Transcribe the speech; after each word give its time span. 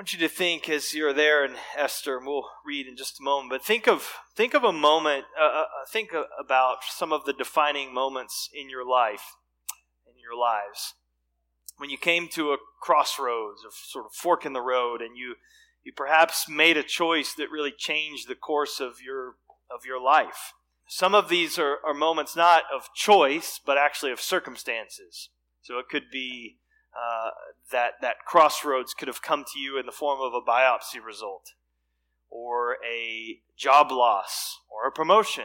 want 0.00 0.14
you 0.14 0.18
to 0.18 0.34
think 0.34 0.66
as 0.70 0.94
you're 0.94 1.12
there 1.12 1.44
in 1.44 1.54
Esther, 1.76 2.16
and 2.16 2.26
we'll 2.26 2.48
read 2.64 2.86
in 2.86 2.96
just 2.96 3.20
a 3.20 3.22
moment. 3.22 3.50
But 3.50 3.62
think 3.62 3.86
of 3.86 4.14
think 4.34 4.54
of 4.54 4.64
a 4.64 4.72
moment. 4.72 5.26
Uh, 5.38 5.44
uh, 5.44 5.64
think 5.92 6.08
about 6.42 6.78
some 6.88 7.12
of 7.12 7.26
the 7.26 7.34
defining 7.34 7.92
moments 7.92 8.48
in 8.54 8.70
your 8.70 8.82
life, 8.82 9.36
in 10.06 10.14
your 10.18 10.34
lives, 10.34 10.94
when 11.76 11.90
you 11.90 11.98
came 11.98 12.28
to 12.28 12.52
a 12.52 12.56
crossroads, 12.80 13.60
a 13.62 13.68
sort 13.70 14.06
of 14.06 14.12
fork 14.14 14.46
in 14.46 14.54
the 14.54 14.62
road, 14.62 15.02
and 15.02 15.18
you 15.18 15.34
you 15.84 15.92
perhaps 15.94 16.48
made 16.48 16.78
a 16.78 16.82
choice 16.82 17.34
that 17.34 17.50
really 17.50 17.74
changed 17.76 18.26
the 18.26 18.34
course 18.34 18.80
of 18.80 19.02
your 19.04 19.34
of 19.70 19.84
your 19.84 20.02
life. 20.02 20.54
Some 20.88 21.14
of 21.14 21.28
these 21.28 21.58
are, 21.58 21.76
are 21.86 21.92
moments 21.92 22.34
not 22.34 22.62
of 22.74 22.88
choice, 22.94 23.60
but 23.66 23.76
actually 23.76 24.12
of 24.12 24.20
circumstances. 24.22 25.28
So 25.60 25.78
it 25.78 25.90
could 25.90 26.10
be 26.10 26.56
uh, 26.94 27.30
that 27.72 27.92
that 28.02 28.24
crossroads 28.26 28.94
could 28.94 29.08
have 29.08 29.22
come 29.22 29.44
to 29.52 29.58
you 29.58 29.78
in 29.78 29.86
the 29.86 29.92
form 29.92 30.20
of 30.20 30.34
a 30.34 30.40
biopsy 30.40 31.02
result, 31.04 31.52
or 32.28 32.76
a 32.86 33.40
job 33.56 33.90
loss, 33.90 34.58
or 34.70 34.88
a 34.88 34.92
promotion, 34.92 35.44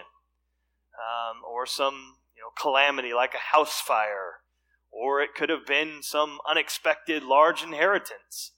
um, 0.95 1.41
or 1.47 1.65
some 1.65 2.17
you 2.35 2.41
know 2.41 2.49
calamity 2.59 3.13
like 3.13 3.33
a 3.33 3.55
house 3.55 3.79
fire, 3.79 4.37
or 4.91 5.21
it 5.21 5.35
could 5.35 5.49
have 5.49 5.65
been 5.65 6.01
some 6.01 6.39
unexpected 6.49 7.23
large 7.23 7.63
inheritance. 7.63 8.51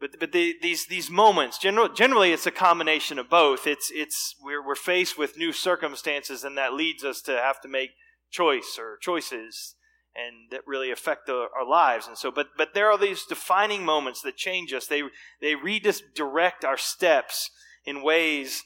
But, 0.00 0.20
but 0.20 0.30
the, 0.30 0.54
these, 0.62 0.86
these 0.86 1.10
moments, 1.10 1.58
general, 1.58 1.88
generally 1.88 2.32
it's 2.32 2.46
a 2.46 2.52
combination 2.52 3.18
of 3.18 3.28
both. 3.28 3.66
It's, 3.66 3.90
it's, 3.92 4.36
we're, 4.40 4.64
we're 4.64 4.76
faced 4.76 5.18
with 5.18 5.36
new 5.36 5.52
circumstances 5.52 6.44
and 6.44 6.56
that 6.56 6.72
leads 6.72 7.02
us 7.02 7.20
to 7.22 7.32
have 7.32 7.60
to 7.62 7.68
make 7.68 7.90
choice 8.30 8.78
or 8.78 8.96
choices 8.98 9.74
and 10.18 10.50
that 10.50 10.62
really 10.66 10.90
affect 10.90 11.26
the, 11.26 11.46
our 11.56 11.66
lives. 11.68 12.08
And 12.08 12.18
so, 12.18 12.30
but, 12.30 12.48
but 12.56 12.74
there 12.74 12.90
are 12.90 12.98
these 12.98 13.24
defining 13.24 13.84
moments 13.84 14.20
that 14.22 14.36
change 14.36 14.72
us. 14.72 14.86
They, 14.86 15.02
they 15.40 15.54
redirect 15.54 16.64
our 16.64 16.76
steps 16.76 17.50
in 17.84 18.02
ways 18.02 18.64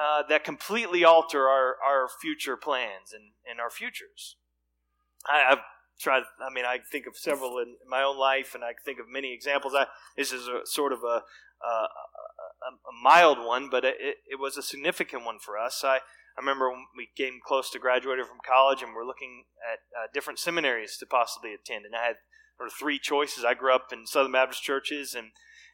uh, 0.00 0.22
that 0.28 0.44
completely 0.44 1.04
alter 1.04 1.48
our, 1.48 1.76
our 1.84 2.08
future 2.20 2.56
plans 2.56 3.12
and, 3.12 3.32
and 3.48 3.60
our 3.60 3.70
futures. 3.70 4.36
I, 5.26 5.50
have 5.50 5.60
tried, 6.00 6.22
I 6.40 6.52
mean, 6.52 6.64
I 6.64 6.78
think 6.90 7.06
of 7.06 7.16
several 7.16 7.58
in 7.58 7.74
my 7.88 8.02
own 8.02 8.18
life 8.18 8.54
and 8.54 8.64
I 8.64 8.72
think 8.84 8.98
of 8.98 9.06
many 9.10 9.34
examples. 9.34 9.74
I, 9.74 9.86
this 10.16 10.32
is 10.32 10.46
a 10.46 10.60
sort 10.64 10.92
of 10.92 11.00
a, 11.02 11.22
a, 11.66 11.88
a 12.68 13.02
mild 13.02 13.38
one, 13.38 13.68
but 13.70 13.84
it, 13.84 13.96
it 14.00 14.38
was 14.38 14.56
a 14.56 14.62
significant 14.62 15.24
one 15.24 15.38
for 15.38 15.58
us. 15.58 15.82
I, 15.84 15.98
I 16.36 16.40
remember 16.40 16.70
when 16.70 16.86
we 16.96 17.10
came 17.16 17.40
close 17.44 17.70
to 17.70 17.78
graduating 17.78 18.24
from 18.24 18.38
college 18.46 18.82
and 18.82 18.94
we're 18.94 19.06
looking 19.06 19.44
at 19.60 19.80
uh, 19.96 20.06
different 20.12 20.38
seminaries 20.38 20.96
to 20.98 21.06
possibly 21.06 21.52
attend. 21.52 21.84
And 21.84 21.94
I 21.94 22.06
had 22.06 22.16
sort 22.56 22.68
of 22.68 22.74
three 22.74 22.98
choices. 22.98 23.44
I 23.44 23.54
grew 23.54 23.74
up 23.74 23.92
in 23.92 24.06
Southern 24.06 24.32
Baptist 24.32 24.62
churches, 24.62 25.14
and 25.14 25.32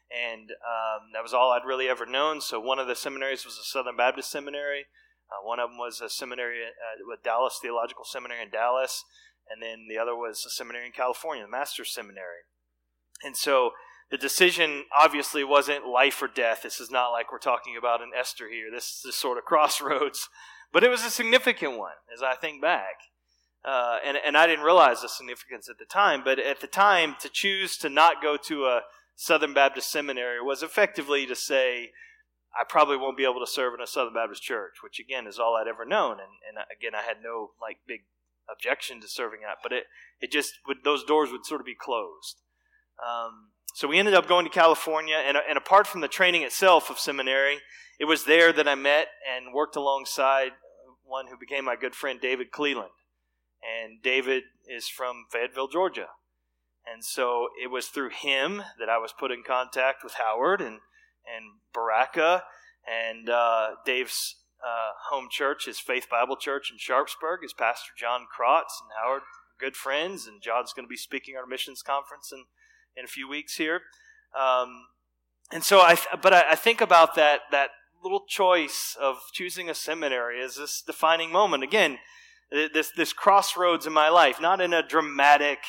and 0.09 0.51
um, 0.51 1.13
that 1.13 1.23
was 1.23 1.33
all 1.33 1.51
I'd 1.51 1.67
really 1.67 1.87
ever 1.87 2.05
known. 2.05 2.41
So 2.41 2.59
one 2.59 2.79
of 2.79 2.87
the 2.87 2.95
seminaries 2.95 3.45
was 3.45 3.57
a 3.57 3.63
Southern 3.63 3.95
Baptist 3.95 4.31
seminary. 4.31 4.87
Uh, 5.29 5.45
one 5.45 5.59
of 5.59 5.69
them 5.69 5.77
was 5.77 6.01
a 6.01 6.09
seminary 6.09 6.63
uh, 6.63 7.05
with 7.05 7.23
Dallas 7.23 7.59
Theological 7.61 8.03
Seminary 8.03 8.41
in 8.41 8.49
Dallas, 8.49 9.05
and 9.49 9.61
then 9.61 9.85
the 9.87 10.01
other 10.01 10.15
was 10.15 10.43
a 10.45 10.49
seminary 10.49 10.87
in 10.87 10.91
California, 10.91 11.43
the 11.43 11.51
Master's 11.51 11.93
Seminary. 11.93 12.49
And 13.23 13.37
so 13.37 13.71
the 14.11 14.17
decision 14.17 14.85
obviously 14.97 15.43
wasn't 15.43 15.87
life 15.87 16.21
or 16.21 16.27
death. 16.27 16.63
This 16.63 16.79
is 16.79 16.89
not 16.89 17.09
like 17.09 17.31
we're 17.31 17.37
talking 17.37 17.77
about 17.77 18.01
in 18.01 18.09
Esther 18.17 18.49
here. 18.49 18.67
This 18.71 19.03
is 19.07 19.15
sort 19.15 19.37
of 19.37 19.45
crossroads. 19.45 20.29
But 20.71 20.83
it 20.83 20.89
was 20.89 21.03
a 21.03 21.09
significant 21.09 21.77
one 21.77 21.97
as 22.13 22.21
I 22.21 22.35
think 22.35 22.61
back. 22.61 22.95
Uh, 23.63 23.97
and, 24.05 24.17
and 24.25 24.37
I 24.37 24.47
didn't 24.47 24.63
realize 24.63 25.01
the 25.01 25.09
significance 25.09 25.67
at 25.69 25.79
the 25.79 25.85
time, 25.85 26.21
but 26.23 26.39
at 26.39 26.61
the 26.61 26.67
time, 26.67 27.15
to 27.19 27.29
choose 27.29 27.77
to 27.77 27.89
not 27.89 28.21
go 28.21 28.37
to 28.37 28.65
a 28.65 28.81
Southern 29.15 29.53
Baptist 29.53 29.91
seminary 29.91 30.41
was 30.41 30.63
effectively 30.63 31.25
to 31.25 31.35
say, 31.35 31.91
I 32.57 32.63
probably 32.63 32.95
won't 32.95 33.17
be 33.17 33.25
able 33.25 33.41
to 33.41 33.51
serve 33.51 33.73
in 33.73 33.81
a 33.81 33.87
Southern 33.87 34.13
Baptist 34.13 34.41
church, 34.41 34.75
which 34.81 34.97
again 34.97 35.27
is 35.27 35.37
all 35.37 35.57
I'd 35.57 35.67
ever 35.67 35.85
known. 35.85 36.13
And, 36.13 36.39
and 36.47 36.65
again, 36.71 36.95
I 36.95 37.05
had 37.05 37.17
no 37.21 37.51
like 37.61 37.79
big 37.85 38.05
objection 38.49 39.01
to 39.01 39.09
serving 39.09 39.41
at, 39.43 39.57
but 39.61 39.73
it, 39.73 39.83
it 40.21 40.31
just 40.31 40.53
would, 40.67 40.77
those 40.85 41.03
doors 41.03 41.31
would 41.31 41.45
sort 41.45 41.59
of 41.59 41.65
be 41.65 41.75
closed. 41.75 42.41
Um, 42.97 43.49
so 43.79 43.87
we 43.87 43.97
ended 43.97 44.13
up 44.13 44.27
going 44.27 44.43
to 44.43 44.51
California, 44.51 45.15
and, 45.25 45.37
and 45.47 45.57
apart 45.57 45.87
from 45.87 46.01
the 46.01 46.09
training 46.09 46.41
itself 46.41 46.89
of 46.89 46.99
seminary, 46.99 47.59
it 47.97 48.03
was 48.03 48.25
there 48.25 48.51
that 48.51 48.67
I 48.67 48.75
met 48.75 49.07
and 49.25 49.53
worked 49.53 49.77
alongside 49.77 50.51
one 51.05 51.27
who 51.27 51.37
became 51.39 51.63
my 51.63 51.77
good 51.77 51.95
friend, 51.95 52.19
David 52.19 52.51
Cleland. 52.51 52.89
And 53.63 54.01
David 54.03 54.43
is 54.67 54.89
from 54.89 55.27
Fayetteville, 55.31 55.69
Georgia. 55.69 56.07
And 56.85 57.05
so 57.05 57.47
it 57.63 57.71
was 57.71 57.87
through 57.87 58.09
him 58.09 58.63
that 58.79 58.89
I 58.89 58.97
was 58.97 59.13
put 59.17 59.31
in 59.31 59.43
contact 59.47 60.03
with 60.03 60.15
Howard 60.15 60.59
and, 60.59 60.81
and 61.25 61.61
Baraka 61.73 62.43
and 62.85 63.29
uh, 63.29 63.75
Dave's 63.85 64.41
uh, 64.61 64.91
home 65.09 65.29
church, 65.31 65.67
his 65.67 65.79
Faith 65.79 66.07
Bible 66.11 66.35
Church 66.35 66.69
in 66.69 66.77
Sharpsburg, 66.77 67.45
is 67.45 67.53
Pastor 67.53 67.93
John 67.97 68.23
Krotz 68.23 68.81
and 68.81 68.91
Howard, 69.01 69.21
good 69.57 69.77
friends. 69.77 70.27
And 70.27 70.41
John's 70.41 70.73
going 70.73 70.85
to 70.85 70.89
be 70.89 70.97
speaking 70.97 71.35
at 71.35 71.39
our 71.39 71.47
missions 71.47 71.81
conference 71.81 72.33
in 72.33 72.43
in 72.95 73.05
a 73.05 73.07
few 73.07 73.27
weeks 73.27 73.55
here. 73.55 73.81
Um, 74.39 74.87
and 75.51 75.63
so 75.63 75.79
I, 75.79 75.97
but 76.21 76.33
I, 76.33 76.51
I, 76.51 76.55
think 76.55 76.81
about 76.81 77.15
that 77.15 77.41
that 77.51 77.71
little 78.03 78.25
choice 78.27 78.95
of 78.99 79.17
choosing 79.33 79.69
a 79.69 79.73
seminary 79.73 80.43
as 80.43 80.55
this 80.57 80.81
defining 80.81 81.31
moment. 81.31 81.63
Again, 81.63 81.97
this 82.51 82.91
this 82.95 83.13
crossroads 83.13 83.87
in 83.87 83.93
my 83.93 84.09
life, 84.09 84.39
not 84.39 84.61
in 84.61 84.73
a 84.73 84.87
dramatic 84.87 85.59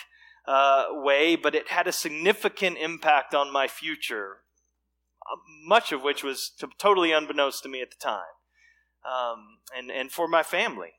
uh, 0.46 0.86
way, 0.90 1.36
but 1.36 1.54
it 1.54 1.68
had 1.68 1.86
a 1.86 1.92
significant 1.92 2.78
impact 2.78 3.34
on 3.34 3.52
my 3.52 3.68
future. 3.68 4.38
Uh, 5.30 5.36
much 5.66 5.92
of 5.92 6.02
which 6.02 6.24
was 6.24 6.50
to, 6.58 6.68
totally 6.78 7.12
unbeknownst 7.12 7.62
to 7.62 7.68
me 7.68 7.80
at 7.80 7.90
the 7.90 7.96
time, 7.96 8.34
um, 9.04 9.58
and 9.76 9.90
and 9.90 10.12
for 10.12 10.28
my 10.28 10.42
family. 10.42 10.94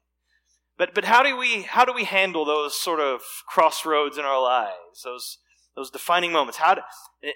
But 0.78 0.96
but 0.96 1.06
how 1.06 1.22
do 1.22 1.38
we 1.38 1.64
how 1.64 1.86
do 1.86 1.94
we 1.94 2.06
handle 2.06 2.46
those 2.46 2.80
sort 2.80 3.00
of 3.00 3.22
crossroads 3.48 4.18
in 4.18 4.26
our 4.26 4.42
lives? 4.42 5.04
Those 5.04 5.38
those 5.76 5.90
defining 5.90 6.32
moments. 6.32 6.58
How 6.58 6.76
to, 6.76 6.82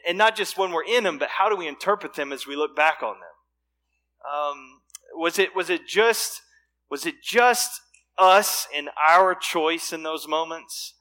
and 0.08 0.18
not 0.18 0.36
just 0.36 0.58
when 0.58 0.72
we're 0.72 0.86
in 0.86 1.04
them, 1.04 1.18
but 1.18 1.30
how 1.30 1.50
do 1.50 1.56
we 1.56 1.68
interpret 1.68 2.14
them 2.14 2.32
as 2.32 2.48
we 2.48 2.56
look 2.56 2.76
back 2.76 3.02
on 3.02 3.16
them? 3.16 4.32
Um, 4.34 4.82
was 5.14 5.40
it 5.40 5.56
was 5.56 5.70
it 5.70 5.88
just 5.88 6.42
was 6.90 7.06
it 7.06 7.16
just 7.24 7.82
us 8.18 8.68
and 8.76 8.90
our 9.08 9.36
choice 9.36 9.94
in 9.94 10.04
those 10.04 10.28
moments, 10.28 10.94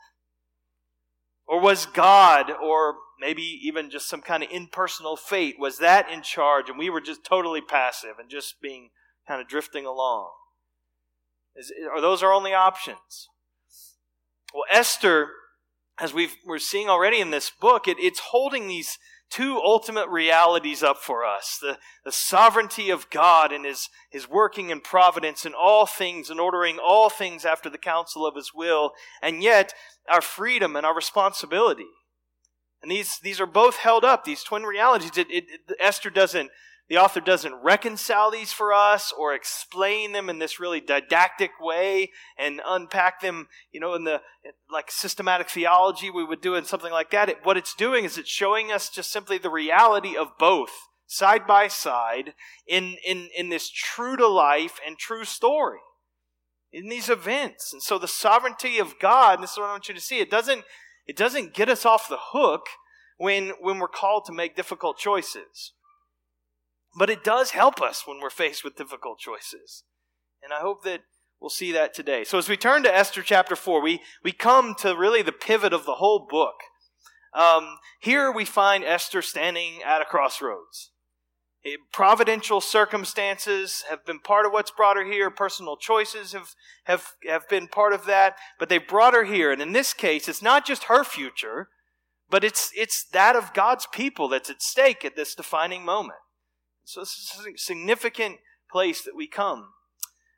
or 1.46 1.60
was 1.60 1.86
God, 1.86 2.50
or 2.50 2.96
maybe 3.20 3.42
even 3.42 3.90
just 3.90 4.08
some 4.08 4.20
kind 4.20 4.42
of 4.42 4.50
impersonal 4.50 5.16
fate, 5.16 5.56
was 5.58 5.78
that 5.78 6.10
in 6.10 6.22
charge, 6.22 6.68
and 6.68 6.78
we 6.78 6.90
were 6.90 7.00
just 7.00 7.24
totally 7.24 7.60
passive 7.60 8.18
and 8.18 8.30
just 8.30 8.60
being 8.60 8.90
kind 9.26 9.40
of 9.40 9.48
drifting 9.48 9.86
along? 9.86 10.30
Is, 11.56 11.72
are 11.92 12.00
those 12.00 12.22
our 12.22 12.32
only 12.32 12.52
options? 12.52 13.28
Well, 14.52 14.64
Esther 14.70 15.30
as 16.00 16.12
we 16.12 16.28
are 16.48 16.58
seeing 16.58 16.88
already 16.88 17.20
in 17.20 17.30
this 17.30 17.50
book, 17.50 17.86
it, 17.86 17.98
it's 18.00 18.18
holding 18.18 18.68
these 18.68 18.98
two 19.30 19.60
ultimate 19.64 20.08
realities 20.08 20.82
up 20.82 20.98
for 20.98 21.24
us 21.24 21.58
the, 21.60 21.78
the 22.04 22.12
sovereignty 22.12 22.90
of 22.90 23.10
God 23.10 23.52
and 23.52 23.64
his, 23.64 23.88
his 24.10 24.28
working 24.28 24.70
in 24.70 24.80
providence 24.80 25.44
in 25.44 25.54
all 25.54 25.86
things 25.86 26.30
and 26.30 26.38
ordering 26.38 26.78
all 26.78 27.10
things 27.10 27.44
after 27.44 27.68
the 27.68 27.78
counsel 27.78 28.26
of 28.26 28.36
His 28.36 28.52
will, 28.54 28.92
and 29.22 29.42
yet 29.42 29.74
our 30.08 30.20
freedom 30.20 30.76
and 30.76 30.84
our 30.86 30.94
responsibility. 30.94 31.88
And 32.82 32.90
these, 32.90 33.18
these 33.22 33.40
are 33.40 33.46
both 33.46 33.76
held 33.76 34.04
up, 34.04 34.24
these 34.24 34.42
twin 34.42 34.64
realities. 34.64 35.16
It, 35.16 35.28
it, 35.30 35.44
Esther 35.80 36.10
doesn't 36.10 36.50
the 36.88 36.98
author 36.98 37.20
doesn't 37.20 37.54
reconcile 37.62 38.30
these 38.30 38.52
for 38.52 38.72
us 38.74 39.12
or 39.16 39.34
explain 39.34 40.12
them 40.12 40.28
in 40.28 40.38
this 40.38 40.60
really 40.60 40.80
didactic 40.80 41.52
way 41.58 42.10
and 42.38 42.60
unpack 42.66 43.20
them, 43.22 43.48
you 43.72 43.80
know, 43.80 43.94
in 43.94 44.04
the 44.04 44.20
like 44.70 44.90
systematic 44.90 45.48
theology 45.48 46.10
we 46.10 46.24
would 46.24 46.42
do 46.42 46.54
in 46.54 46.64
something 46.64 46.92
like 46.92 47.10
that. 47.10 47.30
It, 47.30 47.38
what 47.42 47.56
it's 47.56 47.74
doing 47.74 48.04
is 48.04 48.18
it's 48.18 48.28
showing 48.28 48.70
us 48.70 48.90
just 48.90 49.10
simply 49.10 49.38
the 49.38 49.50
reality 49.50 50.14
of 50.14 50.36
both 50.38 50.70
side 51.06 51.46
by 51.46 51.68
side 51.68 52.34
in, 52.66 52.96
in, 53.06 53.28
in 53.36 53.48
this 53.48 53.70
true 53.70 54.16
to 54.16 54.28
life 54.28 54.78
and 54.86 54.98
true 54.98 55.24
story 55.24 55.80
in 56.70 56.88
these 56.88 57.08
events. 57.08 57.72
And 57.72 57.82
so 57.82 57.98
the 57.98 58.08
sovereignty 58.08 58.78
of 58.78 58.98
God, 58.98 59.40
this 59.40 59.52
is 59.52 59.58
what 59.58 59.68
I 59.68 59.72
want 59.72 59.88
you 59.88 59.94
to 59.94 60.00
see, 60.00 60.18
it 60.18 60.30
doesn't, 60.30 60.64
it 61.06 61.16
doesn't 61.16 61.54
get 61.54 61.70
us 61.70 61.86
off 61.86 62.08
the 62.08 62.18
hook 62.32 62.66
when, 63.16 63.52
when 63.60 63.78
we're 63.78 63.88
called 63.88 64.26
to 64.26 64.32
make 64.32 64.56
difficult 64.56 64.98
choices. 64.98 65.72
But 66.96 67.10
it 67.10 67.24
does 67.24 67.50
help 67.50 67.82
us 67.82 68.04
when 68.06 68.20
we're 68.20 68.30
faced 68.30 68.62
with 68.62 68.76
difficult 68.76 69.18
choices. 69.18 69.82
And 70.42 70.52
I 70.52 70.60
hope 70.60 70.84
that 70.84 71.00
we'll 71.40 71.50
see 71.50 71.72
that 71.72 71.94
today. 71.94 72.24
So 72.24 72.38
as 72.38 72.48
we 72.48 72.56
turn 72.56 72.82
to 72.84 72.94
Esther 72.94 73.22
chapter 73.22 73.56
4, 73.56 73.82
we, 73.82 74.00
we 74.22 74.32
come 74.32 74.74
to 74.76 74.96
really 74.96 75.22
the 75.22 75.32
pivot 75.32 75.72
of 75.72 75.86
the 75.86 75.96
whole 75.96 76.26
book. 76.28 76.54
Um, 77.34 77.78
here 78.00 78.30
we 78.30 78.44
find 78.44 78.84
Esther 78.84 79.22
standing 79.22 79.82
at 79.84 80.00
a 80.00 80.04
crossroads. 80.04 80.92
Providential 81.92 82.60
circumstances 82.60 83.84
have 83.88 84.04
been 84.04 84.20
part 84.20 84.44
of 84.44 84.52
what's 84.52 84.70
brought 84.70 84.98
her 84.98 85.04
here. 85.04 85.30
Personal 85.30 85.76
choices 85.76 86.32
have, 86.32 86.50
have, 86.84 87.12
have 87.26 87.48
been 87.48 87.68
part 87.68 87.94
of 87.94 88.04
that, 88.04 88.36
but 88.58 88.68
they 88.68 88.78
brought 88.78 89.14
her 89.14 89.24
here. 89.24 89.50
And 89.50 89.62
in 89.62 89.72
this 89.72 89.94
case, 89.94 90.28
it's 90.28 90.42
not 90.42 90.66
just 90.66 90.84
her 90.84 91.02
future, 91.02 91.68
but 92.28 92.44
it's, 92.44 92.70
it's 92.76 93.04
that 93.12 93.34
of 93.34 93.54
God's 93.54 93.86
people 93.86 94.28
that's 94.28 94.50
at 94.50 94.62
stake 94.62 95.04
at 95.06 95.16
this 95.16 95.34
defining 95.34 95.84
moment. 95.84 96.18
So 96.84 97.00
this 97.00 97.16
is 97.38 97.46
a 97.46 97.56
significant 97.56 98.38
place 98.70 99.02
that 99.02 99.16
we 99.16 99.26
come. 99.26 99.70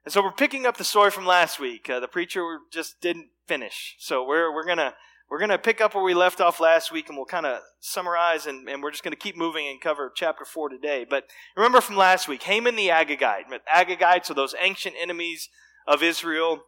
And 0.05 0.13
so 0.13 0.23
we're 0.23 0.33
picking 0.33 0.67
up 0.67 0.77
the 0.77 0.85
story 0.85 1.11
from 1.11 1.27
last 1.27 1.59
week. 1.59 1.91
Uh, 1.91 1.99
the 1.99 2.09
preacher 2.09 2.59
just 2.73 3.01
didn't 3.01 3.29
finish. 3.47 3.97
So 3.99 4.25
we're, 4.25 4.55
we're 4.55 4.65
going 4.65 4.79
to 4.79 4.95
we're 5.29 5.39
going 5.39 5.51
to 5.51 5.59
pick 5.59 5.81
up 5.81 5.95
where 5.95 6.05
we 6.05 6.15
left 6.15 6.41
off 6.41 6.61
last 6.61 6.93
week 6.93 7.09
and 7.09 7.17
we'll 7.17 7.27
kind 7.27 7.47
of 7.47 7.61
summarize 7.81 8.47
and, 8.47 8.69
and 8.69 8.81
we're 8.81 8.93
just 8.93 9.03
going 9.03 9.11
to 9.11 9.19
keep 9.19 9.37
moving 9.37 9.67
and 9.67 9.81
cover 9.81 10.13
chapter 10.15 10.45
4 10.45 10.69
today. 10.69 11.05
But 11.09 11.25
remember 11.57 11.81
from 11.81 11.97
last 11.97 12.29
week, 12.29 12.45
Haman 12.45 12.77
the 12.77 12.89
Agagite. 12.89 13.43
Agagites 13.75 14.31
are 14.31 14.35
those 14.35 14.55
ancient 14.61 14.95
enemies 15.01 15.49
of 15.85 16.01
Israel. 16.01 16.63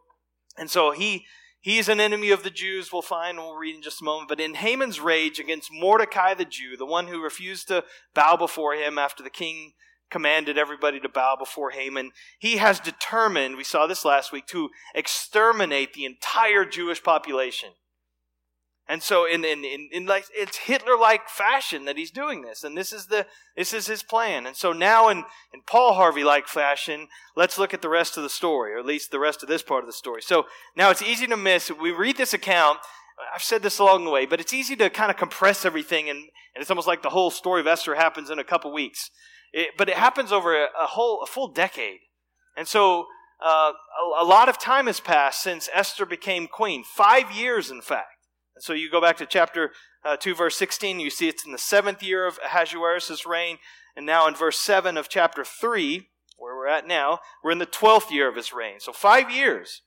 And 0.57 0.69
so 0.69 0.91
he, 0.91 1.25
he's 1.59 1.89
an 1.89 1.99
enemy 1.99 2.31
of 2.31 2.43
the 2.43 2.49
Jews, 2.49 2.91
we'll 2.91 3.01
find, 3.01 3.37
we'll 3.37 3.55
read 3.55 3.75
in 3.75 3.81
just 3.81 4.01
a 4.01 4.05
moment. 4.05 4.29
But 4.29 4.39
in 4.39 4.55
Haman's 4.55 4.99
rage 4.99 5.39
against 5.39 5.69
Mordecai 5.71 6.33
the 6.33 6.45
Jew, 6.45 6.77
the 6.77 6.85
one 6.85 7.07
who 7.07 7.21
refused 7.21 7.67
to 7.67 7.83
bow 8.13 8.35
before 8.37 8.73
him 8.73 8.97
after 8.97 9.23
the 9.23 9.29
king 9.29 9.73
commanded 10.09 10.57
everybody 10.57 10.99
to 10.99 11.09
bow 11.09 11.35
before 11.37 11.71
Haman, 11.71 12.11
he 12.39 12.57
has 12.57 12.79
determined, 12.79 13.57
we 13.57 13.63
saw 13.63 13.87
this 13.87 14.03
last 14.03 14.31
week, 14.31 14.47
to 14.47 14.69
exterminate 14.95 15.93
the 15.93 16.05
entire 16.05 16.65
Jewish 16.65 17.03
population. 17.03 17.69
And 18.89 19.03
so 19.03 19.25
in, 19.25 19.45
in, 19.45 19.63
in, 19.63 19.87
in 19.91 20.05
like 20.07 20.25
it's 20.33 20.57
Hitler-like 20.57 21.29
fashion 21.29 21.85
that 21.85 21.95
he's 21.95 22.09
doing 22.09 22.41
this. 22.41 22.63
And 22.63 22.75
this 22.75 22.91
is 22.91 23.05
the 23.05 23.27
this 23.55 23.71
is 23.71 23.85
his 23.85 24.01
plan. 24.01 24.47
And 24.47 24.55
so 24.55 24.73
now 24.73 25.09
in, 25.09 25.19
in 25.53 25.61
Paul 25.67 25.93
Harvey-like 25.93 26.47
fashion, 26.47 27.07
let's 27.35 27.59
look 27.59 27.71
at 27.71 27.83
the 27.83 27.87
rest 27.87 28.17
of 28.17 28.23
the 28.23 28.29
story, 28.29 28.73
or 28.73 28.79
at 28.79 28.87
least 28.87 29.11
the 29.11 29.19
rest 29.19 29.43
of 29.43 29.47
this 29.47 29.61
part 29.61 29.83
of 29.83 29.87
the 29.87 29.93
story. 29.93 30.23
So 30.23 30.47
now 30.75 30.89
it's 30.89 31.03
easy 31.03 31.27
to 31.27 31.37
miss. 31.37 31.69
We 31.69 31.91
read 31.91 32.17
this 32.17 32.33
account, 32.33 32.79
I've 33.33 33.43
said 33.43 33.61
this 33.61 33.77
along 33.77 34.05
the 34.05 34.11
way, 34.11 34.25
but 34.25 34.41
it's 34.41 34.55
easy 34.55 34.75
to 34.77 34.89
kind 34.89 35.11
of 35.11 35.17
compress 35.17 35.65
everything 35.65 36.09
and, 36.09 36.17
and 36.17 36.61
it's 36.61 36.71
almost 36.71 36.87
like 36.87 37.03
the 37.03 37.11
whole 37.11 37.29
story 37.29 37.61
of 37.61 37.67
Esther 37.67 37.93
happens 37.93 38.31
in 38.31 38.39
a 38.39 38.43
couple 38.43 38.73
weeks. 38.73 39.11
It, 39.53 39.69
but 39.77 39.87
it 39.87 39.97
happens 39.97 40.31
over 40.31 40.55
a, 40.55 40.65
a, 40.81 40.87
whole 40.87 41.21
a 41.21 41.27
full 41.27 41.47
decade. 41.47 41.99
And 42.57 42.67
so 42.67 43.05
uh, 43.39 43.73
a, 44.19 44.23
a 44.23 44.25
lot 44.25 44.49
of 44.49 44.57
time 44.57 44.87
has 44.87 44.99
passed 44.99 45.43
since 45.43 45.69
Esther 45.71 46.07
became 46.07 46.47
queen. 46.47 46.83
Five 46.83 47.31
years, 47.31 47.69
in 47.69 47.81
fact. 47.81 48.18
So 48.59 48.73
you 48.73 48.89
go 48.89 49.01
back 49.01 49.17
to 49.17 49.25
chapter 49.25 49.71
uh, 50.03 50.17
2, 50.17 50.35
verse 50.35 50.55
16, 50.55 50.99
you 50.99 51.09
see 51.09 51.27
it's 51.27 51.45
in 51.45 51.51
the 51.51 51.57
seventh 51.57 52.01
year 52.01 52.25
of 52.25 52.39
Ahasuerus' 52.43 53.25
reign. 53.25 53.57
And 53.95 54.05
now 54.05 54.27
in 54.27 54.35
verse 54.35 54.59
7 54.59 54.97
of 54.97 55.09
chapter 55.09 55.43
3, 55.43 56.07
where 56.37 56.55
we're 56.55 56.67
at 56.67 56.87
now, 56.87 57.19
we're 57.43 57.51
in 57.51 57.57
the 57.57 57.65
12th 57.65 58.11
year 58.11 58.29
of 58.29 58.35
his 58.35 58.53
reign. 58.53 58.79
So 58.79 58.93
five 58.93 59.29
years. 59.29 59.81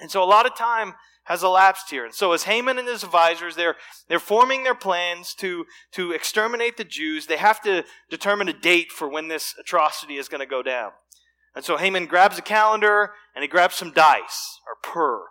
And 0.00 0.10
so 0.10 0.22
a 0.22 0.26
lot 0.26 0.46
of 0.46 0.54
time 0.54 0.94
has 1.24 1.42
elapsed 1.42 1.90
here. 1.90 2.04
And 2.04 2.14
so 2.14 2.32
as 2.32 2.44
Haman 2.44 2.78
and 2.78 2.88
his 2.88 3.02
advisors, 3.02 3.54
they're, 3.54 3.76
they're 4.08 4.18
forming 4.18 4.64
their 4.64 4.74
plans 4.74 5.34
to, 5.34 5.66
to 5.92 6.12
exterminate 6.12 6.76
the 6.76 6.84
Jews. 6.84 7.26
They 7.26 7.36
have 7.36 7.60
to 7.62 7.84
determine 8.08 8.48
a 8.48 8.52
date 8.52 8.90
for 8.90 9.08
when 9.08 9.28
this 9.28 9.54
atrocity 9.60 10.16
is 10.16 10.28
going 10.28 10.40
to 10.40 10.46
go 10.46 10.62
down. 10.62 10.92
And 11.54 11.64
so 11.64 11.76
Haman 11.76 12.06
grabs 12.06 12.38
a 12.38 12.42
calendar 12.42 13.12
and 13.34 13.42
he 13.42 13.48
grabs 13.48 13.74
some 13.74 13.92
dice, 13.92 14.60
or 14.66 14.76
pur. 14.82 15.24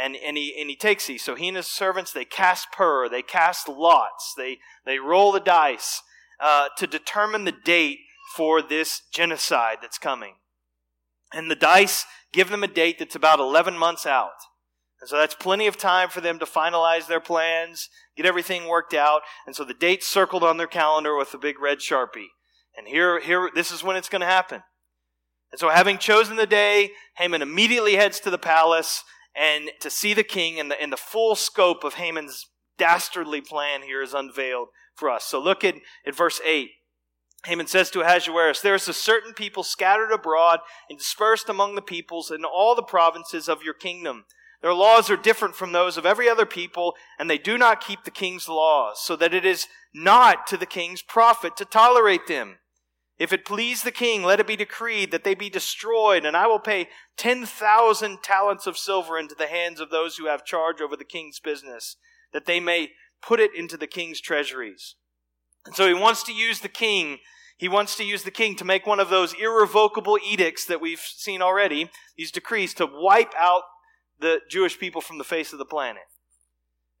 And, 0.00 0.16
and, 0.16 0.36
he, 0.36 0.54
and 0.60 0.70
he 0.70 0.76
takes 0.76 1.06
these. 1.06 1.24
So 1.24 1.34
he 1.34 1.48
and 1.48 1.56
his 1.56 1.66
servants, 1.66 2.12
they 2.12 2.24
cast 2.24 2.70
pur, 2.70 3.08
they 3.08 3.22
cast 3.22 3.68
lots, 3.68 4.32
they, 4.36 4.58
they 4.86 4.98
roll 4.98 5.32
the 5.32 5.40
dice 5.40 6.02
uh, 6.40 6.68
to 6.76 6.86
determine 6.86 7.44
the 7.44 7.52
date 7.52 7.98
for 8.36 8.62
this 8.62 9.02
genocide 9.12 9.78
that's 9.82 9.98
coming. 9.98 10.34
And 11.32 11.50
the 11.50 11.56
dice 11.56 12.06
give 12.32 12.50
them 12.50 12.62
a 12.62 12.68
date 12.68 12.98
that's 12.98 13.16
about 13.16 13.40
11 13.40 13.76
months 13.76 14.06
out. 14.06 14.30
And 15.00 15.08
so 15.08 15.16
that's 15.16 15.34
plenty 15.34 15.66
of 15.66 15.76
time 15.76 16.08
for 16.08 16.20
them 16.20 16.38
to 16.38 16.44
finalize 16.44 17.06
their 17.06 17.20
plans, 17.20 17.88
get 18.16 18.26
everything 18.26 18.66
worked 18.66 18.94
out. 18.94 19.22
And 19.46 19.54
so 19.54 19.64
the 19.64 19.74
date's 19.74 20.08
circled 20.08 20.42
on 20.42 20.56
their 20.56 20.66
calendar 20.66 21.16
with 21.16 21.32
a 21.34 21.38
big 21.38 21.60
red 21.60 21.78
sharpie. 21.78 22.28
And 22.76 22.86
here, 22.86 23.20
here, 23.20 23.50
this 23.54 23.70
is 23.70 23.84
when 23.84 23.96
it's 23.96 24.08
going 24.08 24.20
to 24.20 24.26
happen. 24.26 24.62
And 25.52 25.58
so 25.58 25.68
having 25.70 25.98
chosen 25.98 26.36
the 26.36 26.46
day, 26.46 26.90
Haman 27.16 27.42
immediately 27.42 27.94
heads 27.94 28.20
to 28.20 28.30
the 28.30 28.38
palace 28.38 29.02
and 29.34 29.70
to 29.80 29.90
see 29.90 30.14
the 30.14 30.24
king 30.24 30.58
and 30.58 30.70
the, 30.70 30.86
the 30.88 30.96
full 30.96 31.36
scope 31.36 31.84
of 31.84 31.94
Haman's 31.94 32.46
dastardly 32.78 33.40
plan 33.40 33.82
here 33.82 34.02
is 34.02 34.14
unveiled 34.14 34.68
for 34.94 35.10
us. 35.10 35.24
So 35.24 35.40
look 35.40 35.64
at, 35.64 35.74
at 36.06 36.16
verse 36.16 36.40
8. 36.44 36.70
Haman 37.44 37.66
says 37.66 37.90
to 37.90 38.00
Ahasuerus, 38.00 38.60
There 38.60 38.74
is 38.74 38.88
a 38.88 38.92
certain 38.92 39.32
people 39.32 39.62
scattered 39.62 40.12
abroad 40.12 40.60
and 40.88 40.98
dispersed 40.98 41.48
among 41.48 41.74
the 41.74 41.82
peoples 41.82 42.30
in 42.30 42.44
all 42.44 42.74
the 42.74 42.82
provinces 42.82 43.48
of 43.48 43.62
your 43.62 43.74
kingdom. 43.74 44.24
Their 44.60 44.74
laws 44.74 45.08
are 45.08 45.16
different 45.16 45.54
from 45.54 45.70
those 45.70 45.96
of 45.96 46.04
every 46.04 46.28
other 46.28 46.46
people, 46.46 46.94
and 47.18 47.30
they 47.30 47.38
do 47.38 47.56
not 47.56 47.80
keep 47.80 48.02
the 48.02 48.10
king's 48.10 48.48
laws, 48.48 49.00
so 49.00 49.14
that 49.14 49.32
it 49.32 49.44
is 49.44 49.68
not 49.94 50.48
to 50.48 50.56
the 50.56 50.66
king's 50.66 51.00
profit 51.00 51.56
to 51.58 51.64
tolerate 51.64 52.26
them. 52.26 52.58
If 53.18 53.32
it 53.32 53.44
please 53.44 53.82
the 53.82 53.90
king, 53.90 54.22
let 54.22 54.38
it 54.38 54.46
be 54.46 54.54
decreed 54.54 55.10
that 55.10 55.24
they 55.24 55.34
be 55.34 55.50
destroyed, 55.50 56.24
and 56.24 56.36
I 56.36 56.46
will 56.46 56.60
pay 56.60 56.88
10,000 57.16 58.22
talents 58.22 58.66
of 58.66 58.78
silver 58.78 59.18
into 59.18 59.34
the 59.34 59.48
hands 59.48 59.80
of 59.80 59.90
those 59.90 60.16
who 60.16 60.26
have 60.26 60.44
charge 60.44 60.80
over 60.80 60.96
the 60.96 61.04
king's 61.04 61.40
business, 61.40 61.96
that 62.32 62.46
they 62.46 62.60
may 62.60 62.92
put 63.20 63.40
it 63.40 63.54
into 63.56 63.76
the 63.76 63.88
king's 63.88 64.20
treasuries. 64.20 64.94
And 65.66 65.74
so 65.74 65.88
he 65.88 65.94
wants 65.94 66.22
to 66.24 66.32
use 66.32 66.60
the 66.60 66.68
king. 66.68 67.18
He 67.56 67.68
wants 67.68 67.96
to 67.96 68.04
use 68.04 68.22
the 68.22 68.30
king 68.30 68.54
to 68.54 68.64
make 68.64 68.86
one 68.86 69.00
of 69.00 69.10
those 69.10 69.34
irrevocable 69.34 70.16
edicts 70.24 70.64
that 70.66 70.80
we've 70.80 71.00
seen 71.00 71.42
already, 71.42 71.90
these 72.16 72.30
decrees, 72.30 72.72
to 72.74 72.86
wipe 72.86 73.34
out 73.36 73.62
the 74.20 74.40
Jewish 74.48 74.78
people 74.78 75.00
from 75.00 75.18
the 75.18 75.24
face 75.24 75.52
of 75.52 75.58
the 75.58 75.64
planet. 75.64 76.04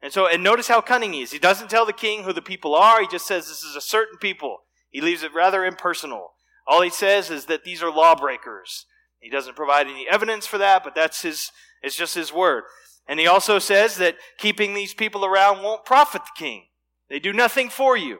And 0.02 0.12
so, 0.12 0.26
and 0.26 0.42
notice 0.42 0.66
how 0.66 0.80
cunning 0.80 1.12
he 1.12 1.22
is. 1.22 1.30
He 1.30 1.38
doesn't 1.38 1.70
tell 1.70 1.86
the 1.86 1.92
king 1.92 2.24
who 2.24 2.32
the 2.32 2.42
people 2.42 2.74
are. 2.74 3.00
He 3.00 3.08
just 3.08 3.26
says 3.26 3.46
this 3.46 3.62
is 3.62 3.76
a 3.76 3.80
certain 3.80 4.18
people. 4.18 4.62
He 4.90 5.00
leaves 5.00 5.22
it 5.22 5.34
rather 5.34 5.64
impersonal. 5.64 6.32
All 6.66 6.82
he 6.82 6.90
says 6.90 7.30
is 7.30 7.46
that 7.46 7.64
these 7.64 7.82
are 7.82 7.90
lawbreakers. 7.90 8.86
He 9.20 9.30
doesn't 9.30 9.56
provide 9.56 9.86
any 9.86 10.06
evidence 10.08 10.46
for 10.46 10.58
that, 10.58 10.84
but 10.84 10.94
that's 10.94 11.22
his, 11.22 11.50
it's 11.82 11.96
just 11.96 12.14
his 12.14 12.32
word. 12.32 12.64
And 13.06 13.18
he 13.18 13.26
also 13.26 13.58
says 13.58 13.96
that 13.96 14.16
keeping 14.38 14.74
these 14.74 14.94
people 14.94 15.24
around 15.24 15.62
won't 15.62 15.84
profit 15.84 16.22
the 16.22 16.44
king. 16.44 16.66
They 17.08 17.18
do 17.18 17.32
nothing 17.32 17.70
for 17.70 17.96
you. 17.96 18.18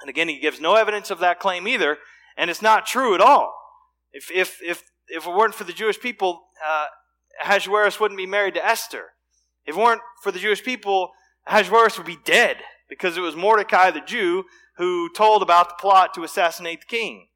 And 0.00 0.10
again, 0.10 0.28
he 0.28 0.40
gives 0.40 0.60
no 0.60 0.74
evidence 0.74 1.10
of 1.10 1.20
that 1.20 1.38
claim 1.38 1.68
either, 1.68 1.98
and 2.36 2.50
it's 2.50 2.62
not 2.62 2.86
true 2.86 3.14
at 3.14 3.20
all. 3.20 3.54
If, 4.12 4.30
if, 4.30 4.58
if, 4.62 4.82
if 5.08 5.26
it 5.26 5.30
weren't 5.30 5.54
for 5.54 5.64
the 5.64 5.72
Jewish 5.72 6.00
people, 6.00 6.42
uh, 6.66 6.86
Ahasuerus 7.42 8.00
wouldn't 8.00 8.18
be 8.18 8.26
married 8.26 8.54
to 8.54 8.66
Esther. 8.66 9.10
If 9.64 9.76
it 9.76 9.80
weren't 9.80 10.00
for 10.22 10.32
the 10.32 10.38
Jewish 10.38 10.64
people, 10.64 11.10
Ahasuerus 11.46 11.96
would 11.98 12.06
be 12.06 12.18
dead 12.24 12.56
because 12.90 13.16
it 13.16 13.20
was 13.20 13.34
Mordecai 13.34 13.90
the 13.90 14.02
Jew 14.02 14.44
who 14.76 15.08
told 15.14 15.42
about 15.42 15.68
the 15.70 15.74
plot 15.80 16.12
to 16.14 16.24
assassinate 16.24 16.80
the 16.80 16.86
king. 16.86 17.28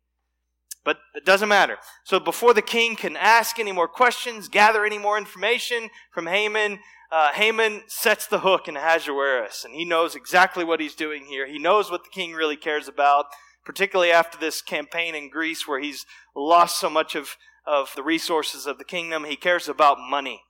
But 0.84 0.98
it 1.14 1.24
doesn't 1.24 1.48
matter. 1.48 1.78
So 2.04 2.20
before 2.20 2.52
the 2.52 2.60
king 2.60 2.96
can 2.96 3.16
ask 3.16 3.58
any 3.58 3.72
more 3.72 3.88
questions, 3.88 4.48
gather 4.48 4.84
any 4.84 4.98
more 4.98 5.16
information 5.16 5.88
from 6.12 6.26
Haman, 6.26 6.80
uh, 7.10 7.32
Haman 7.32 7.82
sets 7.86 8.26
the 8.26 8.40
hook 8.40 8.66
in 8.68 8.76
Ahasuerus, 8.76 9.64
and 9.64 9.74
he 9.74 9.84
knows 9.84 10.14
exactly 10.14 10.64
what 10.64 10.80
he's 10.80 10.94
doing 10.94 11.26
here. 11.26 11.46
He 11.46 11.58
knows 11.58 11.90
what 11.90 12.02
the 12.04 12.10
king 12.10 12.32
really 12.32 12.56
cares 12.56 12.88
about, 12.88 13.26
particularly 13.64 14.10
after 14.10 14.36
this 14.36 14.60
campaign 14.60 15.14
in 15.14 15.30
Greece 15.30 15.66
where 15.66 15.80
he's 15.80 16.04
lost 16.34 16.78
so 16.78 16.90
much 16.90 17.14
of, 17.14 17.36
of 17.66 17.92
the 17.94 18.02
resources 18.02 18.66
of 18.66 18.78
the 18.78 18.84
kingdom. 18.84 19.24
He 19.24 19.36
cares 19.36 19.68
about 19.68 19.98
money. 19.98 20.42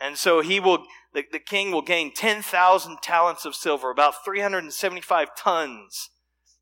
And 0.00 0.16
so 0.16 0.40
he 0.40 0.58
will, 0.58 0.84
the, 1.12 1.24
the 1.30 1.38
king 1.38 1.70
will 1.70 1.82
gain 1.82 2.12
10,000 2.14 2.98
talents 3.02 3.44
of 3.44 3.54
silver, 3.54 3.90
about 3.90 4.24
375 4.24 5.28
tons 5.36 6.10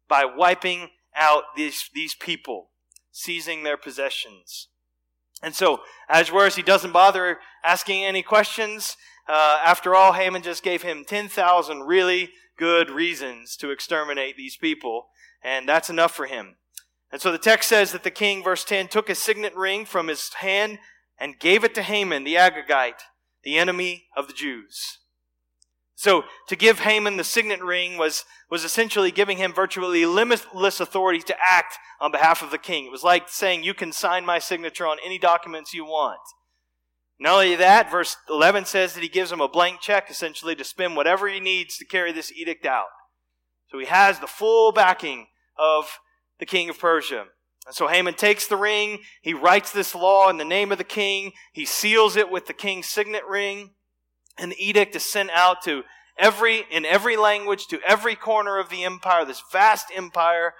by 0.09 0.25
wiping 0.25 0.91
out 1.15 1.45
these, 1.57 1.89
these 1.95 2.15
people, 2.15 2.71
seizing 3.13 3.63
their 3.63 3.77
possessions. 3.77 4.69
And 5.43 5.55
so, 5.55 5.81
as 6.09 6.29
Ahasuerus, 6.29 6.57
he 6.57 6.63
doesn't 6.63 6.93
bother 6.93 7.39
asking 7.65 8.05
any 8.05 8.23
questions. 8.23 8.97
Uh, 9.29 9.61
after 9.65 9.95
all, 9.95 10.15
Haman 10.15 10.43
just 10.43 10.65
gave 10.65 10.83
him 10.83 11.05
10,000 11.07 11.83
really 11.83 12.31
good 12.59 12.91
reasons 12.91 13.57
to 13.57 13.71
exterminate 13.71 14.37
these 14.37 14.57
people, 14.57 15.09
and 15.43 15.69
that's 15.69 15.91
enough 15.91 16.13
for 16.13 16.27
him. 16.27 16.57
And 17.13 17.23
so 17.23 17.31
the 17.31 17.39
text 17.39 17.69
says 17.69 17.93
that 17.93 18.03
the 18.03 18.11
king, 18.11 18.43
verse 18.43 18.65
10, 18.65 18.89
took 18.89 19.09
a 19.09 19.15
signet 19.15 19.55
ring 19.55 19.85
from 19.85 20.09
his 20.09 20.35
hand 20.35 20.79
and 21.19 21.39
gave 21.39 21.63
it 21.63 21.75
to 21.77 21.83
Haman, 21.83 22.25
the 22.25 22.35
Agagite, 22.35 23.03
the 23.45 23.57
enemy 23.57 24.07
of 24.17 24.27
the 24.27 24.33
Jews. 24.33 24.99
So 25.95 26.25
to 26.47 26.55
give 26.55 26.81
Haman 26.81 27.17
the 27.17 27.25
signet 27.25 27.61
ring 27.61 27.99
was, 27.99 28.25
was 28.49 28.63
essentially 28.63 29.11
giving 29.11 29.39
him 29.39 29.53
virtually 29.53 30.07
limitless 30.07 30.79
authority 30.79 31.21
to 31.23 31.37
act 31.45 31.77
on 32.01 32.13
behalf 32.13 32.41
of 32.41 32.53
the 32.53 32.59
king. 32.59 32.87
It 32.87 32.93
was 32.93 33.03
like 33.03 33.29
saying, 33.29 33.65
you 33.65 33.75
can 33.75 33.91
sign 33.91 34.25
my 34.25 34.39
signature 34.39 34.87
on 34.87 34.99
any 35.05 35.19
documents 35.19 35.75
you 35.75 35.85
want. 35.85 36.21
Not 37.19 37.35
only 37.35 37.57
that, 37.57 37.91
verse 37.91 38.17
11 38.31 38.67
says 38.67 38.95
that 38.95 39.03
he 39.03 39.09
gives 39.09 39.33
him 39.33 39.41
a 39.41 39.49
blank 39.49 39.81
check 39.81 40.09
essentially 40.09 40.55
to 40.55 40.63
spend 40.63 40.95
whatever 40.95 41.27
he 41.27 41.41
needs 41.41 41.77
to 41.79 41.85
carry 41.85 42.13
this 42.13 42.31
edict 42.31 42.65
out. 42.65 42.87
So 43.71 43.81
he 43.81 43.87
has 43.87 44.21
the 44.21 44.29
full 44.29 44.71
backing 44.71 45.27
of 45.59 45.99
the 46.39 46.47
king 46.47 46.69
of 46.71 46.79
Persia. 46.79 47.25
And 47.69 47.75
so 47.75 47.87
Haman 47.87 48.15
takes 48.15 48.47
the 48.47 48.57
ring, 48.57 49.01
he 49.21 49.35
writes 49.35 49.73
this 49.73 49.95
law 49.95 50.31
in 50.31 50.39
the 50.39 50.45
name 50.45 50.73
of 50.73 50.79
the 50.79 50.85
king, 50.85 51.33
he 51.53 51.67
seals 51.67 52.17
it 52.17 52.31
with 52.31 52.47
the 52.47 52.55
king's 52.55 52.87
signet 52.87 53.27
ring, 53.29 53.73
and 54.39 54.51
the 54.51 54.67
edict 54.67 54.97
is 54.97 55.03
sent 55.03 55.29
out 55.33 55.63
to 55.65 55.83
every 56.19 56.65
in 56.71 56.87
every 56.87 57.19
language 57.19 57.67
to 57.67 57.79
every 57.87 58.17
corner 58.17 58.59
of 58.59 58.71
the 58.71 58.85
empire, 58.85 59.27
this 59.27 59.43
vast 59.53 59.89
empire, 59.95 60.55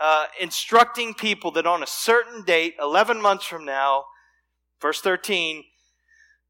uh, 0.00 0.24
instructing 0.40 1.12
people 1.12 1.50
that 1.50 1.66
on 1.66 1.82
a 1.82 1.86
certain 1.86 2.42
date, 2.44 2.76
11 2.80 3.20
months 3.20 3.44
from 3.44 3.66
now, 3.66 4.04
verse 4.80 5.02
13, 5.02 5.64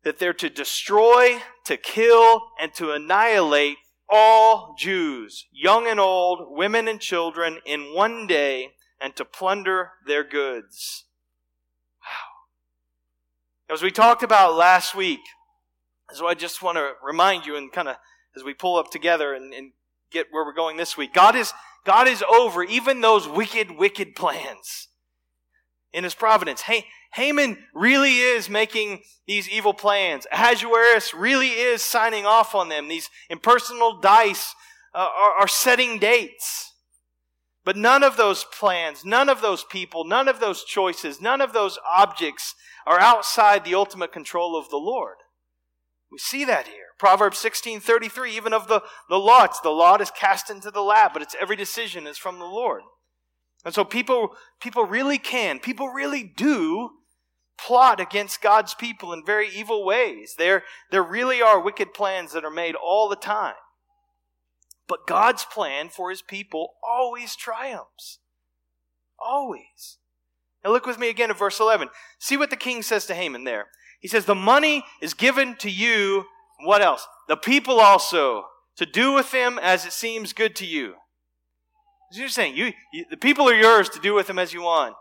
that 0.04 0.21
they're 0.21 0.33
to 0.33 0.49
destroy, 0.49 1.38
to 1.64 1.76
kill, 1.76 2.40
and 2.61 2.73
to 2.75 2.92
annihilate 2.92 3.78
all 4.09 4.76
Jews, 4.78 5.47
young 5.50 5.88
and 5.88 5.99
old, 5.99 6.56
women 6.56 6.87
and 6.87 7.00
children, 7.00 7.59
in 7.66 7.92
one 7.92 8.28
day, 8.28 8.75
and 9.04 9.14
to 9.16 9.25
plunder 9.25 9.90
their 10.06 10.25
goods. 10.25 11.04
Wow. 12.00 13.75
As 13.75 13.82
we 13.82 13.90
talked 13.90 14.23
about 14.23 14.56
last 14.56 14.94
week, 14.94 15.20
so 16.14 16.26
I 16.26 16.32
just 16.32 16.62
want 16.62 16.78
to 16.78 16.92
remind 17.04 17.44
you 17.44 17.54
and 17.54 17.70
kind 17.70 17.88
of 17.88 17.96
as 18.34 18.42
we 18.42 18.54
pull 18.54 18.76
up 18.76 18.90
together 18.90 19.34
and, 19.34 19.52
and 19.52 19.73
get 20.11 20.28
where 20.30 20.42
we're 20.42 20.54
going 20.54 20.78
this 20.78 20.96
week, 20.96 21.12
God 21.12 21.37
is 21.37 21.52
God 21.84 22.08
is 22.08 22.25
over 22.32 22.64
even 22.64 23.02
those 23.02 23.28
wicked, 23.28 23.73
wicked 23.73 24.16
plans 24.16 24.88
in 25.92 26.02
His 26.02 26.14
providence. 26.14 26.62
Hey, 26.62 26.87
Haman 27.12 27.58
really 27.75 28.16
is 28.20 28.49
making 28.49 29.02
these 29.26 29.50
evil 29.50 29.75
plans. 29.75 30.26
Ahasuerus 30.32 31.12
really 31.12 31.49
is 31.49 31.82
signing 31.82 32.25
off 32.25 32.54
on 32.54 32.70
them. 32.70 32.88
These 32.88 33.11
impersonal 33.28 34.00
dice 34.00 34.54
uh, 34.94 35.06
are, 35.14 35.32
are 35.32 35.49
setting 35.49 35.99
dates. 35.99 36.74
But 37.64 37.76
none 37.76 38.02
of 38.02 38.16
those 38.16 38.44
plans, 38.44 39.04
none 39.04 39.28
of 39.28 39.40
those 39.40 39.64
people, 39.64 40.04
none 40.04 40.28
of 40.28 40.38
those 40.38 40.64
choices, 40.64 41.21
none 41.21 41.40
of 41.40 41.52
those 41.52 41.78
objects 41.97 42.54
are 42.87 43.00
outside 43.00 43.64
the 43.64 43.75
ultimate 43.75 44.12
control 44.12 44.56
of 44.56 44.68
the 44.68 44.76
Lord. 44.76 45.16
We 46.12 46.18
see 46.18 46.44
that 46.44 46.66
here. 46.66 46.88
Proverbs 46.99 47.38
16:33 47.38 48.30
even 48.30 48.52
of 48.52 48.68
the, 48.68 48.83
the 49.09 49.18
lots, 49.18 49.61
the 49.61 49.71
lot 49.71 50.00
is 50.00 50.11
cast 50.11 50.50
into 50.50 50.71
the 50.71 50.83
lap, 50.83 51.12
but 51.12 51.23
it's 51.23 51.35
every 51.40 51.56
decision 51.56 52.06
is 52.06 52.18
from 52.18 52.38
the 52.38 52.44
Lord. 52.44 52.83
And 53.64 53.75
so 53.75 53.85
people 53.85 54.37
people 54.61 54.85
really 54.85 55.18
can, 55.18 55.59
people 55.59 55.88
really 55.88 56.23
do 56.23 56.90
plot 57.59 58.00
against 58.00 58.42
God's 58.42 58.75
people 58.75 59.12
in 59.12 59.25
very 59.25 59.49
evil 59.49 59.85
ways. 59.85 60.35
There, 60.37 60.64
there 60.90 61.02
really 61.02 61.40
are 61.40 61.61
wicked 61.61 61.94
plans 61.94 62.33
that 62.33 62.44
are 62.44 62.50
made 62.50 62.75
all 62.75 63.09
the 63.09 63.16
time. 63.16 63.54
But 64.87 65.07
God's 65.07 65.45
plan 65.45 65.88
for 65.88 66.11
his 66.11 66.23
people 66.23 66.75
always 66.87 67.37
triumphs. 67.37 68.19
Always. 69.19 69.99
Now 70.64 70.73
look 70.73 70.87
with 70.87 70.99
me 70.99 71.09
again 71.09 71.31
at 71.31 71.38
verse 71.38 71.61
11. 71.61 71.88
See 72.19 72.37
what 72.37 72.50
the 72.50 72.57
king 72.57 72.83
says 72.83 73.07
to 73.07 73.14
Haman 73.14 73.45
there. 73.45 73.67
He 74.00 74.09
says, 74.09 74.25
The 74.25 74.35
money 74.35 74.85
is 75.00 75.14
given 75.14 75.57
to 75.57 75.71
you. 75.71 76.25
What 76.64 76.83
else? 76.83 77.07
The 77.29 77.37
people 77.37 77.81
also, 77.81 78.45
to 78.76 78.87
do 78.87 79.12
with 79.12 79.31
them 79.31 79.59
as 79.62 79.87
it 79.87 79.93
seems 79.93 80.33
good 80.33 80.57
to 80.57 80.67
you. 80.67 80.95
You're 82.12 82.29
saying, 82.29 82.57
you, 82.57 82.73
you, 82.93 83.07
the 83.11 83.17
people 83.17 83.49
are 83.49 83.55
yours 83.55 83.88
to 83.91 83.99
do 83.99 84.14
with 84.14 84.26
them 84.26 84.38
as 84.38 84.53
you 84.53 84.62
want. 84.62 84.95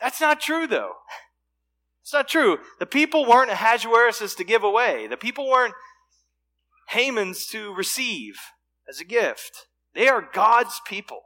That's 0.00 0.20
not 0.20 0.40
true, 0.40 0.66
though. 0.66 0.92
It's 2.02 2.12
not 2.12 2.28
true. 2.28 2.58
The 2.80 2.84
people 2.84 3.24
weren't 3.24 3.50
Ahasuerus 3.50 4.34
to 4.34 4.44
give 4.44 4.62
away. 4.62 5.06
The 5.06 5.16
people 5.16 5.48
weren't 5.48 5.72
Haman's 6.90 7.46
to 7.46 7.72
receive 7.72 8.36
as 8.88 9.00
a 9.00 9.04
gift. 9.04 9.66
They 9.94 10.08
are 10.08 10.28
God's 10.32 10.80
people. 10.86 11.22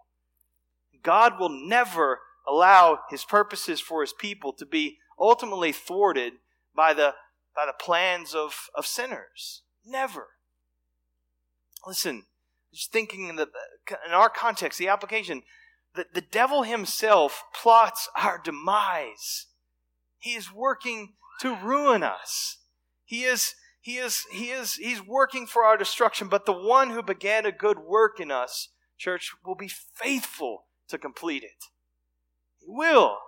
God 1.03 1.39
will 1.39 1.49
never 1.49 2.21
allow 2.47 3.01
his 3.11 3.25
purposes 3.25 3.81
for 3.81 4.01
his 4.01 4.13
people 4.13 4.53
to 4.55 4.67
be 4.67 4.99
ultimately 5.19 5.73
thwarted 5.73 6.35
by 6.75 6.95
the, 6.95 7.15
by 7.55 7.67
the 7.67 7.73
plans 7.73 8.35
of, 8.35 8.69
of 8.75 8.87
sinners. 8.87 9.63
Never. 9.85 10.29
Listen, 11.87 12.25
just 12.73 12.93
thinking 12.93 13.29
in, 13.29 13.37
the, 13.37 13.49
in 14.07 14.13
our 14.13 14.29
context, 14.29 14.79
the 14.79 14.89
application, 14.89 15.43
the, 15.95 16.07
the 16.13 16.21
devil 16.21 16.65
himself 16.65 17.45
plots 17.55 18.09
our 18.17 18.41
demise 18.43 19.47
he 20.19 20.35
is 20.35 20.53
working 20.53 21.15
to 21.41 21.55
ruin 21.55 22.03
us. 22.03 22.59
He 23.05 23.23
is, 23.23 23.55
he 23.81 23.97
is, 23.97 24.25
he 24.33 24.51
is, 24.51 24.75
he's 24.75 25.05
working 25.05 25.47
for 25.47 25.65
our 25.65 25.77
destruction, 25.77 26.29
but 26.29 26.47
the 26.47 26.53
one 26.53 26.91
who 26.91 27.03
began 27.03 27.47
a 27.47 27.53
good 27.53 27.79
work 27.79 28.21
in 28.21 28.31
us, 28.31 28.69
church, 28.97 29.33
will 29.45 29.55
be 29.55 29.69
faithful 29.69 30.65
to 30.89 30.99
complete 30.99 31.43
it. 31.43 31.65
He 32.59 32.67
will. 32.69 33.19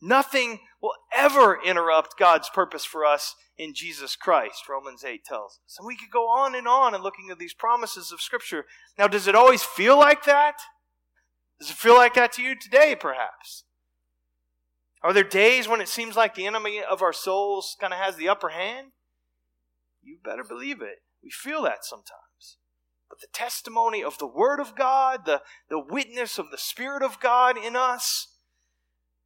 Nothing 0.00 0.60
will 0.80 0.94
ever 1.14 1.58
interrupt 1.64 2.18
God's 2.18 2.48
purpose 2.48 2.84
for 2.84 3.04
us 3.04 3.34
in 3.56 3.74
Jesus 3.74 4.16
Christ, 4.16 4.68
Romans 4.68 5.04
8 5.04 5.24
tells 5.24 5.60
us. 5.64 5.76
And 5.78 5.86
we 5.86 5.96
could 5.96 6.10
go 6.10 6.24
on 6.24 6.54
and 6.54 6.66
on 6.66 6.94
and 6.94 7.04
looking 7.04 7.28
at 7.30 7.38
these 7.38 7.54
promises 7.54 8.10
of 8.10 8.20
Scripture. 8.20 8.64
Now, 8.98 9.06
does 9.06 9.28
it 9.28 9.34
always 9.34 9.62
feel 9.62 9.96
like 9.96 10.24
that? 10.24 10.56
Does 11.60 11.70
it 11.70 11.76
feel 11.76 11.94
like 11.94 12.14
that 12.14 12.32
to 12.32 12.42
you 12.42 12.56
today, 12.58 12.96
perhaps? 12.98 13.64
Are 15.02 15.12
there 15.12 15.22
days 15.22 15.68
when 15.68 15.80
it 15.80 15.88
seems 15.88 16.16
like 16.16 16.34
the 16.34 16.46
enemy 16.46 16.80
of 16.82 17.02
our 17.02 17.12
souls 17.12 17.76
kind 17.80 17.92
of 17.92 18.00
has 18.00 18.16
the 18.16 18.28
upper 18.28 18.48
hand? 18.48 18.88
You 20.02 20.18
better 20.22 20.44
believe 20.44 20.82
it. 20.82 21.02
We 21.22 21.30
feel 21.30 21.62
that 21.62 21.84
sometimes. 21.84 22.58
But 23.08 23.20
the 23.20 23.28
testimony 23.32 24.02
of 24.02 24.18
the 24.18 24.26
Word 24.26 24.58
of 24.58 24.74
God, 24.74 25.26
the, 25.26 25.42
the 25.68 25.78
witness 25.78 26.38
of 26.38 26.50
the 26.50 26.58
Spirit 26.58 27.02
of 27.02 27.20
God 27.20 27.56
in 27.56 27.76
us, 27.76 28.28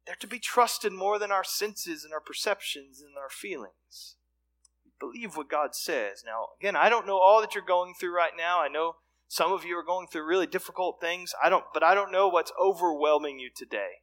they're 0.05 0.15
to 0.19 0.27
be 0.27 0.39
trusted 0.39 0.93
more 0.93 1.19
than 1.19 1.31
our 1.31 1.43
senses 1.43 2.03
and 2.03 2.13
our 2.13 2.21
perceptions 2.21 3.01
and 3.01 3.13
our 3.17 3.29
feelings. 3.29 4.15
Believe 4.99 5.35
what 5.35 5.49
God 5.49 5.75
says. 5.75 6.23
Now, 6.25 6.47
again, 6.59 6.75
I 6.75 6.89
don't 6.89 7.07
know 7.07 7.19
all 7.19 7.41
that 7.41 7.55
you're 7.55 7.63
going 7.63 7.93
through 7.99 8.15
right 8.15 8.31
now. 8.37 8.61
I 8.61 8.67
know 8.67 8.95
some 9.27 9.51
of 9.51 9.65
you 9.65 9.77
are 9.77 9.83
going 9.83 10.07
through 10.07 10.25
really 10.25 10.47
difficult 10.47 10.99
things. 11.01 11.33
I 11.43 11.49
don't, 11.49 11.65
but 11.73 11.83
I 11.83 11.93
don't 11.93 12.11
know 12.11 12.27
what's 12.27 12.53
overwhelming 12.61 13.39
you 13.39 13.49
today. 13.55 14.01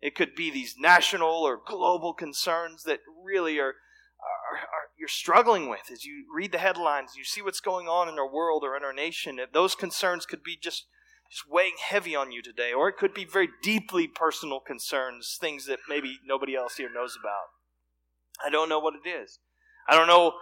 It 0.00 0.14
could 0.14 0.34
be 0.34 0.50
these 0.50 0.74
national 0.78 1.28
or 1.28 1.60
global 1.64 2.12
concerns 2.12 2.82
that 2.84 3.00
really 3.24 3.58
are, 3.58 3.74
are, 4.20 4.58
are, 4.58 4.88
you're 4.98 5.08
struggling 5.08 5.68
with 5.68 5.90
as 5.92 6.04
you 6.04 6.24
read 6.34 6.52
the 6.52 6.58
headlines, 6.58 7.12
you 7.16 7.24
see 7.24 7.42
what's 7.42 7.60
going 7.60 7.86
on 7.86 8.08
in 8.08 8.18
our 8.18 8.30
world 8.30 8.62
or 8.64 8.76
in 8.76 8.84
our 8.84 8.92
nation. 8.92 9.38
Those 9.52 9.74
concerns 9.74 10.26
could 10.26 10.42
be 10.42 10.56
just 10.60 10.86
just 11.30 11.50
weighing 11.50 11.74
heavy 11.82 12.14
on 12.14 12.30
you 12.30 12.40
today, 12.40 12.72
or 12.72 12.88
it 12.88 12.96
could 12.96 13.12
be 13.12 13.24
very 13.24 13.48
deeply 13.62 14.06
personal 14.06 14.60
concerns, 14.60 15.36
things 15.40 15.66
that 15.66 15.80
maybe 15.88 16.20
nobody 16.24 16.54
else 16.54 16.76
here 16.76 16.88
knows 16.92 17.16
about. 17.20 17.48
I 18.44 18.50
don't 18.50 18.68
know 18.68 18.78
what 18.78 18.94
it 18.94 19.08
is. 19.08 19.40
I 19.88 19.96
don't 19.96 20.06
know 20.06 20.34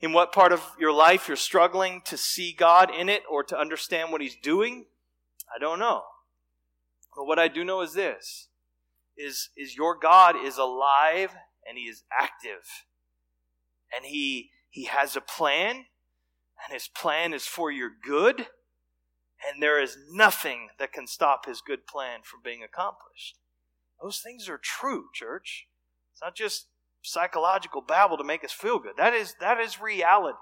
in 0.00 0.12
what 0.12 0.32
part 0.32 0.52
of 0.52 0.62
your 0.78 0.92
life 0.92 1.28
you're 1.28 1.36
struggling 1.36 2.00
to 2.06 2.16
see 2.16 2.52
God 2.52 2.90
in 2.90 3.08
it 3.08 3.22
or 3.30 3.42
to 3.44 3.58
understand 3.58 4.10
what 4.10 4.20
He's 4.20 4.36
doing. 4.36 4.86
I 5.54 5.58
don't 5.58 5.78
know. 5.78 6.02
But 7.14 7.26
what 7.26 7.38
I 7.38 7.48
do 7.48 7.64
know 7.64 7.82
is 7.82 7.92
this 7.92 8.48
is, 9.16 9.50
is 9.56 9.76
your 9.76 9.98
God 9.98 10.36
is 10.42 10.56
alive 10.56 11.34
and 11.68 11.78
he 11.78 11.84
is 11.84 12.04
active. 12.12 12.64
And 13.94 14.06
he, 14.06 14.50
he 14.68 14.84
has 14.84 15.16
a 15.16 15.20
plan, 15.20 15.76
and 15.76 16.72
his 16.72 16.88
plan 16.88 17.32
is 17.34 17.46
for 17.46 17.70
your 17.70 17.90
good, 18.04 18.46
and 19.48 19.62
there 19.62 19.80
is 19.82 19.96
nothing 20.12 20.68
that 20.78 20.92
can 20.92 21.06
stop 21.06 21.46
his 21.46 21.60
good 21.60 21.86
plan 21.86 22.20
from 22.22 22.40
being 22.44 22.62
accomplished. 22.62 23.38
Those 24.00 24.20
things 24.20 24.48
are 24.48 24.60
true, 24.62 25.06
church. 25.14 25.66
It's 26.12 26.22
not 26.22 26.36
just 26.36 26.66
psychological 27.02 27.80
babble 27.80 28.18
to 28.18 28.24
make 28.24 28.44
us 28.44 28.52
feel 28.52 28.78
good. 28.78 28.94
That 28.96 29.14
is, 29.14 29.34
that 29.40 29.58
is 29.58 29.80
reality. 29.80 30.36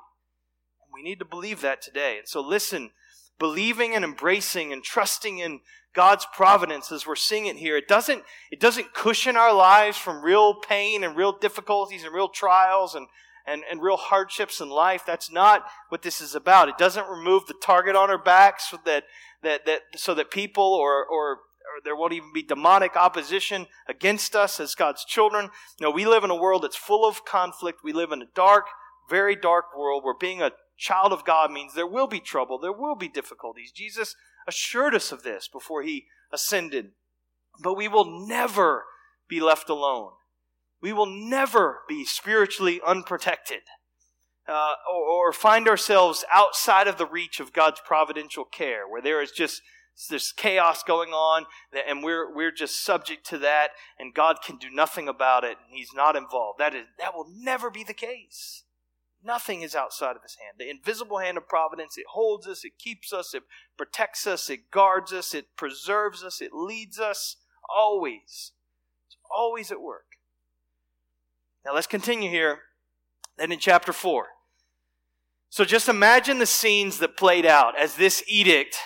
And 0.83 0.93
we 0.93 1.09
need 1.09 1.19
to 1.21 1.25
believe 1.25 1.61
that 1.61 1.81
today. 1.81 2.19
And 2.19 2.29
so 2.29 2.41
listen, 2.41 2.91
believing 3.39 3.95
and 3.95 4.05
embracing 4.05 4.73
and 4.73 4.83
trusting 4.83 5.39
in 5.39 5.61
God's 5.95 6.27
providence 6.33 6.93
as 6.93 7.07
we're 7.07 7.17
seeing 7.17 7.47
it 7.47 7.57
here. 7.57 7.77
It 7.77 7.89
doesn't, 7.89 8.23
it 8.51 8.61
doesn't 8.61 8.95
cushion 8.95 9.37
our 9.37 9.55
lives 9.55 9.97
from 9.97 10.23
real 10.23 10.55
pain 10.55 11.03
and 11.03 11.17
real 11.17 11.37
difficulties 11.37 12.05
and 12.05 12.15
real 12.15 12.29
trials 12.29 12.95
and, 12.95 13.09
and, 13.47 13.63
and 13.71 13.83
real 13.83 13.97
hardships 13.97 14.61
in 14.61 14.69
life. 14.69 15.03
That's 15.07 15.31
not 15.31 15.65
what 15.89 16.03
this 16.03 16.21
is 16.21 16.35
about. 16.35 16.69
It 16.69 16.79
doesn't 16.79 17.09
remove 17.09 17.47
the 17.47 17.55
target 17.63 17.97
on 17.97 18.11
our 18.11 18.23
backs 18.23 18.71
so 18.71 18.79
that, 18.85 19.05
that, 19.43 19.67
that, 19.67 19.81
so 19.97 20.15
that 20.15 20.31
people 20.31 20.65
or, 20.65 21.05
or, 21.05 21.39
there 21.85 21.95
won't 21.95 22.15
even 22.15 22.33
be 22.33 22.43
demonic 22.43 22.97
opposition 22.97 23.67
against 23.89 24.35
us 24.35 24.59
as 24.59 24.75
God's 24.75 25.05
children. 25.05 25.51
No, 25.81 25.91
we 25.91 26.07
live 26.07 26.25
in 26.25 26.31
a 26.31 26.37
world 26.37 26.63
that's 26.63 26.77
full 26.77 27.07
of 27.07 27.25
conflict. 27.25 27.81
We 27.85 27.93
live 27.93 28.11
in 28.11 28.23
a 28.23 28.29
dark, 28.35 28.65
very 29.09 29.37
dark 29.37 29.67
world 29.77 30.03
where 30.03 30.15
being 30.19 30.43
a 30.43 30.53
child 30.79 31.13
of 31.13 31.25
God 31.25 31.51
means 31.51 31.75
there 31.75 31.87
will 31.87 32.07
be 32.07 32.21
trouble, 32.21 32.59
there 32.59 32.73
will 32.73 32.95
be 32.95 33.09
difficulties. 33.09 33.73
Jesus 33.73 34.15
assured 34.47 34.95
us 34.95 35.13
of 35.13 35.23
this 35.23 35.49
before 35.49 35.83
he 35.83 36.07
ascended. 36.33 36.93
But 37.61 37.77
we 37.77 37.89
will 37.89 38.27
never 38.27 38.85
be 39.29 39.41
left 39.41 39.69
alone. 39.69 40.13
We 40.81 40.93
will 40.93 41.07
never 41.07 41.81
be 41.89 42.05
spiritually 42.05 42.81
unprotected 42.87 43.63
uh, 44.49 44.75
or, 44.91 45.29
or 45.29 45.33
find 45.33 45.69
ourselves 45.69 46.25
outside 46.33 46.87
of 46.87 46.97
the 46.97 47.07
reach 47.07 47.41
of 47.41 47.53
God's 47.53 47.81
providential 47.85 48.45
care, 48.45 48.89
where 48.89 49.03
there 49.03 49.21
is 49.21 49.33
just 49.33 49.61
this 50.09 50.31
chaos 50.31 50.85
going 50.85 51.11
on 51.11 51.45
and 51.89 52.05
we're 52.05 52.33
we're 52.33 52.53
just 52.53 52.85
subject 52.85 53.27
to 53.27 53.39
that 53.39 53.71
and 53.99 54.15
God 54.15 54.37
can 54.45 54.57
do 54.57 54.71
nothing 54.71 55.09
about 55.09 55.43
it 55.43 55.57
and 55.67 55.77
he's 55.77 55.93
not 55.93 56.15
involved 56.15 56.61
that 56.61 56.73
is 56.73 56.87
that 57.01 57.15
will 57.15 57.27
never 57.29 57.69
be 57.69 57.83
the 57.83 57.93
case 57.93 58.63
Nothing 59.23 59.63
is 59.63 59.75
outside 59.75 60.17
of 60.17 60.23
his 60.23 60.37
hand. 60.37 60.57
The 60.59 60.71
invisible 60.71 61.19
hand 61.19 61.37
of 61.37 61.49
providence, 61.49 61.99
it 61.99 62.07
holds 62.13 62.47
us, 62.47 62.65
it 62.65 62.79
keeps 62.79 63.13
us, 63.13 63.35
it 63.35 63.43
protects 63.77 64.27
us, 64.27 64.49
it 64.49 64.71
guards 64.71 65.13
us, 65.13 65.35
it 65.35 65.57
preserves 65.57 66.23
us, 66.23 66.41
it 66.41 66.53
leads 66.53 67.01
us 67.01 67.37
always. 67.69 68.53
It's 69.09 69.17
always 69.35 69.73
at 69.73 69.81
work. 69.81 70.05
Now 71.65 71.75
let's 71.75 71.87
continue 71.87 72.31
here. 72.31 72.61
Then 73.37 73.53
in 73.53 73.59
chapter 73.59 73.93
4. 73.93 74.27
So 75.51 75.65
just 75.65 75.89
imagine 75.89 76.39
the 76.39 76.47
scenes 76.47 76.99
that 76.99 77.17
played 77.17 77.47
out 77.47 77.79
as 77.79 77.97
this 77.97 78.23
edict, 78.29 78.77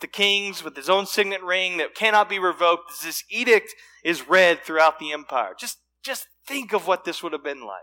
the 0.00 0.06
king's 0.06 0.62
with 0.62 0.76
his 0.76 0.90
own 0.90 1.06
signet 1.06 1.42
ring 1.42 1.78
that 1.78 1.94
cannot 1.94 2.28
be 2.28 2.38
revoked, 2.38 2.92
as 2.92 3.00
this 3.00 3.24
edict 3.30 3.74
is 4.04 4.28
read 4.28 4.62
throughout 4.62 4.98
the 4.98 5.12
empire. 5.12 5.54
Just, 5.58 5.78
just 6.04 6.26
think 6.46 6.72
of 6.72 6.86
what 6.86 7.04
this 7.04 7.22
would 7.22 7.32
have 7.32 7.44
been 7.44 7.64
like. 7.64 7.82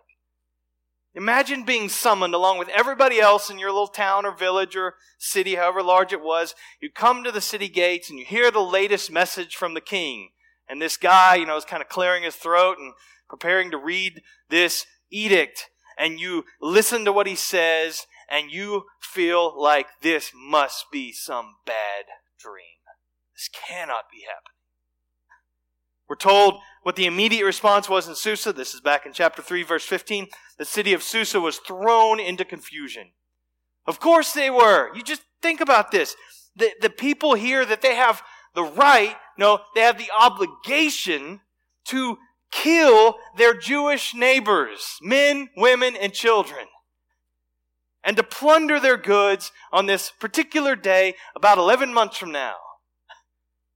Imagine 1.15 1.63
being 1.63 1.89
summoned 1.89 2.35
along 2.35 2.59
with 2.59 2.69
everybody 2.69 3.19
else 3.19 3.49
in 3.49 3.57
your 3.57 3.71
little 3.71 3.87
town 3.87 4.25
or 4.25 4.31
village 4.31 4.75
or 4.75 4.95
city, 5.17 5.55
however 5.55 5.81
large 5.81 6.13
it 6.13 6.21
was. 6.21 6.53
You 6.79 6.91
come 6.91 7.23
to 7.23 7.31
the 7.31 7.41
city 7.41 7.67
gates 7.67 8.09
and 8.09 8.19
you 8.19 8.25
hear 8.25 8.51
the 8.51 8.59
latest 8.59 9.11
message 9.11 9.55
from 9.55 9.73
the 9.73 9.81
king. 9.81 10.29
And 10.67 10.79
this 10.81 10.97
guy, 10.97 11.35
you 11.35 11.47
know, 11.47 11.57
is 11.57 11.65
kind 11.65 11.81
of 11.81 11.89
clearing 11.89 12.23
his 12.23 12.35
throat 12.35 12.77
and 12.77 12.93
preparing 13.27 13.71
to 13.71 13.77
read 13.77 14.21
this 14.49 14.85
edict. 15.09 15.69
And 15.97 16.19
you 16.19 16.45
listen 16.61 17.05
to 17.05 17.11
what 17.11 17.27
he 17.27 17.35
says 17.35 18.05
and 18.29 18.51
you 18.51 18.83
feel 19.01 19.59
like 19.59 19.87
this 20.01 20.31
must 20.35 20.91
be 20.91 21.11
some 21.11 21.55
bad 21.65 22.05
dream. 22.39 22.77
This 23.35 23.49
cannot 23.49 24.03
be 24.11 24.19
happening. 24.21 24.59
We're 26.07 26.15
told 26.15 26.61
what 26.83 26.95
the 26.95 27.05
immediate 27.05 27.45
response 27.45 27.89
was 27.89 28.07
in 28.07 28.15
Susa. 28.15 28.53
This 28.53 28.73
is 28.73 28.81
back 28.81 29.05
in 29.05 29.13
chapter 29.13 29.41
3, 29.41 29.63
verse 29.63 29.83
15. 29.85 30.27
The 30.57 30.65
city 30.65 30.93
of 30.93 31.03
Susa 31.03 31.39
was 31.39 31.57
thrown 31.57 32.19
into 32.19 32.45
confusion. 32.45 33.11
Of 33.85 33.99
course 33.99 34.33
they 34.33 34.49
were. 34.49 34.93
You 34.95 35.03
just 35.03 35.23
think 35.41 35.61
about 35.61 35.91
this. 35.91 36.15
The, 36.55 36.71
the 36.81 36.89
people 36.89 37.35
here 37.35 37.65
that 37.65 37.81
they 37.81 37.95
have 37.95 38.21
the 38.55 38.63
right, 38.63 39.15
no, 39.37 39.59
they 39.75 39.81
have 39.81 39.97
the 39.97 40.11
obligation 40.19 41.41
to 41.85 42.17
kill 42.51 43.15
their 43.37 43.53
Jewish 43.53 44.13
neighbors, 44.13 44.97
men, 45.01 45.49
women, 45.55 45.95
and 45.95 46.13
children, 46.13 46.65
and 48.03 48.17
to 48.17 48.23
plunder 48.23 48.79
their 48.79 48.97
goods 48.97 49.51
on 49.71 49.85
this 49.85 50.11
particular 50.19 50.75
day 50.75 51.15
about 51.35 51.57
11 51.57 51.93
months 51.93 52.17
from 52.17 52.31
now. 52.31 52.55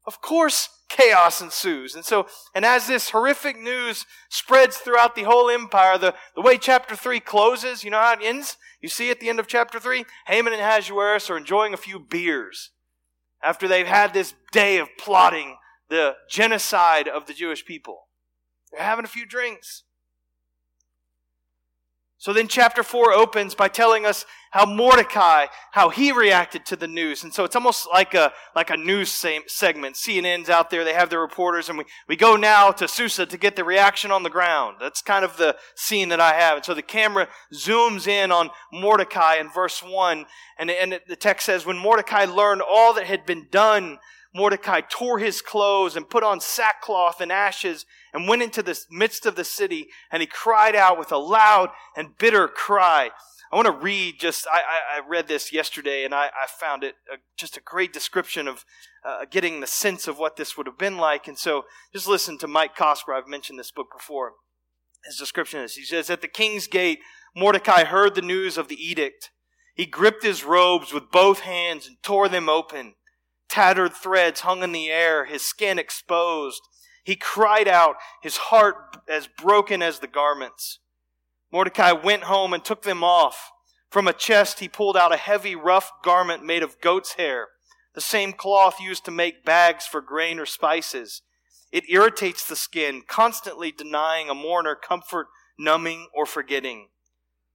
Of 0.05 0.21
course, 0.21 0.69
chaos 0.89 1.41
ensues. 1.41 1.95
And 1.95 2.05
so, 2.05 2.27
and 2.53 2.65
as 2.65 2.87
this 2.87 3.09
horrific 3.09 3.59
news 3.59 4.05
spreads 4.29 4.77
throughout 4.77 5.15
the 5.15 5.23
whole 5.23 5.49
empire, 5.49 5.97
the, 5.97 6.13
the 6.35 6.41
way 6.41 6.57
chapter 6.57 6.95
3 6.95 7.19
closes, 7.19 7.83
you 7.83 7.91
know 7.91 7.99
how 7.99 8.13
it 8.13 8.19
ends? 8.21 8.57
You 8.81 8.89
see 8.89 9.09
at 9.09 9.19
the 9.19 9.29
end 9.29 9.39
of 9.39 9.47
chapter 9.47 9.79
3, 9.79 10.05
Haman 10.27 10.53
and 10.53 10.61
Ahasuerus 10.61 11.29
are 11.29 11.37
enjoying 11.37 11.73
a 11.73 11.77
few 11.77 11.99
beers 11.99 12.71
after 13.41 13.67
they've 13.67 13.87
had 13.87 14.13
this 14.13 14.33
day 14.51 14.77
of 14.77 14.89
plotting 14.97 15.57
the 15.89 16.15
genocide 16.29 17.07
of 17.07 17.25
the 17.25 17.33
Jewish 17.33 17.65
people. 17.65 18.07
They're 18.71 18.85
having 18.85 19.05
a 19.05 19.09
few 19.09 19.25
drinks. 19.25 19.83
So 22.23 22.31
then 22.31 22.47
chapter 22.47 22.83
4 22.83 23.11
opens 23.11 23.53
by 23.53 23.67
telling 23.67 24.05
us 24.05 24.25
how 24.51 24.65
Mordecai, 24.65 25.47
how 25.73 25.89
he 25.89 26.13
reacted 26.13 26.65
to 26.67 26.77
the 26.77 26.87
news. 26.87 27.21
And 27.21 27.33
so 27.33 27.43
it's 27.43 27.57
almost 27.57 27.85
like 27.91 28.13
a, 28.13 28.31
like 28.55 28.69
a 28.69 28.77
news 28.77 29.09
segment. 29.09 29.97
CNN's 29.97 30.49
out 30.49 30.69
there, 30.69 30.85
they 30.85 30.93
have 30.93 31.09
their 31.09 31.19
reporters, 31.19 31.67
and 31.67 31.77
we, 31.77 31.83
we 32.07 32.15
go 32.15 32.37
now 32.37 32.71
to 32.71 32.87
Susa 32.87 33.25
to 33.25 33.37
get 33.37 33.57
the 33.57 33.65
reaction 33.65 34.09
on 34.09 34.23
the 34.23 34.29
ground. 34.29 34.77
That's 34.79 35.01
kind 35.01 35.25
of 35.25 35.35
the 35.35 35.57
scene 35.75 36.07
that 36.07 36.21
I 36.21 36.35
have. 36.35 36.55
And 36.55 36.65
so 36.65 36.73
the 36.73 36.81
camera 36.81 37.27
zooms 37.53 38.07
in 38.07 38.31
on 38.31 38.51
Mordecai 38.71 39.35
in 39.35 39.49
verse 39.49 39.83
1, 39.83 40.25
and, 40.59 40.71
and 40.71 41.01
the 41.05 41.17
text 41.17 41.45
says, 41.45 41.65
When 41.65 41.77
Mordecai 41.77 42.23
learned 42.23 42.61
all 42.61 42.93
that 42.93 43.03
had 43.03 43.25
been 43.25 43.47
done, 43.51 43.97
Mordecai 44.35 44.81
tore 44.81 45.19
his 45.19 45.41
clothes 45.41 45.95
and 45.95 46.09
put 46.09 46.23
on 46.23 46.39
sackcloth 46.39 47.21
and 47.21 47.31
ashes 47.31 47.85
and 48.13 48.27
went 48.27 48.41
into 48.41 48.63
the 48.63 48.79
midst 48.89 49.25
of 49.25 49.35
the 49.35 49.43
city 49.43 49.87
and 50.11 50.21
he 50.21 50.27
cried 50.27 50.75
out 50.75 50.97
with 50.97 51.11
a 51.11 51.17
loud 51.17 51.69
and 51.95 52.17
bitter 52.17 52.47
cry. 52.47 53.11
I 53.51 53.55
want 53.55 53.67
to 53.67 53.71
read 53.71 54.19
just, 54.19 54.47
I, 54.51 54.97
I, 54.97 55.07
read 55.07 55.27
this 55.27 55.53
yesterday 55.53 56.05
and 56.05 56.15
I, 56.15 56.25
I 56.25 56.47
found 56.47 56.83
it 56.83 56.95
a, 57.11 57.17
just 57.37 57.55
a 57.55 57.61
great 57.61 57.93
description 57.93 58.47
of 58.47 58.65
uh, 59.07 59.25
getting 59.29 59.59
the 59.59 59.67
sense 59.67 60.07
of 60.07 60.17
what 60.17 60.37
this 60.37 60.57
would 60.57 60.65
have 60.65 60.79
been 60.79 60.97
like. 60.97 61.27
And 61.27 61.37
so 61.37 61.65
just 61.93 62.07
listen 62.07 62.39
to 62.39 62.47
Mike 62.47 62.75
Cosper. 62.75 63.15
I've 63.15 63.27
mentioned 63.27 63.59
this 63.59 63.69
book 63.69 63.89
before. 63.95 64.33
His 65.05 65.17
description 65.17 65.59
is, 65.59 65.75
he 65.75 65.83
says, 65.83 66.09
At 66.09 66.21
the 66.21 66.27
king's 66.27 66.65
gate, 66.65 66.99
Mordecai 67.35 67.83
heard 67.83 68.15
the 68.15 68.23
news 68.23 68.57
of 68.57 68.69
the 68.69 68.83
edict. 68.83 69.29
He 69.75 69.85
gripped 69.85 70.23
his 70.23 70.43
robes 70.43 70.91
with 70.91 71.11
both 71.11 71.41
hands 71.41 71.85
and 71.85 71.97
tore 72.01 72.29
them 72.29 72.49
open. 72.49 72.95
Tattered 73.53 73.93
threads 73.93 74.39
hung 74.39 74.63
in 74.63 74.71
the 74.71 74.89
air, 74.89 75.25
his 75.25 75.43
skin 75.43 75.77
exposed. 75.77 76.59
He 77.03 77.15
cried 77.15 77.67
out, 77.67 77.97
his 78.23 78.37
heart 78.37 78.97
as 79.07 79.27
broken 79.27 79.83
as 79.83 79.99
the 79.99 80.07
garments. 80.07 80.79
Mordecai 81.51 81.91
went 81.91 82.23
home 82.23 82.55
and 82.55 82.65
took 82.65 82.81
them 82.81 83.03
off. 83.03 83.51
From 83.91 84.07
a 84.07 84.11
chest 84.11 84.59
he 84.59 84.67
pulled 84.67 84.97
out 84.97 85.13
a 85.13 85.17
heavy, 85.17 85.55
rough 85.55 85.91
garment 86.03 86.43
made 86.43 86.63
of 86.63 86.81
goat's 86.81 87.13
hair, 87.13 87.49
the 87.93 88.01
same 88.01 88.33
cloth 88.33 88.81
used 88.81 89.05
to 89.05 89.11
make 89.11 89.45
bags 89.45 89.85
for 89.85 90.01
grain 90.01 90.39
or 90.39 90.47
spices. 90.47 91.21
It 91.71 91.87
irritates 91.87 92.47
the 92.47 92.55
skin, 92.55 93.03
constantly 93.07 93.71
denying 93.71 94.31
a 94.31 94.33
mourner 94.33 94.73
comfort, 94.73 95.27
numbing, 95.59 96.07
or 96.11 96.25
forgetting. 96.25 96.87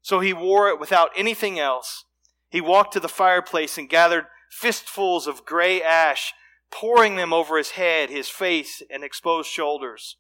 So 0.02 0.20
he 0.20 0.32
wore 0.32 0.68
it 0.68 0.78
without 0.78 1.10
anything 1.16 1.58
else. 1.58 2.04
He 2.50 2.60
walked 2.60 2.92
to 2.92 3.00
the 3.00 3.08
fireplace 3.08 3.76
and 3.76 3.90
gathered 3.90 4.26
fistfuls 4.50 5.26
of 5.26 5.44
gray 5.44 5.82
ash, 5.82 6.32
pouring 6.70 7.16
them 7.16 7.32
over 7.32 7.56
his 7.56 7.70
head, 7.70 8.10
his 8.10 8.28
face, 8.28 8.82
and 8.90 9.02
exposed 9.02 9.50
shoulders. 9.50 10.16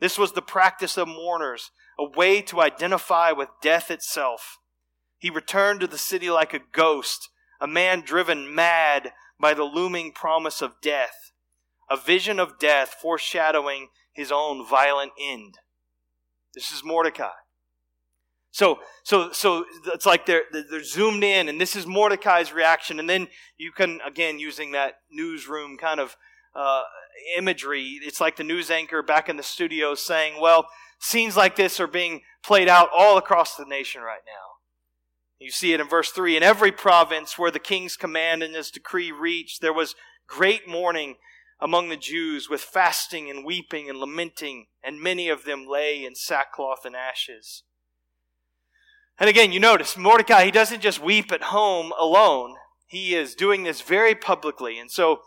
This 0.00 0.18
was 0.18 0.32
the 0.32 0.42
practice 0.42 0.96
of 0.96 1.08
mourners, 1.08 1.70
a 1.98 2.04
way 2.04 2.42
to 2.42 2.60
identify 2.60 3.32
with 3.32 3.48
death 3.62 3.90
itself. 3.90 4.58
He 5.18 5.30
returned 5.30 5.80
to 5.80 5.86
the 5.86 5.98
city 5.98 6.30
like 6.30 6.52
a 6.52 6.60
ghost, 6.72 7.30
a 7.60 7.66
man 7.66 8.02
driven 8.02 8.54
mad 8.54 9.12
by 9.40 9.54
the 9.54 9.64
looming 9.64 10.12
promise 10.12 10.60
of 10.60 10.80
death, 10.82 11.32
a 11.90 11.96
vision 11.96 12.38
of 12.38 12.58
death 12.58 12.96
foreshadowing 13.00 13.88
his 14.12 14.30
own 14.30 14.66
violent 14.66 15.12
end. 15.20 15.58
This 16.54 16.70
is 16.70 16.82
Mordecai. 16.84 17.30
So, 18.56 18.78
so, 19.02 19.32
so 19.32 19.66
it's 19.92 20.06
like 20.06 20.24
they're, 20.24 20.44
they're 20.50 20.82
zoomed 20.82 21.22
in, 21.22 21.50
and 21.50 21.60
this 21.60 21.76
is 21.76 21.86
Mordecai's 21.86 22.54
reaction. 22.54 22.98
And 22.98 23.06
then 23.06 23.28
you 23.58 23.70
can, 23.70 24.00
again, 24.02 24.38
using 24.38 24.72
that 24.72 24.94
newsroom 25.10 25.76
kind 25.76 26.00
of 26.00 26.16
uh, 26.54 26.84
imagery, 27.36 28.00
it's 28.02 28.18
like 28.18 28.36
the 28.36 28.44
news 28.44 28.70
anchor 28.70 29.02
back 29.02 29.28
in 29.28 29.36
the 29.36 29.42
studio 29.42 29.94
saying, 29.94 30.40
well, 30.40 30.68
scenes 30.98 31.36
like 31.36 31.56
this 31.56 31.78
are 31.80 31.86
being 31.86 32.22
played 32.42 32.66
out 32.66 32.88
all 32.96 33.18
across 33.18 33.56
the 33.56 33.66
nation 33.66 34.00
right 34.00 34.22
now. 34.24 34.54
You 35.38 35.50
see 35.50 35.74
it 35.74 35.80
in 35.80 35.86
verse 35.86 36.08
3. 36.08 36.38
In 36.38 36.42
every 36.42 36.72
province 36.72 37.38
where 37.38 37.50
the 37.50 37.58
king's 37.58 37.98
command 37.98 38.42
and 38.42 38.54
his 38.54 38.70
decree 38.70 39.12
reached, 39.12 39.60
there 39.60 39.74
was 39.74 39.94
great 40.26 40.66
mourning 40.66 41.16
among 41.60 41.90
the 41.90 41.96
Jews 41.98 42.48
with 42.48 42.62
fasting 42.62 43.28
and 43.28 43.44
weeping 43.44 43.90
and 43.90 43.98
lamenting, 43.98 44.68
and 44.82 44.98
many 44.98 45.28
of 45.28 45.44
them 45.44 45.66
lay 45.68 46.02
in 46.06 46.14
sackcloth 46.14 46.86
and 46.86 46.96
ashes. 46.96 47.62
And 49.18 49.30
again, 49.30 49.52
you 49.52 49.60
notice 49.60 49.96
Mordecai, 49.96 50.44
he 50.44 50.50
doesn't 50.50 50.82
just 50.82 51.02
weep 51.02 51.32
at 51.32 51.44
home 51.44 51.92
alone. 51.98 52.56
He 52.86 53.14
is 53.14 53.34
doing 53.34 53.62
this 53.62 53.80
very 53.80 54.14
publicly. 54.14 54.78
And 54.78 54.90
so 54.90 55.20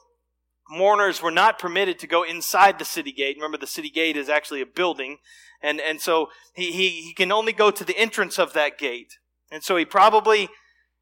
mourners 0.69 1.21
were 1.21 1.31
not 1.31 1.57
permitted 1.57 1.97
to 1.99 2.07
go 2.07 2.23
inside 2.23 2.77
the 2.77 2.85
city 2.85 3.11
gate. 3.11 3.35
Remember, 3.35 3.57
the 3.57 3.67
city 3.67 3.89
gate 3.89 4.15
is 4.15 4.29
actually 4.29 4.61
a 4.61 4.67
building. 4.67 5.17
And, 5.61 5.81
and 5.81 5.99
so 5.99 6.29
he, 6.53 6.71
he, 6.71 6.89
he 7.01 7.13
can 7.13 7.31
only 7.31 7.51
go 7.51 7.71
to 7.71 7.83
the 7.83 7.97
entrance 7.97 8.37
of 8.37 8.53
that 8.53 8.77
gate. 8.77 9.17
And 9.51 9.63
so 9.63 9.75
he 9.75 9.85
probably, 9.85 10.49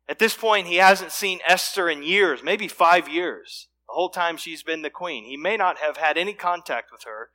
at 0.08 0.20
this 0.20 0.36
point, 0.36 0.68
he 0.68 0.78
hasn't 0.78 1.12
seen 1.12 1.40
Esther 1.46 1.90
in 1.90 2.04
years, 2.04 2.42
maybe 2.42 2.70
five 2.70 3.10
years, 3.10 3.68
the 3.88 3.94
whole 3.94 4.10
time 4.10 4.38
she's 4.38 4.64
been 4.64 4.82
the 4.82 4.90
queen. 4.90 5.26
He 5.26 5.36
may 5.36 5.58
not 5.58 5.80
have 5.80 5.98
had 5.98 6.18
any 6.18 6.34
contact 6.34 6.90
with 6.92 7.04
her. 7.04 7.30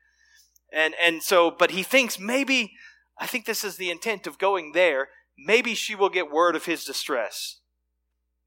And, 0.73 0.95
and 1.01 1.23
so, 1.23 1.51
but 1.51 1.73
he 1.73 1.83
thinks 1.83 2.19
maybe, 2.19 2.73
I 3.19 3.27
think 3.27 3.45
this 3.45 3.63
is 3.63 3.77
the 3.77 3.91
intent 3.91 4.27
of 4.27 4.39
going 4.39 4.73
there 4.73 5.11
maybe 5.39 5.75
she 5.75 5.95
will 5.95 6.09
get 6.09 6.31
word 6.31 6.57
of 6.57 6.67
his 6.67 6.85
distress 6.85 7.61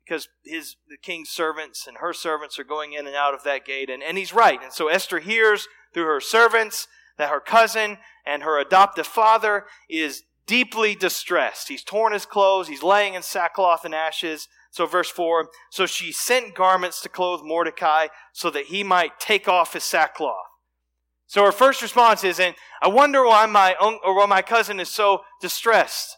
because 0.05 0.27
his 0.43 0.75
the 0.87 0.97
king's 0.97 1.29
servants 1.29 1.87
and 1.87 1.97
her 1.97 2.13
servants 2.13 2.59
are 2.59 2.63
going 2.63 2.93
in 2.93 3.07
and 3.07 3.15
out 3.15 3.33
of 3.33 3.43
that 3.43 3.65
gate. 3.65 3.89
And, 3.89 4.03
and 4.03 4.17
he's 4.17 4.33
right. 4.33 4.61
And 4.61 4.71
so 4.71 4.87
esther 4.87 5.19
hears 5.19 5.67
through 5.93 6.05
her 6.05 6.21
servants 6.21 6.87
that 7.17 7.29
her 7.29 7.39
cousin 7.39 7.97
and 8.25 8.43
her 8.43 8.59
adoptive 8.59 9.07
father 9.07 9.65
is 9.89 10.23
deeply 10.45 10.93
distressed. 10.93 11.69
He's 11.69 11.83
torn 11.83 12.13
his 12.13 12.25
clothes. 12.25 12.67
He's 12.67 12.83
laying 12.83 13.15
in 13.15 13.23
sackcloth 13.23 13.83
and 13.83 13.95
ashes. 13.95 14.47
So 14.69 14.85
verse 14.85 15.09
4 15.09 15.47
so 15.71 15.85
she 15.85 16.11
sent 16.11 16.53
garments 16.53 17.01
to 17.01 17.09
clothe 17.09 17.41
mordecai 17.43 18.07
so 18.33 18.49
that 18.49 18.65
he 18.65 18.83
might 18.83 19.19
take 19.19 19.47
off 19.47 19.73
his 19.73 19.83
sackcloth. 19.83 20.45
So 21.27 21.43
her 21.43 21.51
first 21.51 21.81
response 21.81 22.23
is 22.23 22.39
and 22.39 22.55
i 22.81 22.87
wonder 22.87 23.23
why 23.25 23.45
my 23.45 23.73
or 23.79 24.15
why 24.15 24.25
my 24.25 24.41
cousin 24.41 24.79
is 24.79 24.89
so 24.89 25.21
distressed 25.41 26.17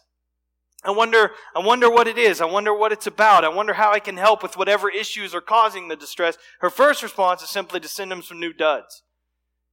I 0.84 0.90
wonder, 0.92 1.32
I 1.56 1.58
wonder 1.58 1.90
what 1.90 2.06
it 2.06 2.16
is. 2.16 2.40
I 2.40 2.44
wonder 2.44 2.72
what 2.72 2.92
it's 2.92 3.06
about. 3.06 3.44
I 3.44 3.48
wonder 3.48 3.74
how 3.74 3.90
I 3.92 3.98
can 3.98 4.16
help 4.16 4.42
with 4.42 4.56
whatever 4.56 4.88
issues 4.88 5.34
are 5.34 5.40
causing 5.40 5.88
the 5.88 5.96
distress. 5.96 6.38
Her 6.60 6.70
first 6.70 7.02
response 7.02 7.42
is 7.42 7.50
simply 7.50 7.80
to 7.80 7.88
send 7.88 8.12
him 8.12 8.22
some 8.22 8.38
new 8.38 8.52
duds. 8.52 9.02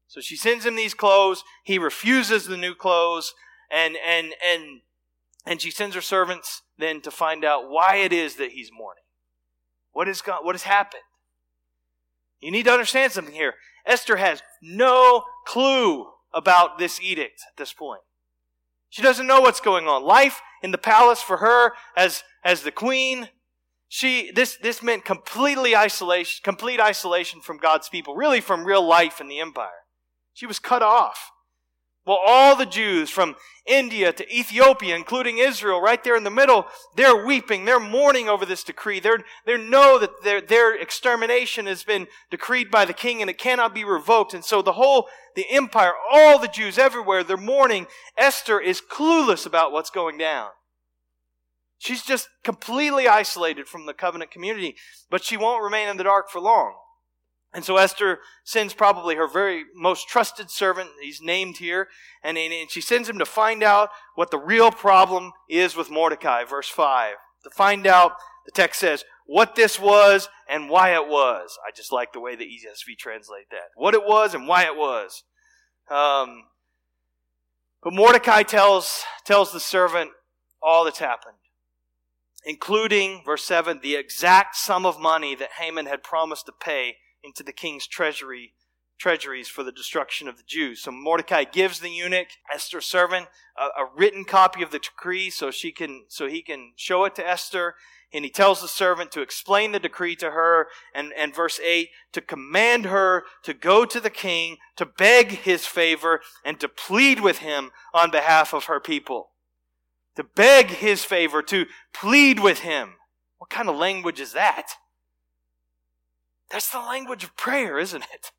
So 0.07 0.19
she 0.19 0.35
sends 0.35 0.65
him 0.65 0.75
these 0.75 0.93
clothes. 0.93 1.43
He 1.63 1.77
refuses 1.77 2.45
the 2.45 2.57
new 2.57 2.75
clothes, 2.75 3.33
and 3.71 3.97
and 4.05 4.33
and 4.45 4.81
and 5.45 5.61
she 5.61 5.71
sends 5.71 5.95
her 5.95 6.01
servants 6.01 6.63
then 6.77 7.01
to 7.01 7.11
find 7.11 7.43
out 7.45 7.69
why 7.69 7.97
it 7.97 8.11
is 8.11 8.35
that 8.35 8.51
he's 8.51 8.71
mourning. 8.71 9.03
What 9.91 10.07
has 10.07 10.21
gone, 10.21 10.43
what 10.43 10.55
has 10.55 10.63
happened? 10.63 11.03
You 12.39 12.51
need 12.51 12.65
to 12.65 12.71
understand 12.71 13.11
something 13.11 13.33
here. 13.33 13.55
Esther 13.85 14.17
has 14.17 14.41
no 14.61 15.23
clue 15.45 16.07
about 16.33 16.77
this 16.77 16.99
edict 16.99 17.41
at 17.47 17.57
this 17.57 17.73
point. 17.73 18.01
She 18.89 19.01
doesn't 19.01 19.27
know 19.27 19.41
what's 19.41 19.59
going 19.59 19.87
on. 19.87 20.03
Life 20.03 20.41
in 20.65 20.71
the 20.71 20.77
palace 20.79 21.21
for 21.21 21.37
her 21.37 21.73
as, 21.95 22.23
as 22.43 22.63
the 22.63 22.71
queen, 22.71 23.29
she, 23.87 24.31
this, 24.31 24.57
this 24.57 24.81
meant 24.81 25.05
completely 25.05 25.75
isolation, 25.75 26.41
complete 26.43 26.81
isolation 26.81 27.39
from 27.39 27.59
God's 27.59 27.87
people, 27.87 28.15
really 28.15 28.41
from 28.41 28.65
real 28.65 28.85
life 28.85 29.21
in 29.21 29.27
the 29.27 29.39
empire. 29.39 29.83
She 30.33 30.47
was 30.47 30.57
cut 30.57 30.81
off. 30.81 31.29
Well, 32.05 32.19
all 32.23 32.55
the 32.55 32.67
Jews 32.67 33.09
from 33.09 33.35
India 33.65 34.13
to 34.13 34.35
Ethiopia, 34.35 34.95
including 34.95 35.39
Israel, 35.39 35.81
right 35.81 36.03
there 36.03 36.15
in 36.15 36.23
the 36.23 36.29
middle, 36.29 36.67
they're 36.95 37.25
weeping. 37.25 37.65
They're 37.65 37.79
mourning 37.79 38.29
over 38.29 38.45
this 38.45 38.63
decree. 38.63 38.99
They're, 38.99 39.23
they 39.45 39.57
know 39.57 39.97
that 39.97 40.23
their, 40.23 40.39
their 40.39 40.75
extermination 40.79 41.65
has 41.65 41.83
been 41.83 42.05
decreed 42.29 42.69
by 42.69 42.85
the 42.85 42.93
king 42.93 43.21
and 43.21 43.29
it 43.29 43.39
cannot 43.39 43.73
be 43.73 43.83
revoked. 43.83 44.35
And 44.35 44.45
so 44.45 44.61
the 44.61 44.73
whole, 44.73 45.07
the 45.35 45.49
empire, 45.49 45.93
all 46.11 46.37
the 46.37 46.47
Jews 46.47 46.77
everywhere, 46.77 47.23
they're 47.23 47.37
mourning. 47.37 47.87
Esther 48.15 48.59
is 48.59 48.81
clueless 48.81 49.47
about 49.47 49.71
what's 49.71 49.89
going 49.89 50.19
down. 50.19 50.49
She's 51.79 52.03
just 52.03 52.29
completely 52.43 53.07
isolated 53.07 53.67
from 53.67 53.87
the 53.87 53.93
covenant 53.93 54.29
community, 54.29 54.75
but 55.09 55.23
she 55.23 55.37
won't 55.37 55.63
remain 55.63 55.89
in 55.89 55.97
the 55.97 56.03
dark 56.03 56.29
for 56.29 56.39
long. 56.39 56.75
And 57.55 57.63
so 57.63 57.77
Esther 57.77 58.19
sends 58.43 58.73
probably 58.73 59.15
her 59.15 59.29
very 59.29 59.63
most 59.73 60.09
trusted 60.09 60.51
servant, 60.51 60.89
he's 61.01 61.21
named 61.21 61.57
here, 61.57 61.87
and, 62.21 62.37
and 62.37 62.69
she 62.69 62.81
sends 62.81 63.07
him 63.07 63.17
to 63.17 63.25
find 63.25 63.63
out 63.63 63.89
what 64.15 64.29
the 64.29 64.37
real 64.37 64.71
problem 64.71 65.31
is 65.49 65.73
with 65.73 65.89
Mordecai, 65.89 66.43
verse 66.43 66.67
5. 66.67 67.15
To 67.45 67.49
find 67.49 67.87
out, 67.87 68.11
the 68.45 68.51
text 68.51 68.81
says, 68.81 69.05
what 69.25 69.55
this 69.55 69.79
was 69.79 70.27
and 70.49 70.69
why 70.69 70.95
it 70.95 71.07
was. 71.07 71.57
I 71.65 71.71
just 71.73 71.93
like 71.93 72.11
the 72.11 72.19
way 72.19 72.35
the 72.35 72.43
ESV 72.43 72.97
translate 72.99 73.49
that. 73.51 73.69
What 73.75 73.93
it 73.93 74.03
was 74.03 74.33
and 74.33 74.49
why 74.49 74.65
it 74.65 74.75
was. 74.75 75.23
Um, 75.89 76.43
but 77.81 77.93
Mordecai 77.93 78.43
tells, 78.43 79.03
tells 79.25 79.53
the 79.53 79.61
servant 79.61 80.11
all 80.61 80.83
that's 80.83 80.99
happened, 80.99 81.37
including, 82.43 83.21
verse 83.25 83.45
7, 83.45 83.79
the 83.81 83.95
exact 83.95 84.57
sum 84.57 84.85
of 84.85 84.99
money 84.99 85.35
that 85.35 85.51
Haman 85.57 85.85
had 85.85 86.03
promised 86.03 86.47
to 86.47 86.51
pay 86.51 86.95
into 87.25 87.43
the 87.43 87.53
king's 87.53 87.87
treasury 87.87 88.53
treasuries 88.97 89.47
for 89.47 89.63
the 89.63 89.71
destruction 89.71 90.27
of 90.27 90.37
the 90.37 90.43
Jews. 90.47 90.81
So 90.81 90.91
Mordecai 90.91 91.43
gives 91.43 91.79
the 91.79 91.89
eunuch, 91.89 92.29
Esther's 92.53 92.85
servant, 92.85 93.27
a, 93.57 93.63
a, 93.63 93.89
written 93.95 94.25
copy 94.25 94.63
of 94.63 94.71
the 94.71 94.79
decree 94.79 95.29
so 95.29 95.51
she 95.51 95.71
can 95.71 96.05
so 96.07 96.27
he 96.27 96.41
can 96.41 96.73
show 96.75 97.05
it 97.05 97.15
to 97.15 97.27
Esther. 97.27 97.75
And 98.13 98.23
he 98.23 98.31
tells 98.31 98.61
the 98.61 98.67
servant 98.67 99.11
to 99.11 99.21
explain 99.21 99.71
the 99.73 99.79
decree 99.79 100.15
to 100.17 100.31
her, 100.31 100.67
and, 100.93 101.11
and 101.17 101.35
verse 101.35 101.59
8, 101.59 101.89
to 102.13 102.21
command 102.21 102.85
her 102.85 103.23
to 103.43 103.53
go 103.53 103.83
to 103.83 103.99
the 103.99 104.11
king, 104.11 104.57
to 104.77 104.85
beg 104.85 105.31
his 105.31 105.65
favor, 105.65 106.21
and 106.45 106.57
to 106.61 106.69
plead 106.69 107.19
with 107.19 107.39
him 107.39 107.71
on 107.93 108.11
behalf 108.11 108.53
of 108.53 108.65
her 108.65 108.79
people. 108.79 109.31
To 110.15 110.23
beg 110.23 110.67
his 110.67 111.03
favor, 111.03 111.41
to 111.41 111.65
plead 111.93 112.39
with 112.39 112.59
him. 112.59 112.93
What 113.37 113.49
kind 113.49 113.67
of 113.67 113.75
language 113.75 114.21
is 114.21 114.31
that? 114.31 114.67
That's 116.51 116.69
the 116.69 116.79
language 116.79 117.23
of 117.23 117.35
prayer, 117.35 117.79
isn't 117.79 118.03
it? 118.13 118.31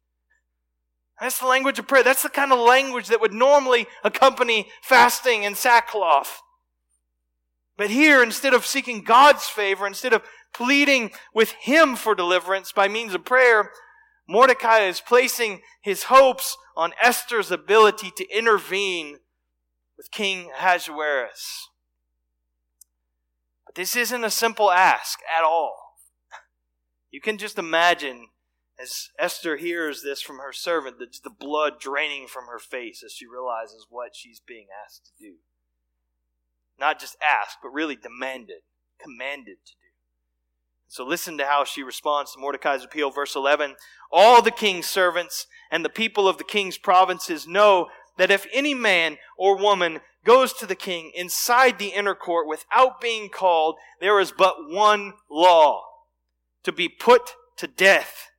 That's 1.20 1.38
the 1.38 1.46
language 1.46 1.78
of 1.78 1.88
prayer. 1.88 2.04
That's 2.04 2.22
the 2.22 2.28
kind 2.28 2.52
of 2.52 2.58
language 2.58 3.08
that 3.08 3.20
would 3.20 3.32
normally 3.32 3.86
accompany 4.04 4.68
fasting 4.82 5.44
and 5.44 5.56
sackcloth. 5.56 6.40
But 7.76 7.90
here, 7.90 8.22
instead 8.22 8.54
of 8.54 8.66
seeking 8.66 9.02
God's 9.02 9.46
favor, 9.46 9.86
instead 9.86 10.12
of 10.12 10.22
pleading 10.54 11.10
with 11.34 11.52
Him 11.52 11.96
for 11.96 12.14
deliverance 12.14 12.72
by 12.72 12.88
means 12.88 13.14
of 13.14 13.24
prayer, 13.24 13.70
Mordecai 14.28 14.80
is 14.80 15.00
placing 15.00 15.62
his 15.82 16.04
hopes 16.04 16.56
on 16.76 16.92
Esther's 17.00 17.50
ability 17.50 18.10
to 18.16 18.28
intervene 18.36 19.18
with 19.96 20.10
King 20.10 20.50
Ahasuerus. 20.58 21.68
But 23.64 23.76
this 23.76 23.94
isn't 23.94 24.24
a 24.24 24.30
simple 24.30 24.70
ask 24.70 25.20
at 25.36 25.44
all. 25.44 25.85
You 27.16 27.22
can 27.22 27.38
just 27.38 27.58
imagine 27.58 28.28
as 28.78 29.08
Esther 29.18 29.56
hears 29.56 30.02
this 30.02 30.20
from 30.20 30.36
her 30.36 30.52
servant, 30.52 30.98
the, 30.98 31.06
the 31.24 31.30
blood 31.30 31.80
draining 31.80 32.26
from 32.26 32.44
her 32.44 32.58
face 32.58 33.02
as 33.02 33.14
she 33.14 33.26
realizes 33.26 33.86
what 33.88 34.10
she's 34.14 34.38
being 34.46 34.66
asked 34.84 35.06
to 35.06 35.24
do. 35.24 35.36
Not 36.78 37.00
just 37.00 37.16
asked, 37.26 37.56
but 37.62 37.70
really 37.70 37.96
demanded, 37.96 38.64
commanded 39.02 39.56
to 39.64 39.72
do. 39.72 39.88
So 40.88 41.06
listen 41.06 41.38
to 41.38 41.46
how 41.46 41.64
she 41.64 41.82
responds 41.82 42.34
to 42.34 42.38
Mordecai's 42.38 42.84
appeal. 42.84 43.10
Verse 43.10 43.34
11 43.34 43.76
All 44.12 44.42
the 44.42 44.50
king's 44.50 44.86
servants 44.86 45.46
and 45.70 45.86
the 45.86 45.88
people 45.88 46.28
of 46.28 46.36
the 46.36 46.44
king's 46.44 46.76
provinces 46.76 47.46
know 47.46 47.86
that 48.18 48.30
if 48.30 48.46
any 48.52 48.74
man 48.74 49.16
or 49.38 49.56
woman 49.56 50.00
goes 50.22 50.52
to 50.52 50.66
the 50.66 50.74
king 50.74 51.12
inside 51.14 51.78
the 51.78 51.94
inner 51.94 52.14
court 52.14 52.46
without 52.46 53.00
being 53.00 53.30
called, 53.30 53.76
there 54.02 54.20
is 54.20 54.32
but 54.32 54.68
one 54.68 55.14
law 55.30 55.80
to 56.66 56.72
be 56.72 56.88
put 56.88 57.30
to 57.56 57.68
death, 57.68 58.32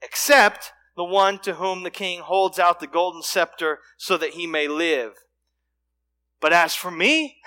except 0.00 0.70
the 0.96 1.02
one 1.02 1.40
to 1.40 1.54
whom 1.54 1.82
the 1.82 1.90
king 1.90 2.20
holds 2.20 2.60
out 2.60 2.78
the 2.78 2.86
golden 2.86 3.22
scepter 3.22 3.80
so 3.96 4.16
that 4.16 4.30
he 4.30 4.46
may 4.46 4.68
live. 4.68 5.14
But 6.40 6.52
as 6.52 6.76
for 6.76 6.92
me, 6.92 7.38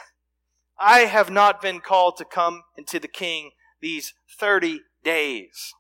I 0.77 0.99
have 0.99 1.29
not 1.29 1.61
been 1.61 1.79
called 1.79 2.17
to 2.17 2.25
come 2.25 2.63
into 2.77 2.99
the 2.99 3.07
king 3.07 3.51
these 3.79 4.13
30 4.37 4.81
days. 5.05 5.73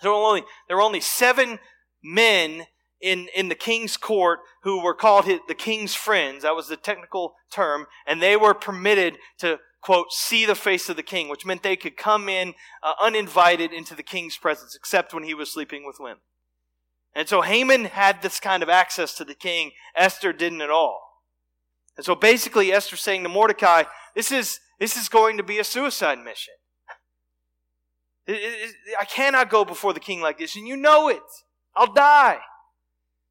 There 0.00 0.10
were 0.10 0.16
only, 0.16 0.44
there 0.66 0.78
were 0.78 0.82
only 0.82 1.02
seven 1.02 1.58
men 2.02 2.64
in, 2.98 3.28
in 3.36 3.50
the 3.50 3.54
king's 3.54 3.98
court 3.98 4.40
who 4.62 4.82
were 4.82 4.94
called 4.94 5.26
the 5.26 5.54
king's 5.54 5.94
friends. 5.94 6.44
That 6.44 6.56
was 6.56 6.68
the 6.68 6.78
technical 6.78 7.34
term. 7.52 7.86
And 8.06 8.22
they 8.22 8.38
were 8.38 8.54
permitted 8.54 9.18
to 9.40 9.58
quote, 9.82 10.12
see 10.12 10.46
the 10.46 10.54
face 10.54 10.88
of 10.88 10.96
the 10.96 11.02
king, 11.02 11.28
which 11.28 11.44
meant 11.44 11.62
they 11.62 11.76
could 11.76 11.96
come 11.96 12.28
in 12.28 12.54
uh, 12.82 12.94
uninvited 13.00 13.72
into 13.72 13.94
the 13.94 14.02
king's 14.02 14.36
presence, 14.36 14.74
except 14.74 15.12
when 15.12 15.24
he 15.24 15.34
was 15.34 15.50
sleeping 15.50 15.84
with 15.84 15.96
women. 16.00 16.22
And 17.14 17.28
so 17.28 17.42
Haman 17.42 17.86
had 17.86 18.22
this 18.22 18.40
kind 18.40 18.62
of 18.62 18.68
access 18.68 19.14
to 19.14 19.24
the 19.24 19.34
king. 19.34 19.72
Esther 19.94 20.32
didn't 20.32 20.62
at 20.62 20.70
all. 20.70 21.00
And 21.96 22.06
so 22.06 22.14
basically, 22.14 22.72
Esther's 22.72 23.02
saying 23.02 23.22
to 23.24 23.28
Mordecai, 23.28 23.84
this 24.14 24.32
is, 24.32 24.60
this 24.80 24.96
is 24.96 25.08
going 25.10 25.36
to 25.36 25.42
be 25.42 25.58
a 25.58 25.64
suicide 25.64 26.18
mission. 26.18 26.54
I 28.28 29.04
cannot 29.04 29.50
go 29.50 29.64
before 29.64 29.92
the 29.92 30.00
king 30.00 30.20
like 30.20 30.38
this, 30.38 30.56
and 30.56 30.66
you 30.66 30.76
know 30.76 31.08
it. 31.08 31.22
I'll 31.74 31.92
die. 31.92 32.38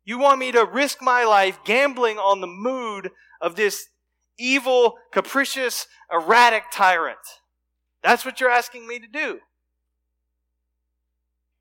You 0.03 0.19
want 0.19 0.39
me 0.39 0.51
to 0.51 0.65
risk 0.65 1.01
my 1.01 1.23
life 1.23 1.59
gambling 1.63 2.17
on 2.17 2.41
the 2.41 2.47
mood 2.47 3.11
of 3.39 3.55
this 3.55 3.87
evil, 4.41 4.95
capricious, 5.12 5.88
erratic 6.12 6.63
tyrant. 6.71 7.17
That's 8.04 8.25
what 8.25 8.39
you're 8.39 8.49
asking 8.49 8.88
me 8.88 8.99
to 8.99 9.08
do. 9.08 9.39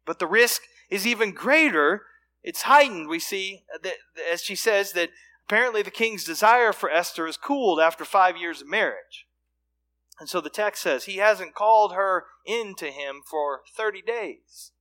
But 0.06 0.18
the 0.18 0.26
risk 0.26 0.62
is 0.90 1.06
even 1.06 1.32
greater. 1.32 2.02
It's 2.42 2.62
heightened. 2.62 3.08
We 3.08 3.18
see, 3.18 3.64
that, 3.82 3.94
as 4.32 4.42
she 4.42 4.54
says, 4.54 4.92
that 4.92 5.10
apparently 5.46 5.82
the 5.82 5.90
king's 5.90 6.24
desire 6.24 6.72
for 6.72 6.90
Esther 6.90 7.26
is 7.26 7.36
cooled 7.36 7.80
after 7.80 8.04
five 8.04 8.36
years 8.36 8.62
of 8.62 8.68
marriage. 8.68 9.26
And 10.18 10.28
so 10.28 10.40
the 10.40 10.50
text 10.50 10.82
says 10.82 11.04
he 11.04 11.16
hasn't 11.16 11.54
called 11.54 11.94
her 11.94 12.24
in 12.46 12.74
to 12.76 12.86
him 12.86 13.22
for 13.28 13.60
30 13.76 14.02
days. 14.02 14.72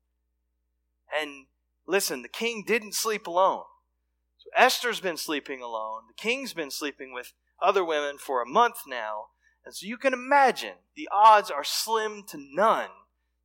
And 1.18 1.48
listen, 1.88 2.22
the 2.22 2.28
king 2.28 2.64
didn't 2.68 2.94
sleep 2.94 3.26
alone. 3.26 3.64
So 4.38 4.50
Esther's 4.56 5.00
been 5.00 5.18
sleeping 5.18 5.62
alone. 5.62 6.04
The 6.08 6.22
king's 6.22 6.54
been 6.54 6.72
sleeping 6.72 7.14
with 7.14 7.34
other 7.62 7.84
women 7.84 8.18
for 8.18 8.42
a 8.42 8.50
month 8.50 8.82
now. 8.88 9.26
And 9.66 9.76
so 9.76 9.86
you 9.86 9.98
can 9.98 10.14
imagine 10.14 10.76
the 10.96 11.10
odds 11.12 11.52
are 11.52 11.64
slim 11.64 12.24
to 12.30 12.38
none 12.38 12.90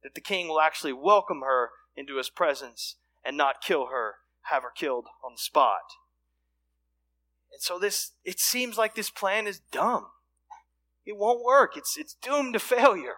that 0.02 0.14
the 0.14 0.20
king 0.20 0.48
will 0.48 0.60
actually 0.60 0.92
welcome 0.92 1.40
her 1.40 1.70
into 1.96 2.16
his 2.16 2.30
presence 2.30 2.96
and 3.24 3.36
not 3.36 3.62
kill 3.62 3.86
her, 3.86 4.16
have 4.42 4.62
her 4.62 4.72
killed 4.74 5.06
on 5.24 5.32
the 5.34 5.40
spot. 5.40 5.82
And 7.52 7.62
so 7.62 7.78
this 7.78 8.12
it 8.24 8.40
seems 8.40 8.76
like 8.76 8.94
this 8.94 9.10
plan 9.10 9.46
is 9.46 9.60
dumb. 9.70 10.06
It 11.06 11.16
won't 11.16 11.44
work. 11.44 11.76
It's 11.76 11.96
it's 11.96 12.16
doomed 12.20 12.54
to 12.54 12.58
failure. 12.58 13.16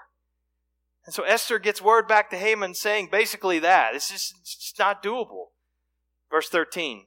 And 1.06 1.14
so 1.14 1.22
Esther 1.22 1.58
gets 1.58 1.80
word 1.80 2.08
back 2.08 2.30
to 2.30 2.36
Haman 2.36 2.74
saying 2.74 3.08
basically 3.10 3.58
that. 3.60 3.94
It's 3.94 4.10
just 4.10 4.34
it's 4.40 4.74
not 4.78 5.02
doable. 5.02 5.46
Verse 6.30 6.48
13. 6.48 7.06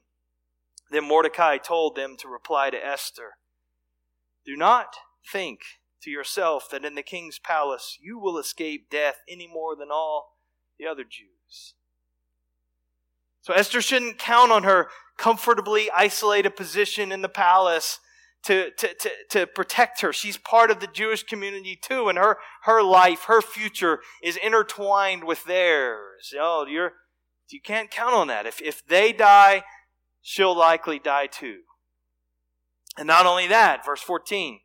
Then 0.90 1.06
Mordecai 1.06 1.58
told 1.58 1.94
them 1.94 2.16
to 2.18 2.28
reply 2.28 2.70
to 2.70 2.84
Esther 2.84 3.34
do 4.44 4.56
not 4.56 4.94
think 5.30 5.60
to 6.02 6.10
yourself 6.10 6.68
that 6.70 6.84
in 6.84 6.94
the 6.94 7.02
king's 7.02 7.38
palace 7.38 7.98
you 8.00 8.18
will 8.18 8.38
escape 8.38 8.90
death 8.90 9.16
any 9.28 9.46
more 9.46 9.76
than 9.76 9.88
all 9.92 10.36
the 10.78 10.86
other 10.86 11.04
Jews. 11.04 11.74
So 13.42 13.52
Esther 13.54 13.80
shouldn't 13.80 14.18
count 14.18 14.52
on 14.52 14.64
her 14.64 14.88
comfortably 15.16 15.90
isolated 15.94 16.56
position 16.56 17.12
in 17.12 17.22
the 17.22 17.28
palace 17.28 17.98
to, 18.44 18.70
to, 18.70 18.94
to, 18.94 19.10
to 19.30 19.46
protect 19.46 20.00
her. 20.00 20.12
She's 20.12 20.38
part 20.38 20.70
of 20.70 20.80
the 20.80 20.86
Jewish 20.86 21.22
community 21.22 21.78
too, 21.80 22.08
and 22.08 22.16
her, 22.16 22.38
her 22.64 22.82
life, 22.82 23.24
her 23.24 23.42
future 23.42 24.00
is 24.22 24.38
intertwined 24.42 25.24
with 25.24 25.44
theirs. 25.44 26.32
Oh, 26.38 26.66
you're, 26.66 26.92
you 27.50 27.60
can't 27.60 27.90
count 27.90 28.14
on 28.14 28.28
that. 28.28 28.46
If, 28.46 28.62
if 28.62 28.86
they 28.86 29.12
die, 29.12 29.64
she'll 30.22 30.56
likely 30.56 30.98
die 30.98 31.26
too. 31.26 31.60
And 32.96 33.06
not 33.06 33.26
only 33.26 33.46
that, 33.46 33.84
verse 33.84 34.00
14, 34.02 34.60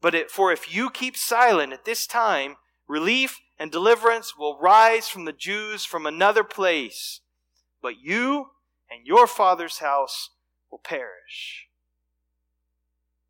but 0.00 0.14
it, 0.14 0.30
for 0.30 0.52
if 0.52 0.74
you 0.74 0.90
keep 0.90 1.16
silent 1.16 1.72
at 1.72 1.84
this 1.84 2.06
time, 2.06 2.56
relief 2.88 3.40
and 3.58 3.70
deliverance 3.70 4.36
will 4.36 4.58
rise 4.58 5.08
from 5.08 5.24
the 5.24 5.32
Jews 5.32 5.84
from 5.84 6.04
another 6.04 6.42
place, 6.42 7.20
but 7.80 8.00
you 8.00 8.50
and 8.90 9.06
your 9.06 9.26
father's 9.26 9.78
house 9.78 10.30
will 10.70 10.80
perish. 10.82 11.68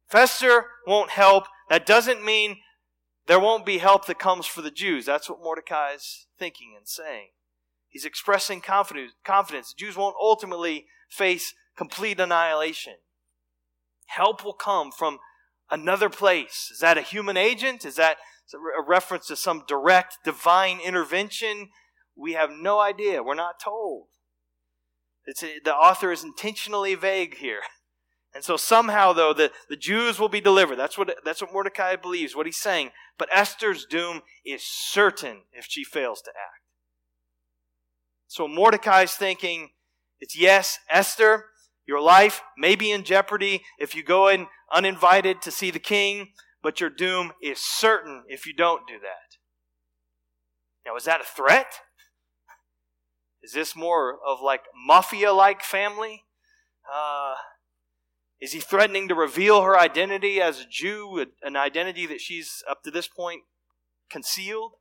If 0.09 0.14
Esther 0.14 0.66
won't 0.87 1.11
help, 1.11 1.45
that 1.68 1.87
doesn't 1.87 2.25
mean 2.25 2.57
there 3.27 3.40
won't 3.40 3.64
be 3.64 3.79
help 3.79 4.07
that 4.07 4.18
comes 4.18 4.47
for 4.47 4.62
the 4.62 4.71
Jews. 4.71 5.07
That's 5.07 5.31
what 5.31 5.42
Mordecai 5.42 5.92
is 5.95 6.27
thinking 6.38 6.75
and 6.77 6.88
saying. 6.88 7.29
He's 7.88 8.05
expressing 8.05 8.61
confidence. 8.61 9.12
confidence. 9.25 9.73
The 9.73 9.85
Jews 9.85 9.97
won't 9.97 10.16
ultimately 10.21 10.87
face 11.09 11.55
complete 11.77 12.18
annihilation. 12.18 12.95
Help 14.16 14.44
will 14.44 14.53
come 14.53 14.90
from 14.92 15.18
another 15.70 16.09
place. 16.09 16.68
Is 16.72 16.81
that 16.81 16.98
a 16.98 17.03
human 17.03 17.37
agent? 17.37 17.85
Is 17.85 17.96
that 17.96 18.18
a 18.55 18.83
reference 18.87 19.27
to 19.29 19.37
some 19.37 19.64
direct 19.66 20.18
divine 20.25 20.81
intervention? 20.81 21.70
We 22.16 22.35
have 22.35 22.51
no 22.51 22.81
idea. 22.81 23.22
We're 23.22 23.35
not 23.35 23.61
told. 23.62 24.09
A, 25.29 25.33
the 25.64 25.75
author 25.75 26.12
is 26.12 26.25
intentionally 26.25 26.94
vague 26.94 27.37
here. 27.37 27.61
And 28.35 28.42
so 28.44 28.57
somehow, 28.57 29.12
though, 29.12 29.33
the, 29.33 29.51
the 29.68 29.77
Jews 29.77 30.18
will 30.18 30.29
be 30.29 30.40
delivered. 30.40 30.77
That's 30.77 30.96
what, 30.98 31.14
that's 31.25 31.42
what 31.42 31.53
Mordecai 31.53 31.96
believes, 31.96 32.35
what 32.35 32.46
he's 32.46 32.61
saying. 32.61 32.90
But 33.18 33.29
Esther's 33.33 33.85
doom 33.85 34.22
is 34.44 34.62
certain 34.62 35.42
if 35.53 35.66
she 35.68 35.85
fails 35.85 36.22
to 36.22 36.31
act. 36.31 36.62
So 38.27 38.48
Mordecai's 38.48 39.12
thinking, 39.12 39.70
it's 40.18 40.38
yes, 40.38 40.79
Esther, 40.88 41.46
your 41.87 42.01
life 42.01 42.42
may 42.57 42.77
be 42.77 42.90
in 42.90 43.05
jeopardy 43.05 43.62
if 43.79 43.95
you 43.95 44.03
go 44.03 44.29
in 44.29 44.47
uninvited 44.73 45.42
to 45.42 45.51
see 45.51 45.71
the 45.71 45.79
king, 45.79 46.29
but 46.62 46.81
your 46.81 46.90
doom 46.90 47.33
is 47.42 47.59
certain 47.59 48.23
if 48.29 48.47
you 48.47 48.55
don't 48.55 48.87
do 48.87 48.99
that. 49.01 49.37
Now, 50.87 50.97
is 50.97 51.05
that 51.05 51.21
a 51.21 51.25
threat? 51.25 51.81
Is 53.42 53.53
this 53.53 53.75
more 53.75 54.18
of 54.27 54.40
like 54.40 54.62
mafia 54.87 55.33
like 55.33 55.62
family? 55.62 56.25
Uh, 56.92 57.35
is 58.40 58.53
he 58.53 58.61
threatening 58.61 59.09
to 59.09 59.14
reveal 59.14 59.62
her 59.62 59.79
identity 59.79 60.40
as 60.40 60.61
a 60.61 60.66
Jew, 60.68 61.25
an 61.42 61.57
identity 61.57 62.07
that 62.07 62.21
she's 62.21 62.62
up 62.68 62.83
to 62.85 62.90
this 62.90 63.09
point 63.09 63.42
concealed, 64.11 64.73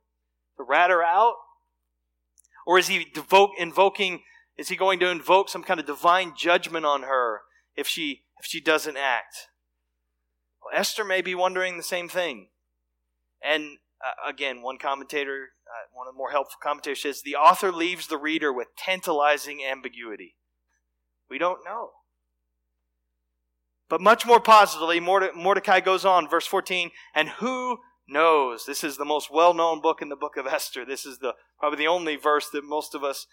to 0.56 0.64
rat 0.64 0.90
her 0.90 1.02
out? 1.02 1.34
Or 2.66 2.78
is 2.78 2.88
he 2.88 3.06
invoking, 3.58 4.22
is 4.62 4.68
he 4.68 4.76
going 4.76 5.00
to 5.00 5.10
invoke 5.10 5.48
some 5.48 5.64
kind 5.64 5.80
of 5.80 5.86
divine 5.86 6.34
judgment 6.36 6.86
on 6.86 7.02
her 7.02 7.40
if 7.74 7.88
she, 7.88 8.22
if 8.38 8.46
she 8.46 8.60
doesn't 8.60 8.96
act? 8.96 9.48
Well, 10.62 10.78
Esther 10.78 11.02
may 11.02 11.20
be 11.20 11.34
wondering 11.34 11.76
the 11.76 11.82
same 11.82 12.08
thing. 12.08 12.46
And 13.42 13.78
uh, 14.00 14.30
again, 14.30 14.62
one 14.62 14.78
commentator, 14.78 15.48
uh, 15.66 15.88
one 15.92 16.06
of 16.06 16.14
the 16.14 16.16
more 16.16 16.30
helpful 16.30 16.60
commentators 16.62 17.02
says, 17.02 17.22
the 17.22 17.34
author 17.34 17.72
leaves 17.72 18.06
the 18.06 18.16
reader 18.16 18.52
with 18.52 18.68
tantalizing 18.76 19.64
ambiguity. 19.64 20.36
We 21.28 21.38
don't 21.38 21.64
know. 21.64 21.90
But 23.88 24.00
much 24.00 24.24
more 24.24 24.38
positively, 24.38 25.00
Mordecai 25.00 25.80
goes 25.80 26.04
on, 26.04 26.28
verse 26.28 26.46
14, 26.46 26.92
and 27.16 27.30
who 27.30 27.80
knows? 28.08 28.64
This 28.66 28.84
is 28.84 28.96
the 28.96 29.04
most 29.04 29.30
well 29.30 29.54
known 29.54 29.80
book 29.80 30.02
in 30.02 30.08
the 30.08 30.16
book 30.16 30.36
of 30.36 30.46
Esther. 30.46 30.84
This 30.84 31.06
is 31.06 31.18
the 31.18 31.34
probably 31.58 31.78
the 31.78 31.88
only 31.88 32.16
verse 32.16 32.48
that 32.50 32.64
most 32.64 32.94
of 32.94 33.04
us 33.04 33.26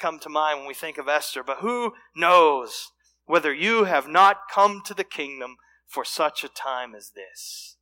come 0.00 0.18
to 0.20 0.28
mind 0.28 0.58
when 0.58 0.68
we 0.68 0.74
think 0.74 0.98
of 0.98 1.08
Esther. 1.08 1.42
But 1.42 1.58
who 1.58 1.92
knows 2.14 2.88
whether 3.24 3.52
you 3.52 3.84
have 3.84 4.08
not 4.08 4.48
come 4.52 4.82
to 4.86 4.94
the 4.94 5.04
kingdom 5.04 5.56
for 5.86 6.04
such 6.04 6.44
a 6.44 6.48
time 6.48 6.94
as 6.94 7.12
this? 7.14 7.76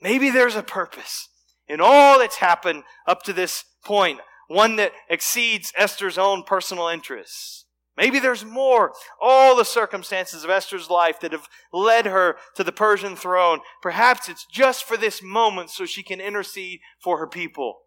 Maybe 0.00 0.30
there's 0.30 0.56
a 0.56 0.62
purpose 0.62 1.28
in 1.68 1.80
all 1.80 2.18
that's 2.18 2.36
happened 2.36 2.84
up 3.06 3.22
to 3.24 3.32
this 3.32 3.64
point, 3.84 4.20
one 4.48 4.76
that 4.76 4.92
exceeds 5.08 5.72
Esther's 5.76 6.18
own 6.18 6.42
personal 6.44 6.88
interests. 6.88 7.65
Maybe 7.96 8.18
there's 8.18 8.44
more. 8.44 8.92
All 9.20 9.56
the 9.56 9.64
circumstances 9.64 10.44
of 10.44 10.50
Esther's 10.50 10.90
life 10.90 11.18
that 11.20 11.32
have 11.32 11.48
led 11.72 12.06
her 12.06 12.36
to 12.54 12.62
the 12.62 12.72
Persian 12.72 13.16
throne. 13.16 13.60
Perhaps 13.80 14.28
it's 14.28 14.44
just 14.44 14.84
for 14.84 14.96
this 14.96 15.22
moment 15.22 15.70
so 15.70 15.86
she 15.86 16.02
can 16.02 16.20
intercede 16.20 16.80
for 17.02 17.18
her 17.18 17.26
people. 17.26 17.78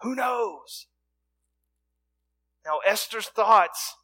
Who 0.00 0.14
knows? 0.14 0.86
Now, 2.64 2.78
Esther's 2.86 3.28
thoughts 3.28 3.94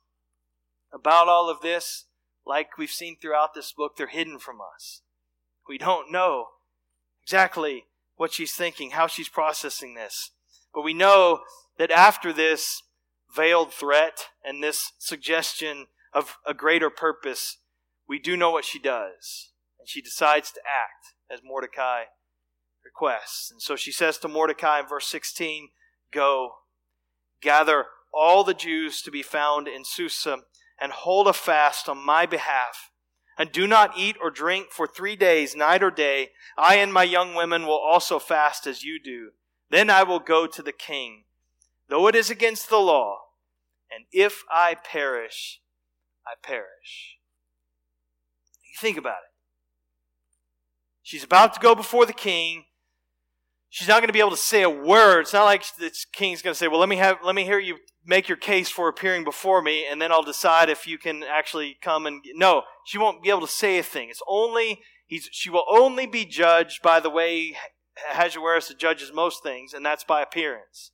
about 0.92 1.28
all 1.28 1.50
of 1.50 1.61
this, 1.61 2.07
like 2.46 2.78
we've 2.78 2.90
seen 2.90 3.16
throughout 3.20 3.52
this 3.54 3.72
book, 3.72 3.96
they're 3.96 4.07
hidden 4.07 4.38
from 4.38 4.59
us. 4.74 5.02
We 5.68 5.76
don't 5.76 6.12
know 6.12 6.46
exactly 7.22 7.87
what 8.16 8.33
she's 8.33 8.54
thinking, 8.54 8.90
how 8.90 9.09
she's 9.09 9.28
processing 9.28 9.94
this. 9.94 10.30
But 10.72 10.83
we 10.83 10.94
know 10.94 11.40
that 11.78 11.90
after 11.90 12.33
this, 12.33 12.83
veiled 13.35 13.73
threat 13.73 14.27
and 14.44 14.62
this 14.62 14.92
suggestion 14.99 15.87
of 16.12 16.37
a 16.47 16.55
greater 16.55 16.90
purpose, 16.90 17.59
we 18.09 18.18
do 18.18 18.37
know 18.37 18.51
what 18.51 18.64
she 18.64 18.79
does. 18.79 19.51
And 19.79 19.88
she 19.88 20.01
decides 20.01 20.53
to 20.53 20.61
act 20.61 21.14
as 21.31 21.40
Mordecai 21.44 22.05
requests. 22.85 23.51
And 23.51 23.61
so 23.61 23.77
she 23.77 23.92
says 23.92 24.18
to 24.18 24.29
Mordecai 24.29 24.81
in 24.81 24.87
verse 24.87 25.07
16, 25.07 25.68
Go, 26.12 26.51
gather 27.40 27.87
all 28.12 28.44
the 28.44 28.55
Jews 28.55 29.03
to 29.03 29.11
be 29.11 29.23
found 29.23 29.66
in 29.66 29.85
Susa, 29.85 30.38
and 30.81 30.92
hold 30.92 31.29
a 31.29 31.33
fast 31.33 31.88
on 31.88 32.05
my 32.05 32.27
behalf. 32.27 32.90
And 33.37 33.51
do 33.51 33.66
not 33.66 33.99
eat 33.99 34.16
or 34.23 34.31
drink 34.31 34.68
for 34.70 34.87
three 34.87 35.16
days, 35.16 35.57
night 35.57 35.83
or 35.83 35.90
day. 35.90 36.31
I 36.57 36.77
and 36.77 36.92
my 36.92 37.03
young 37.03 37.35
women 37.35 37.66
will 37.66 37.79
also 37.79 38.18
fast 38.18 38.66
as 38.66 38.85
you 38.85 39.01
do. 39.03 39.31
Then 39.70 39.90
I 39.90 40.05
will 40.05 40.20
go 40.20 40.47
to 40.47 40.62
the 40.62 40.73
king. 40.73 41.25
Though 41.88 42.07
it 42.07 42.14
is 42.14 42.31
against 42.31 42.70
the 42.70 42.79
law, 42.79 43.23
and 43.94 44.04
if 44.12 44.42
I 44.50 44.74
perish, 44.74 45.61
I 46.26 46.35
perish. 46.42 47.18
You 48.62 48.78
think 48.80 48.96
about 48.98 49.18
it. 49.24 49.35
She's 51.02 51.22
about 51.22 51.54
to 51.54 51.61
go 51.61 51.74
before 51.74 52.07
the 52.07 52.12
king. 52.12 52.64
She's 53.68 53.88
not 53.88 53.98
going 53.98 54.09
to 54.09 54.12
be 54.12 54.20
able 54.20 54.30
to 54.30 54.37
say 54.37 54.62
a 54.62 54.70
word. 54.70 55.20
It's 55.20 55.33
not 55.33 55.44
like 55.44 55.64
the 55.76 55.92
king's 56.12 56.42
going 56.42 56.54
to 56.54 56.59
say, 56.59 56.68
"Well, 56.68 56.80
let 56.80 56.88
me 56.88 56.96
have, 56.96 57.18
let 57.22 57.35
me 57.35 57.44
hear 57.44 57.59
you 57.59 57.78
make 58.07 58.28
your 58.28 58.37
case 58.37 58.70
for 58.70 58.88
appearing 58.88 59.24
before 59.24 59.62
me, 59.62 59.85
and 59.87 60.00
then 60.00 60.12
I'll 60.12 60.22
decide 60.22 60.70
if 60.70 60.87
you 60.87 60.96
can 60.96 61.22
actually 61.22 61.76
come 61.83 62.07
and." 62.07 62.24
No, 62.35 62.62
she 62.87 62.98
won't 62.98 63.22
be 63.22 63.30
able 63.30 63.42
to 63.42 63.48
say 63.48 63.78
a 63.78 63.83
thing. 63.83 64.09
It's 64.11 64.22
only 64.26 64.80
he's. 65.07 65.28
She 65.33 65.50
will 65.50 65.66
only 65.68 66.07
be 66.07 66.24
judged 66.24 66.83
by 66.83 67.00
the 67.00 67.11
way 67.11 67.57
Ahasuerus 68.11 68.72
judges 68.74 69.12
most 69.12 69.42
things, 69.42 69.74
and 69.74 69.85
that's 69.85 70.04
by 70.04 70.22
appearance. 70.22 70.92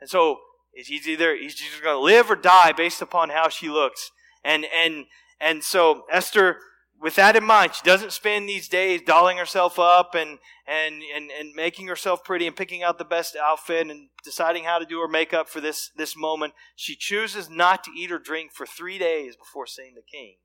And 0.00 0.10
so 0.10 0.38
He's 0.84 1.08
either 1.08 1.34
he's 1.34 1.54
just 1.54 1.82
going 1.82 1.96
to 1.96 2.00
live 2.00 2.30
or 2.30 2.36
die 2.36 2.72
based 2.72 3.00
upon 3.00 3.30
how 3.30 3.48
she 3.48 3.68
looks. 3.68 4.10
And 4.44 4.66
and 4.66 5.06
and 5.40 5.64
so 5.64 6.04
Esther, 6.12 6.58
with 7.00 7.16
that 7.16 7.34
in 7.34 7.44
mind, 7.44 7.74
she 7.74 7.82
doesn't 7.82 8.12
spend 8.12 8.48
these 8.48 8.68
days 8.68 9.00
dolling 9.00 9.38
herself 9.38 9.78
up 9.78 10.14
and 10.14 10.38
and 10.66 11.02
and 11.14 11.30
and 11.30 11.54
making 11.54 11.86
herself 11.86 12.22
pretty 12.22 12.46
and 12.46 12.54
picking 12.54 12.82
out 12.82 12.98
the 12.98 13.04
best 13.04 13.36
outfit 13.36 13.88
and 13.88 14.10
deciding 14.22 14.64
how 14.64 14.78
to 14.78 14.84
do 14.84 15.00
her 15.00 15.08
makeup 15.08 15.48
for 15.48 15.62
this 15.62 15.90
this 15.96 16.14
moment. 16.14 16.52
She 16.74 16.94
chooses 16.94 17.48
not 17.48 17.82
to 17.84 17.90
eat 17.96 18.12
or 18.12 18.18
drink 18.18 18.52
for 18.52 18.66
three 18.66 18.98
days 18.98 19.34
before 19.34 19.66
seeing 19.66 19.94
the 19.94 20.02
king. 20.02 20.36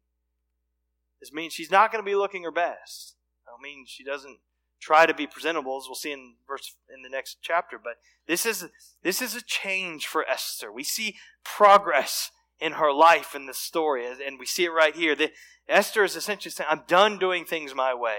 This 1.19 1.33
means 1.33 1.53
she's 1.53 1.71
not 1.71 1.91
going 1.91 2.03
to 2.03 2.09
be 2.09 2.15
looking 2.15 2.43
her 2.43 2.51
best. 2.51 3.15
I 3.47 3.61
mean, 3.61 3.85
she 3.85 4.03
doesn't 4.03 4.39
try 4.81 5.05
to 5.05 5.13
be 5.13 5.27
presentable, 5.27 5.77
as 5.77 5.87
we'll 5.87 5.95
see 5.95 6.11
in 6.11 6.33
verse 6.47 6.75
in 6.93 7.03
the 7.03 7.09
next 7.09 7.37
chapter. 7.41 7.79
But 7.81 7.93
this 8.27 8.45
is 8.45 8.67
this 9.03 9.21
is 9.21 9.35
a 9.35 9.41
change 9.41 10.07
for 10.07 10.27
Esther. 10.27 10.71
We 10.71 10.83
see 10.83 11.15
progress 11.43 12.31
in 12.59 12.73
her 12.73 12.91
life 12.91 13.33
in 13.35 13.45
this 13.45 13.57
story, 13.57 14.05
and 14.05 14.39
we 14.39 14.45
see 14.45 14.65
it 14.65 14.71
right 14.71 14.95
here. 14.95 15.15
That 15.15 15.31
Esther 15.69 16.03
is 16.03 16.15
essentially 16.15 16.51
saying, 16.51 16.67
"I'm 16.69 16.83
done 16.87 17.17
doing 17.17 17.45
things 17.45 17.73
my 17.73 17.93
way. 17.93 18.17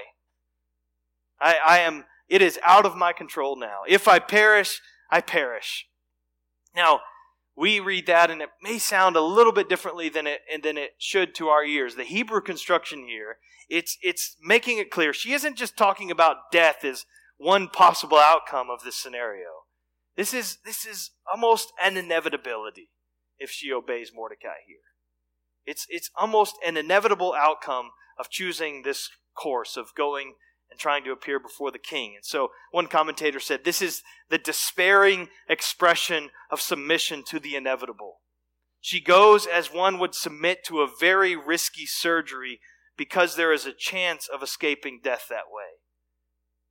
I, 1.40 1.59
I 1.64 1.79
am. 1.81 2.05
It 2.29 2.40
is 2.40 2.59
out 2.62 2.87
of 2.87 2.96
my 2.96 3.12
control 3.12 3.57
now. 3.57 3.81
If 3.87 4.09
I 4.09 4.18
perish, 4.18 4.81
I 5.11 5.20
perish." 5.20 5.87
Now, 6.75 7.01
we 7.56 7.80
read 7.80 8.06
that 8.06 8.30
and 8.30 8.40
it 8.40 8.48
may 8.62 8.78
sound 8.78 9.16
a 9.16 9.20
little 9.20 9.52
bit 9.52 9.68
differently 9.68 10.08
than 10.08 10.26
it 10.26 10.40
than 10.62 10.78
it 10.78 10.92
should 10.98 11.34
to 11.36 11.48
our 11.48 11.64
ears. 11.64 11.94
The 11.94 12.04
Hebrew 12.04 12.40
construction 12.40 13.06
here, 13.06 13.38
it's 13.68 13.98
it's 14.02 14.36
making 14.42 14.78
it 14.78 14.90
clear 14.90 15.12
she 15.12 15.32
isn't 15.32 15.56
just 15.56 15.76
talking 15.76 16.10
about 16.10 16.50
death 16.50 16.84
as 16.84 17.04
one 17.36 17.68
possible 17.68 18.18
outcome 18.18 18.68
of 18.70 18.82
this 18.84 18.96
scenario. 18.96 19.64
This 20.16 20.32
is 20.32 20.58
this 20.64 20.86
is 20.86 21.10
almost 21.30 21.72
an 21.82 21.96
inevitability 21.96 22.88
if 23.38 23.50
she 23.50 23.72
obeys 23.72 24.12
Mordecai 24.14 24.60
here. 24.66 24.76
It's 25.66 25.86
it's 25.88 26.10
almost 26.16 26.56
an 26.66 26.76
inevitable 26.76 27.34
outcome 27.34 27.90
of 28.18 28.30
choosing 28.30 28.82
this 28.82 29.10
course 29.34 29.76
of 29.76 29.94
going 29.94 30.34
and 30.72 30.80
trying 30.80 31.04
to 31.04 31.12
appear 31.12 31.38
before 31.38 31.70
the 31.70 31.78
king. 31.78 32.14
And 32.16 32.24
so 32.24 32.48
one 32.72 32.88
commentator 32.88 33.38
said 33.38 33.64
this 33.64 33.80
is 33.80 34.02
the 34.28 34.38
despairing 34.38 35.28
expression 35.48 36.30
of 36.50 36.61
submission 36.61 37.22
to 37.28 37.38
the 37.38 37.54
inevitable. 37.54 38.20
She 38.80 39.00
goes 39.00 39.46
as 39.46 39.72
one 39.72 40.00
would 40.00 40.14
submit 40.14 40.64
to 40.64 40.80
a 40.80 40.88
very 40.98 41.37
risky 41.37 41.87
surgery 41.87 42.58
because 42.96 43.37
there 43.37 43.52
is 43.52 43.66
a 43.66 43.72
chance 43.72 44.28
of 44.28 44.42
escaping 44.42 45.00
death 45.02 45.26
that 45.28 45.52
way. 45.52 45.78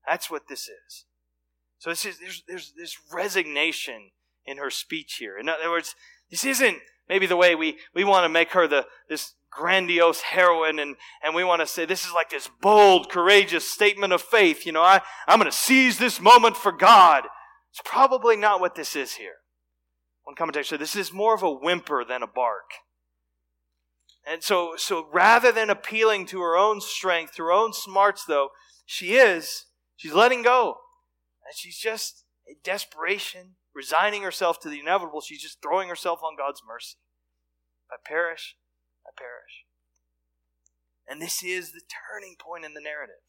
That's 0.05 0.29
what 0.29 0.49
this 0.49 0.61
is. 0.67 1.05
So 1.77 1.89
this 1.89 2.05
is, 2.05 2.19
there's, 2.19 2.43
there's 2.47 2.73
this 2.77 2.97
resignation 3.13 4.11
in 4.45 4.57
her 4.57 4.69
speech 4.69 5.15
here. 5.19 5.37
In 5.37 5.47
other 5.47 5.69
words, 5.69 5.95
this 6.29 6.43
isn't 6.43 6.77
maybe 7.07 7.25
the 7.25 7.37
way 7.37 7.55
we, 7.55 7.77
we 7.93 8.03
want 8.03 8.25
to 8.25 8.29
make 8.29 8.51
her 8.51 8.67
the, 8.67 8.85
this 9.09 9.33
grandiose 9.51 10.21
heroine 10.21 10.79
and, 10.79 10.95
and 11.23 11.35
we 11.35 11.43
want 11.43 11.59
to 11.61 11.67
say 11.67 11.85
this 11.85 12.05
is 12.05 12.13
like 12.13 12.29
this 12.29 12.49
bold, 12.61 13.09
courageous 13.09 13.69
statement 13.69 14.13
of 14.13 14.21
faith. 14.21 14.65
You 14.65 14.71
know, 14.71 14.81
I, 14.81 15.01
I'm 15.27 15.39
going 15.39 15.51
to 15.51 15.55
seize 15.55 15.97
this 15.97 16.19
moment 16.19 16.55
for 16.55 16.71
God. 16.71 17.25
It's 17.71 17.81
probably 17.83 18.35
not 18.35 18.59
what 18.59 18.75
this 18.75 18.95
is 18.95 19.13
here. 19.13 19.35
One 20.23 20.35
commentator 20.35 20.63
said 20.63 20.79
this 20.79 20.95
is 20.95 21.13
more 21.13 21.35
of 21.35 21.43
a 21.43 21.51
whimper 21.51 22.05
than 22.05 22.23
a 22.23 22.27
bark. 22.27 22.71
And 24.25 24.43
so, 24.43 24.73
so 24.77 25.07
rather 25.11 25.51
than 25.51 25.69
appealing 25.69 26.27
to 26.27 26.41
her 26.41 26.55
own 26.55 26.79
strength, 26.79 27.37
her 27.37 27.51
own 27.51 27.73
smarts, 27.73 28.23
though, 28.25 28.49
she 28.85 29.15
is, 29.15 29.65
she's 29.95 30.13
letting 30.13 30.43
go. 30.43 30.75
And 31.45 31.55
she's 31.57 31.77
just 31.77 32.23
in 32.47 32.57
desperation, 32.63 33.55
resigning 33.73 34.21
herself 34.21 34.59
to 34.59 34.69
the 34.69 34.79
inevitable. 34.79 35.21
She's 35.21 35.41
just 35.41 35.61
throwing 35.61 35.89
herself 35.89 36.19
on 36.23 36.37
God's 36.37 36.61
mercy. 36.67 36.97
If 37.89 37.99
I 37.99 38.07
perish, 38.07 38.55
perish. 39.21 39.65
And 41.07 41.21
this 41.21 41.43
is 41.43 41.71
the 41.71 41.81
turning 42.09 42.35
point 42.39 42.65
in 42.65 42.73
the 42.73 42.81
narrative. 42.81 43.21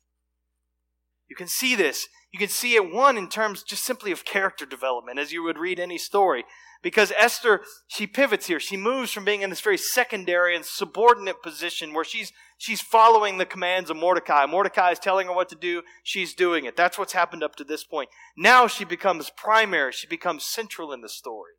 You 1.29 1.37
can 1.37 1.49
see 1.49 1.75
this. 1.75 2.09
You 2.31 2.39
can 2.39 2.49
see 2.49 2.75
it, 2.75 2.93
one, 2.93 3.17
in 3.17 3.29
terms 3.29 3.63
just 3.63 3.85
simply 3.85 4.13
of 4.13 4.25
character 4.25 4.67
development, 4.67 5.19
as 5.19 5.33
you 5.33 5.43
would 5.43 5.59
read 5.59 5.81
any 5.81 5.99
story. 5.99 6.45
Because 6.83 7.13
Esther, 7.17 7.63
she 7.87 8.07
pivots 8.07 8.49
here. 8.49 8.61
She 8.61 8.77
moves 8.77 9.13
from 9.13 9.25
being 9.25 9.43
in 9.43 9.51
this 9.51 9.61
very 9.61 9.79
secondary 9.79 10.55
and 10.55 10.65
subordinate 10.65 11.43
position 11.43 11.95
where 11.95 12.05
she's, 12.05 12.33
she's 12.59 12.81
following 12.81 13.39
the 13.39 13.47
commands 13.47 13.89
of 13.89 13.97
Mordecai. 13.97 14.47
Mordecai 14.47 14.91
is 14.91 14.99
telling 14.99 15.29
her 15.29 15.33
what 15.33 15.49
to 15.51 15.55
do. 15.55 15.83
She's 16.03 16.35
doing 16.35 16.65
it. 16.65 16.77
That's 16.77 16.99
what's 16.99 17.13
happened 17.13 17.43
up 17.45 17.55
to 17.57 17.65
this 17.65 17.85
point. 17.85 18.11
Now 18.37 18.67
she 18.67 18.85
becomes 18.85 19.31
primary. 19.31 19.93
She 19.93 20.09
becomes 20.09 20.45
central 20.45 20.93
in 20.93 21.03
the 21.03 21.09
story. 21.09 21.53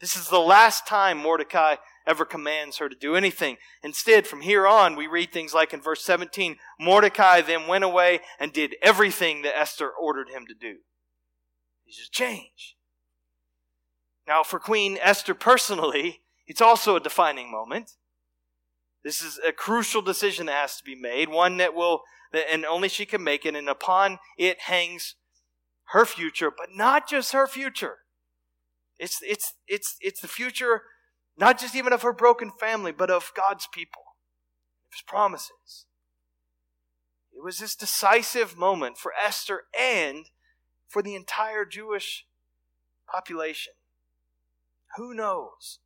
This 0.00 0.14
is 0.14 0.28
the 0.28 0.38
last 0.38 0.86
time 0.86 1.18
Mordecai 1.18 1.76
ever 2.06 2.24
commands 2.24 2.78
her 2.78 2.88
to 2.88 2.96
do 2.96 3.14
anything. 3.14 3.56
Instead, 3.82 4.26
from 4.26 4.40
here 4.40 4.66
on, 4.66 4.96
we 4.96 5.06
read 5.06 5.32
things 5.32 5.54
like 5.54 5.72
in 5.72 5.80
verse 5.80 6.02
17 6.02 6.56
Mordecai 6.78 7.40
then 7.40 7.66
went 7.66 7.84
away 7.84 8.20
and 8.38 8.52
did 8.52 8.76
everything 8.82 9.42
that 9.42 9.56
Esther 9.56 9.90
ordered 9.90 10.28
him 10.28 10.46
to 10.46 10.54
do. 10.54 10.78
He 11.84 11.92
just 11.92 12.12
changed. 12.12 12.74
Now, 14.26 14.42
for 14.42 14.58
Queen 14.58 14.98
Esther 15.00 15.34
personally, 15.34 16.20
it's 16.46 16.60
also 16.60 16.96
a 16.96 17.00
defining 17.00 17.50
moment. 17.50 17.92
This 19.02 19.22
is 19.22 19.40
a 19.46 19.52
crucial 19.52 20.02
decision 20.02 20.46
that 20.46 20.60
has 20.60 20.76
to 20.76 20.84
be 20.84 20.94
made, 20.94 21.28
one 21.28 21.56
that 21.56 21.74
will, 21.74 22.02
and 22.32 22.64
only 22.64 22.88
she 22.88 23.06
can 23.06 23.24
make 23.24 23.46
it, 23.46 23.56
and 23.56 23.68
upon 23.68 24.18
it 24.36 24.60
hangs 24.62 25.14
her 25.92 26.04
future, 26.04 26.50
but 26.50 26.68
not 26.74 27.08
just 27.08 27.32
her 27.32 27.46
future. 27.46 27.98
It's, 28.98 29.18
it's, 29.22 29.54
it's, 29.66 29.96
it's 30.00 30.20
the 30.20 30.28
future 30.28 30.82
not 31.40 31.58
just 31.58 31.74
even 31.74 31.92
of 31.92 32.02
her 32.02 32.12
broken 32.12 32.50
family, 32.60 32.92
but 32.92 33.10
of 33.10 33.32
God's 33.34 33.66
people, 33.72 34.02
of 34.86 34.92
his 34.92 35.02
promises. 35.06 35.86
It 37.32 37.42
was 37.42 37.58
this 37.58 37.74
decisive 37.74 38.58
moment 38.58 38.98
for 38.98 39.12
Esther 39.20 39.62
and 39.76 40.26
for 40.86 41.00
the 41.00 41.14
entire 41.14 41.64
Jewish 41.64 42.26
population. 43.10 43.72
Who 44.96 45.14
knows? 45.14 45.78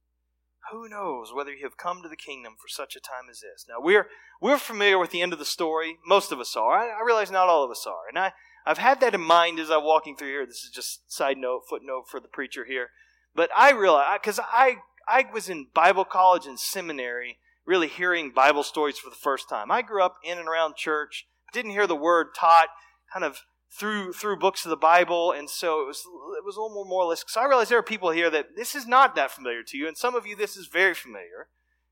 Who 0.73 0.89
knows 0.89 1.33
whether 1.33 1.53
you 1.53 1.65
have 1.65 1.77
come 1.77 2.03
to 2.03 2.09
the 2.09 2.17
kingdom 2.17 2.55
for 2.61 2.69
such 2.69 2.97
a 2.97 3.01
time 3.01 3.31
as 3.31 3.41
this? 3.41 3.67
Now 3.69 3.77
we're 3.79 4.09
we're 4.41 4.59
familiar 4.59 4.99
with 4.99 5.11
the 5.11 5.23
end 5.23 5.33
of 5.33 5.39
the 5.39 5.45
story. 5.45 5.99
Most 6.07 6.33
of 6.33 6.41
us 6.41 6.57
are. 6.57 6.79
I, 6.79 6.89
I 6.89 7.05
realize 7.07 7.31
not 7.31 7.49
all 7.49 7.63
of 7.63 7.71
us 7.71 7.87
are, 7.87 8.09
and 8.09 8.19
I 8.19 8.33
I've 8.67 8.79
had 8.79 9.01
that 9.01 9.15
in 9.15 9.21
mind 9.21 9.61
as 9.61 9.71
I'm 9.71 9.85
walking 9.85 10.17
through 10.17 10.29
here. 10.29 10.47
This 10.47 10.65
is 10.65 10.71
just 10.75 11.13
side 11.13 11.37
note, 11.37 11.65
footnote 11.69 12.05
for 12.11 12.19
the 12.19 12.29
preacher 12.29 12.65
here. 12.65 12.89
But 13.35 13.51
I 13.55 13.73
realize 13.73 14.19
because 14.21 14.41
I 14.43 14.79
I 15.09 15.25
was 15.33 15.49
in 15.49 15.69
Bible 15.75 16.05
college 16.05 16.47
and 16.47 16.59
seminary, 16.59 17.39
really 17.67 17.89
hearing 17.89 18.31
Bible 18.31 18.63
stories 18.63 18.99
for 18.99 19.11
the 19.11 19.17
first 19.17 19.49
time. 19.49 19.71
I 19.71 19.83
grew 19.83 20.03
up 20.03 20.17
in 20.25 20.39
and 20.39 20.49
around 20.49 20.77
church, 20.77 21.27
didn't 21.53 21.73
hear 21.73 21.87
the 21.87 21.97
word 21.97 22.29
taught 22.39 22.69
kind 23.13 23.25
of 23.25 23.39
through 23.79 24.13
through 24.13 24.39
books 24.39 24.65
of 24.65 24.71
the 24.71 24.77
Bible, 24.77 25.33
and 25.33 25.51
so 25.51 25.81
it 25.81 25.87
was 25.87 26.01
it 26.39 26.45
was 26.45 26.57
a 26.57 26.61
little 26.61 26.75
more 26.75 26.85
moralistic. 26.85 27.29
So 27.29 27.41
I 27.41 27.47
realize 27.47 27.69
there 27.69 27.79
are 27.79 27.83
people 27.83 28.11
here 28.11 28.31
that 28.31 28.57
this 28.57 28.75
is 28.75 28.87
not 28.87 29.15
that 29.17 29.31
familiar 29.31 29.63
to 29.65 29.77
you, 29.77 29.89
and 29.89 29.97
some 29.97 30.15
of 30.15 30.27
you 30.27 30.37
this 30.37 30.57
is 30.57 30.67
very 30.67 30.95
familiar. 30.95 31.49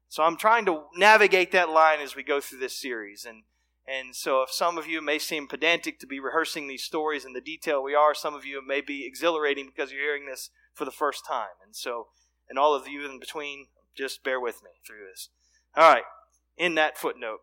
So 0.09 0.23
I'm 0.23 0.37
trying 0.37 0.67
to 0.67 0.83
navigate 0.95 1.53
that 1.53 1.71
line 1.71 2.01
as 2.01 2.15
we 2.15 2.23
go 2.23 2.41
through 2.41 2.61
this 2.61 2.81
series, 2.81 3.25
and 3.25 3.45
and 3.87 4.15
so 4.15 4.43
if 4.43 4.51
some 4.51 4.79
of 4.79 4.87
you 4.87 5.03
may 5.03 5.19
seem 5.19 5.49
pedantic 5.49 5.99
to 6.01 6.07
be 6.07 6.21
rehearsing 6.21 6.69
these 6.69 6.85
stories 6.85 7.25
in 7.25 7.33
the 7.33 7.41
detail 7.41 7.83
we 7.83 7.95
are, 7.95 8.15
some 8.15 8.35
of 8.35 8.45
you 8.45 8.65
may 8.65 8.81
be 8.81 9.05
exhilarating 9.05 9.67
because 9.67 9.91
you're 9.91 10.03
hearing 10.03 10.27
this 10.27 10.51
for 10.73 10.85
the 10.85 10.93
first 10.93 11.25
time, 11.27 11.57
and 11.65 11.75
so 11.75 12.09
and 12.53 12.59
all 12.59 12.75
of 12.75 12.87
you 12.87 13.09
in 13.09 13.19
between, 13.19 13.69
just 13.97 14.23
bear 14.23 14.39
with 14.39 14.63
me 14.63 14.69
through 14.87 15.07
this. 15.11 15.31
All 15.75 15.91
right, 15.91 16.05
in 16.59 16.75
that 16.75 16.99
footnote. 16.99 17.39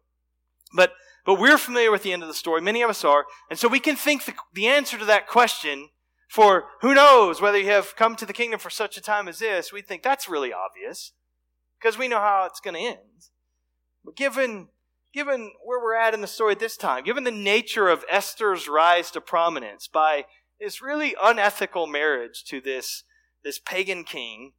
But 0.75 0.93
but 1.25 1.39
we're 1.39 1.57
familiar 1.57 1.89
with 1.89 2.03
the 2.03 2.13
end 2.13 2.21
of 2.21 2.27
the 2.27 2.35
story. 2.35 2.61
Many 2.61 2.83
of 2.83 2.91
us 2.91 3.03
are, 3.03 3.25
and 3.49 3.57
so 3.57 3.67
we 3.67 3.79
can 3.79 3.95
think 3.95 4.25
the, 4.25 4.33
the 4.53 4.67
answer 4.67 4.99
to 4.99 5.05
that 5.05 5.27
question 5.27 5.89
for 6.27 6.65
who 6.81 6.93
knows 6.93 7.41
whether 7.41 7.57
you 7.57 7.65
have 7.65 7.95
come 7.95 8.15
to 8.17 8.25
the 8.27 8.33
kingdom 8.33 8.59
for 8.59 8.69
such 8.69 8.97
a 8.97 9.01
time 9.01 9.27
as 9.27 9.39
this. 9.39 9.73
We 9.73 9.81
think 9.81 10.03
that's 10.03 10.29
really 10.29 10.53
obvious 10.53 11.13
because 11.79 11.97
we 11.97 12.07
know 12.07 12.19
how 12.19 12.45
it's 12.45 12.59
going 12.59 12.75
to 12.75 12.79
end. 12.81 13.29
But 14.05 14.15
given 14.15 14.67
given 15.11 15.53
where 15.65 15.79
we're 15.79 15.95
at 15.95 16.13
in 16.13 16.21
the 16.21 16.27
story 16.27 16.51
at 16.51 16.59
this 16.59 16.77
time, 16.77 17.03
given 17.03 17.23
the 17.23 17.31
nature 17.31 17.89
of 17.89 18.05
Esther's 18.11 18.67
rise 18.67 19.09
to 19.09 19.21
prominence 19.21 19.87
by 19.87 20.25
this 20.61 20.83
really 20.83 21.15
unethical 21.19 21.87
marriage 21.87 22.43
to 22.45 22.61
this 22.61 23.03
this 23.43 23.57
pagan 23.57 24.03
king, 24.03 24.53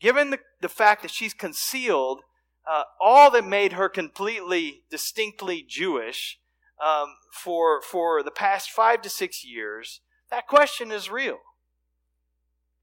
given 0.00 0.30
the, 0.30 0.38
the 0.60 0.68
fact 0.68 1.02
that 1.02 1.10
she's 1.10 1.34
concealed 1.34 2.22
uh, 2.70 2.84
all 3.00 3.30
that 3.30 3.46
made 3.46 3.74
her 3.74 3.88
completely, 3.88 4.82
distinctly 4.90 5.64
Jewish 5.66 6.38
um, 6.82 7.14
for, 7.32 7.82
for 7.82 8.22
the 8.22 8.30
past 8.30 8.70
five 8.70 9.02
to 9.02 9.10
six 9.10 9.44
years, 9.44 10.00
that 10.30 10.46
question 10.46 10.90
is 10.90 11.10
real. 11.10 11.38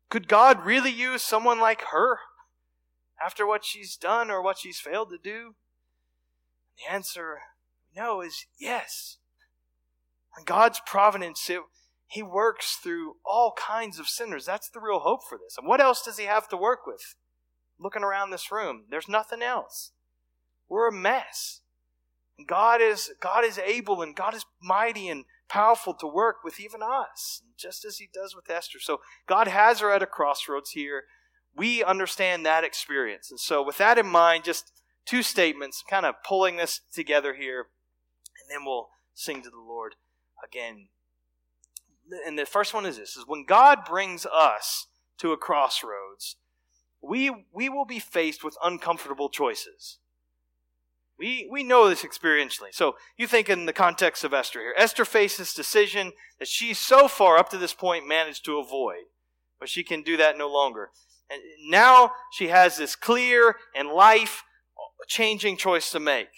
Could 0.09 0.27
God 0.27 0.65
really 0.65 0.91
use 0.91 1.21
someone 1.21 1.59
like 1.59 1.81
her 1.91 2.19
after 3.23 3.47
what 3.47 3.65
she's 3.65 3.95
done 3.95 4.29
or 4.29 4.41
what 4.41 4.57
she's 4.57 4.79
failed 4.79 5.09
to 5.09 5.17
do? 5.17 5.55
The 6.77 6.93
answer 6.93 7.39
no 7.95 8.21
is 8.21 8.45
yes. 8.59 9.17
And 10.35 10.45
God's 10.45 10.81
providence, 10.85 11.49
it, 11.49 11.61
he 12.11 12.21
works 12.21 12.77
through 12.83 13.15
all 13.25 13.53
kinds 13.57 13.97
of 13.97 14.09
sinners. 14.09 14.45
That's 14.45 14.69
the 14.69 14.81
real 14.81 14.99
hope 14.99 15.21
for 15.27 15.37
this. 15.37 15.55
And 15.57 15.65
what 15.65 15.79
else 15.79 16.03
does 16.03 16.17
he 16.17 16.25
have 16.25 16.49
to 16.49 16.57
work 16.57 16.79
with? 16.85 17.15
Looking 17.79 18.03
around 18.03 18.31
this 18.31 18.51
room, 18.51 18.83
there's 18.89 19.07
nothing 19.07 19.41
else. 19.41 19.93
We're 20.67 20.89
a 20.89 20.91
mess. 20.91 21.61
God 22.45 22.81
is 22.81 23.11
God 23.21 23.45
is 23.45 23.57
able 23.57 24.01
and 24.01 24.13
God 24.13 24.35
is 24.35 24.43
mighty 24.61 25.07
and 25.07 25.23
powerful 25.47 25.93
to 25.93 26.07
work 26.07 26.43
with 26.43 26.59
even 26.59 26.81
us, 26.83 27.43
just 27.57 27.85
as 27.85 27.97
he 27.97 28.09
does 28.13 28.35
with 28.35 28.49
Esther. 28.49 28.79
So 28.81 28.99
God 29.25 29.47
has 29.47 29.79
her 29.79 29.89
at 29.89 30.03
a 30.03 30.05
crossroads 30.05 30.71
here. 30.71 31.03
We 31.55 31.81
understand 31.81 32.45
that 32.45 32.65
experience. 32.65 33.31
And 33.31 33.39
so 33.39 33.63
with 33.63 33.77
that 33.77 33.97
in 33.97 34.07
mind, 34.07 34.43
just 34.43 34.73
two 35.05 35.23
statements, 35.23 35.81
kind 35.89 36.05
of 36.05 36.15
pulling 36.27 36.57
this 36.57 36.81
together 36.93 37.35
here, 37.35 37.67
and 38.41 38.51
then 38.51 38.65
we'll 38.65 38.89
sing 39.13 39.41
to 39.43 39.49
the 39.49 39.55
Lord 39.65 39.95
again 40.43 40.89
and 42.25 42.37
the 42.37 42.45
first 42.45 42.73
one 42.73 42.85
is 42.85 42.97
this 42.97 43.15
is 43.15 43.25
when 43.27 43.45
God 43.45 43.79
brings 43.85 44.25
us 44.25 44.87
to 45.19 45.31
a 45.31 45.37
crossroads, 45.37 46.37
we 47.01 47.45
we 47.53 47.69
will 47.69 47.85
be 47.85 47.99
faced 47.99 48.43
with 48.43 48.57
uncomfortable 48.63 49.29
choices. 49.29 49.99
We 51.17 51.47
we 51.51 51.63
know 51.63 51.87
this 51.87 52.03
experientially. 52.03 52.73
So 52.73 52.95
you 53.17 53.27
think 53.27 53.49
in 53.49 53.65
the 53.65 53.73
context 53.73 54.23
of 54.23 54.33
Esther 54.33 54.59
here. 54.59 54.75
Esther 54.77 55.05
faces 55.05 55.53
decision 55.53 56.13
that 56.39 56.47
she 56.47 56.73
so 56.73 57.07
far 57.07 57.37
up 57.37 57.49
to 57.49 57.57
this 57.57 57.73
point 57.73 58.07
managed 58.07 58.45
to 58.45 58.59
avoid. 58.59 59.05
But 59.59 59.69
she 59.69 59.83
can 59.83 60.01
do 60.01 60.17
that 60.17 60.37
no 60.37 60.51
longer. 60.51 60.89
And 61.29 61.41
now 61.69 62.11
she 62.31 62.47
has 62.47 62.77
this 62.77 62.95
clear 62.95 63.55
and 63.75 63.89
life 63.89 64.43
changing 65.07 65.57
choice 65.57 65.91
to 65.91 65.99
make. 65.99 66.29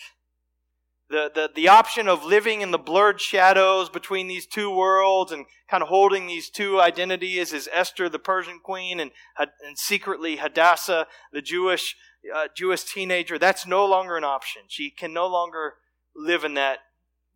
The, 1.14 1.30
the, 1.32 1.52
the 1.54 1.68
option 1.68 2.08
of 2.08 2.26
living 2.26 2.62
in 2.62 2.72
the 2.72 2.80
blurred 2.80 3.22
shadows 3.22 3.88
between 3.88 4.28
these 4.28 4.48
two 4.48 4.76
worlds 4.76 5.32
and 5.32 5.46
kind 5.70 5.84
of 5.84 5.90
holding 5.90 6.26
these 6.26 6.50
two 6.50 6.82
identities 6.82 7.54
as 7.54 7.70
Esther, 7.72 8.10
the 8.10 8.18
Persian 8.18 8.60
queen, 8.60 9.00
and, 9.00 9.12
and 9.38 9.78
secretly 9.78 10.38
Hadassah, 10.38 11.06
the 11.32 11.44
Jewish, 11.44 11.96
uh, 12.36 12.48
Jewish 12.58 12.84
teenager, 12.86 13.38
that's 13.38 13.68
no 13.68 13.86
longer 13.86 14.18
an 14.18 14.24
option. 14.24 14.64
She 14.70 14.90
can 14.90 15.14
no 15.14 15.28
longer 15.28 15.76
live 16.16 16.44
in 16.44 16.56
that 16.56 16.80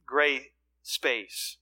gray 0.07 0.47
space. 0.82 1.57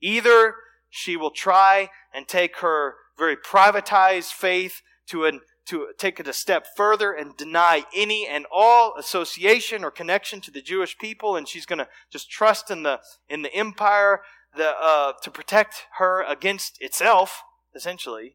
Either 0.00 0.54
she 0.88 1.16
will 1.16 1.32
try 1.32 1.90
and 2.14 2.28
take 2.28 2.58
her 2.58 2.94
very 3.18 3.36
privatized 3.36 4.30
faith 4.30 4.82
to 5.08 5.24
an 5.24 5.40
to 5.70 5.86
take 5.96 6.18
it 6.18 6.26
a 6.26 6.32
step 6.32 6.66
further 6.76 7.12
and 7.12 7.36
deny 7.36 7.84
any 7.94 8.26
and 8.26 8.44
all 8.52 8.96
association 8.98 9.84
or 9.84 9.90
connection 9.92 10.40
to 10.40 10.50
the 10.50 10.60
Jewish 10.60 10.98
people, 10.98 11.36
and 11.36 11.46
she's 11.46 11.64
going 11.64 11.78
to 11.78 11.88
just 12.10 12.28
trust 12.28 12.72
in 12.72 12.82
the 12.82 13.00
in 13.28 13.42
the 13.42 13.54
empire 13.54 14.22
the, 14.56 14.72
uh, 14.80 15.12
to 15.22 15.30
protect 15.30 15.86
her 15.98 16.24
against 16.24 16.82
itself, 16.82 17.42
essentially. 17.72 18.34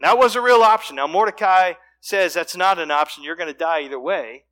That 0.00 0.18
was 0.18 0.36
a 0.36 0.40
real 0.40 0.62
option. 0.62 0.96
Now 0.96 1.08
Mordecai 1.08 1.72
says 2.00 2.34
that's 2.34 2.56
not 2.56 2.78
an 2.78 2.92
option. 2.92 3.24
You're 3.24 3.34
going 3.34 3.52
to 3.52 3.58
die 3.58 3.80
either 3.82 3.98
way. 3.98 4.44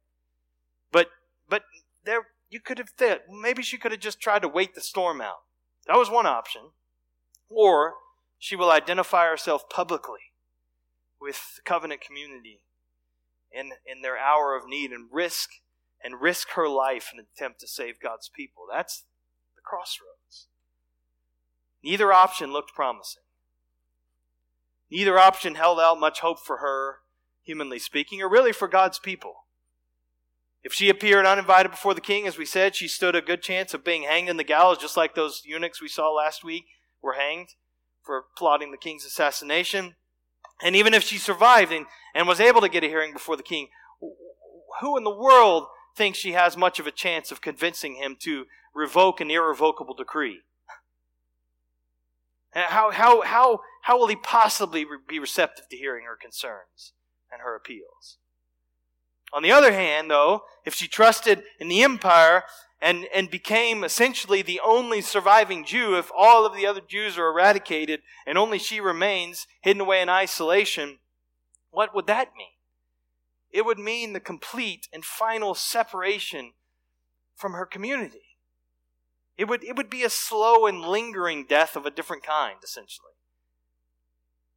But 0.91 1.09
but 1.49 1.63
there 2.05 2.27
you 2.51 2.59
could 2.59 2.79
have 2.79 2.97
th- 2.97 3.21
maybe 3.31 3.63
she 3.63 3.79
could 3.79 3.93
have 3.93 4.01
just 4.01 4.21
tried 4.21 4.43
to 4.43 4.49
wait 4.49 4.75
the 4.75 4.81
storm 4.81 5.21
out. 5.21 5.43
That 5.87 5.97
was 5.97 6.11
one 6.11 6.27
option. 6.27 6.71
Or 7.49 7.95
she 8.37 8.57
will 8.57 8.73
identify 8.73 9.29
herself 9.29 9.69
publicly 9.69 10.34
with 11.25 11.61
covenant 11.65 12.03
community 12.03 12.61
in, 13.51 13.73
in 13.87 14.03
their 14.03 14.19
hour 14.19 14.55
of 14.55 14.69
need 14.69 14.91
and 14.91 15.09
risk 15.11 15.49
and 16.03 16.21
risk 16.21 16.51
her 16.51 16.69
life 16.69 17.11
in 17.13 17.19
an 17.19 17.27
attempt 17.35 17.61
to 17.61 17.67
save 17.67 17.99
God's 17.99 18.29
people. 18.29 18.65
That's 18.71 19.05
the 19.57 19.63
crossroads. 19.65 20.49
Neither 21.83 22.13
option 22.13 22.53
looked 22.53 22.75
promising. 22.75 23.23
Neither 24.91 25.19
option 25.19 25.55
held 25.55 25.81
out 25.81 25.99
much 25.99 26.21
hope 26.21 26.39
for 26.45 26.59
her, 26.59 26.99
humanly 27.43 27.79
speaking, 27.79 28.21
or 28.21 28.29
really 28.29 28.53
for 28.53 28.69
God's 28.69 28.99
people. 28.99 29.35
If 30.63 30.75
she 30.75 30.91
appeared 30.91 31.25
uninvited 31.25 31.71
before 31.71 31.95
the 31.95 32.01
king, 32.03 32.27
as 32.27 32.37
we 32.37 32.45
said, 32.45 32.75
she 32.75 32.87
stood 32.87 33.15
a 33.15 33.23
good 33.23 33.43
chance 33.43 33.73
of 33.73 33.85
being 33.85 34.03
hanged 34.03 34.29
in 34.29 34.37
the 34.37 34.45
gallows, 34.45 34.79
just 34.79 34.97
like 34.97 35.15
those 35.15 35.43
eunuchs 35.45 35.81
we 35.81 35.89
saw 35.89 36.11
last 36.11 36.45
week 36.45 36.65
were 37.03 37.15
hanged 37.15 37.49
for 38.03 38.25
plotting 38.37 38.71
the 38.71 38.79
king's 38.79 39.07
assassination. 39.07 39.95
And 40.63 40.77
even 40.77 40.95
if 40.95 41.03
she 41.03 41.19
survived 41.19 41.73
and, 41.73 41.87
and 42.15 42.29
was 42.29 42.41
able 42.41 42.61
to 42.61 42.69
get 42.69 42.85
a 42.85 42.89
hearing 42.89 43.13
before 43.13 43.37
the 43.37 43.43
king, 43.43 43.69
who 44.81 44.97
in 44.97 45.05
the 45.05 45.11
world 45.11 45.67
thinks 45.97 46.19
she 46.19 46.33
has 46.33 46.57
much 46.57 46.79
of 46.79 46.87
a 46.87 46.93
chance 46.93 47.31
of 47.31 47.41
convincing 47.41 47.97
him 47.97 48.17
to 48.21 48.47
revoke 48.75 49.21
an 49.21 49.31
irrevocable 49.31 49.95
decree? 49.95 50.41
How, 52.51 52.93
how, 52.93 53.23
how, 53.23 53.61
how 53.83 53.99
will 53.99 54.07
he 54.07 54.17
possibly 54.17 54.87
be 55.09 55.19
receptive 55.19 55.69
to 55.69 55.77
hearing 55.77 56.05
her 56.05 56.17
concerns 56.17 56.93
and 57.31 57.43
her 57.43 57.57
appeals? 57.57 58.19
On 59.33 59.43
the 59.43 59.51
other 59.51 59.73
hand, 59.73 60.09
though, 60.09 60.45
if 60.65 60.75
she 60.75 60.87
trusted 60.87 61.43
in 61.59 61.67
the 61.67 61.83
empire 61.83 62.45
and, 62.81 63.07
and 63.15 63.31
became 63.31 63.83
essentially 63.83 64.43
the 64.43 64.61
only 64.65 65.01
surviving 65.01 65.65
Jew 65.65 65.97
if 65.97 66.11
all 66.17 66.45
of 66.45 66.55
the 66.55 66.67
other 66.67 66.83
Jews 66.87 67.17
are 67.17 67.29
eradicated 67.29 68.01
and 68.27 68.37
only 68.37 68.59
she 68.59 68.81
remains 68.81 69.47
hidden 69.63 69.81
away 69.81 70.03
in 70.03 70.09
isolation, 70.09 70.99
what 71.71 71.95
would 71.95 72.07
that 72.07 72.33
mean? 72.37 72.49
It 73.51 73.65
would 73.65 73.79
mean 73.79 74.13
the 74.13 74.21
complete 74.21 74.89
and 74.93 75.05
final 75.05 75.55
separation 75.55 76.53
from 77.37 77.53
her 77.53 77.67
community. 77.67 78.37
It 79.37 79.49
would, 79.49 79.65
it 79.65 79.77
would 79.77 79.91
be 79.91 80.05
a 80.05 80.11
slow 80.11 80.67
and 80.67 80.81
lingering 80.81 81.47
death 81.49 81.77
of 81.77 81.87
a 81.87 81.91
different 81.91 82.23
kind, 82.23 82.57
essentially. 82.63 83.13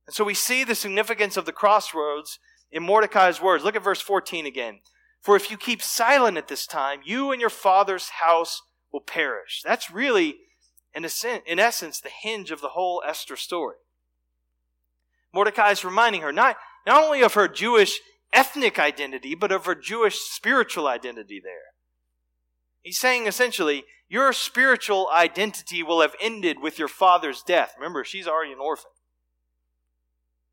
And 0.06 0.16
so 0.16 0.24
we 0.24 0.34
see 0.34 0.64
the 0.64 0.76
significance 0.76 1.38
of 1.38 1.46
the 1.46 1.52
crossroads 1.52 2.40
in 2.72 2.84
Mordecai's 2.84 3.42
words. 3.42 3.64
Look 3.64 3.76
at 3.76 3.84
verse 3.84 4.02
14 4.02 4.46
again. 4.46 4.80
For 5.28 5.36
if 5.36 5.52
you 5.52 5.58
keep 5.58 5.82
silent 5.82 6.38
at 6.38 6.48
this 6.48 6.66
time, 6.66 7.02
you 7.04 7.34
and 7.34 7.42
your 7.42 7.50
father's 7.50 8.08
house 8.22 8.62
will 8.94 9.02
perish. 9.02 9.62
That's 9.62 9.92
really, 9.92 10.38
in, 10.96 11.06
in 11.46 11.60
essence, 11.60 12.00
the 12.00 12.08
hinge 12.08 12.50
of 12.50 12.62
the 12.62 12.70
whole 12.70 13.04
Esther 13.06 13.36
story. 13.36 13.76
Mordecai 15.34 15.72
is 15.72 15.84
reminding 15.84 16.22
her 16.22 16.32
not, 16.32 16.56
not 16.86 17.04
only 17.04 17.22
of 17.24 17.34
her 17.34 17.50
Jewish 17.50 18.00
ethnic 18.32 18.80
identity, 18.80 19.36
but 19.36 19.52
of 19.52 19.66
her 19.66 19.76
Jewish 19.76 20.16
spiritual 20.16 20.88
identity 20.88 21.42
there. 21.44 21.74
He's 22.82 22.98
saying 22.98 23.28
essentially, 23.28 23.84
your 24.08 24.32
spiritual 24.32 25.10
identity 25.14 25.84
will 25.84 26.00
have 26.00 26.16
ended 26.22 26.62
with 26.62 26.80
your 26.80 26.88
father's 26.88 27.44
death. 27.44 27.74
Remember, 27.78 28.06
she's 28.06 28.30
already 28.30 28.54
an 28.54 28.60
orphan. 28.60 28.92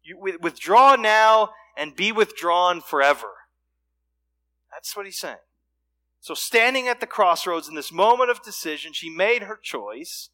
You 0.02 0.18
withdraw 0.40 0.96
now 0.96 1.50
and 1.76 1.94
be 1.94 2.10
withdrawn 2.10 2.80
forever. 2.80 3.28
That's 4.74 4.96
what 4.96 5.06
he's 5.06 5.18
saying. 5.18 5.36
So, 6.20 6.34
standing 6.34 6.88
at 6.88 7.00
the 7.00 7.06
crossroads 7.06 7.68
in 7.68 7.74
this 7.74 7.92
moment 7.92 8.30
of 8.30 8.42
decision, 8.42 8.92
she 8.92 9.10
made 9.10 9.42
her 9.42 9.58
choice 9.62 10.30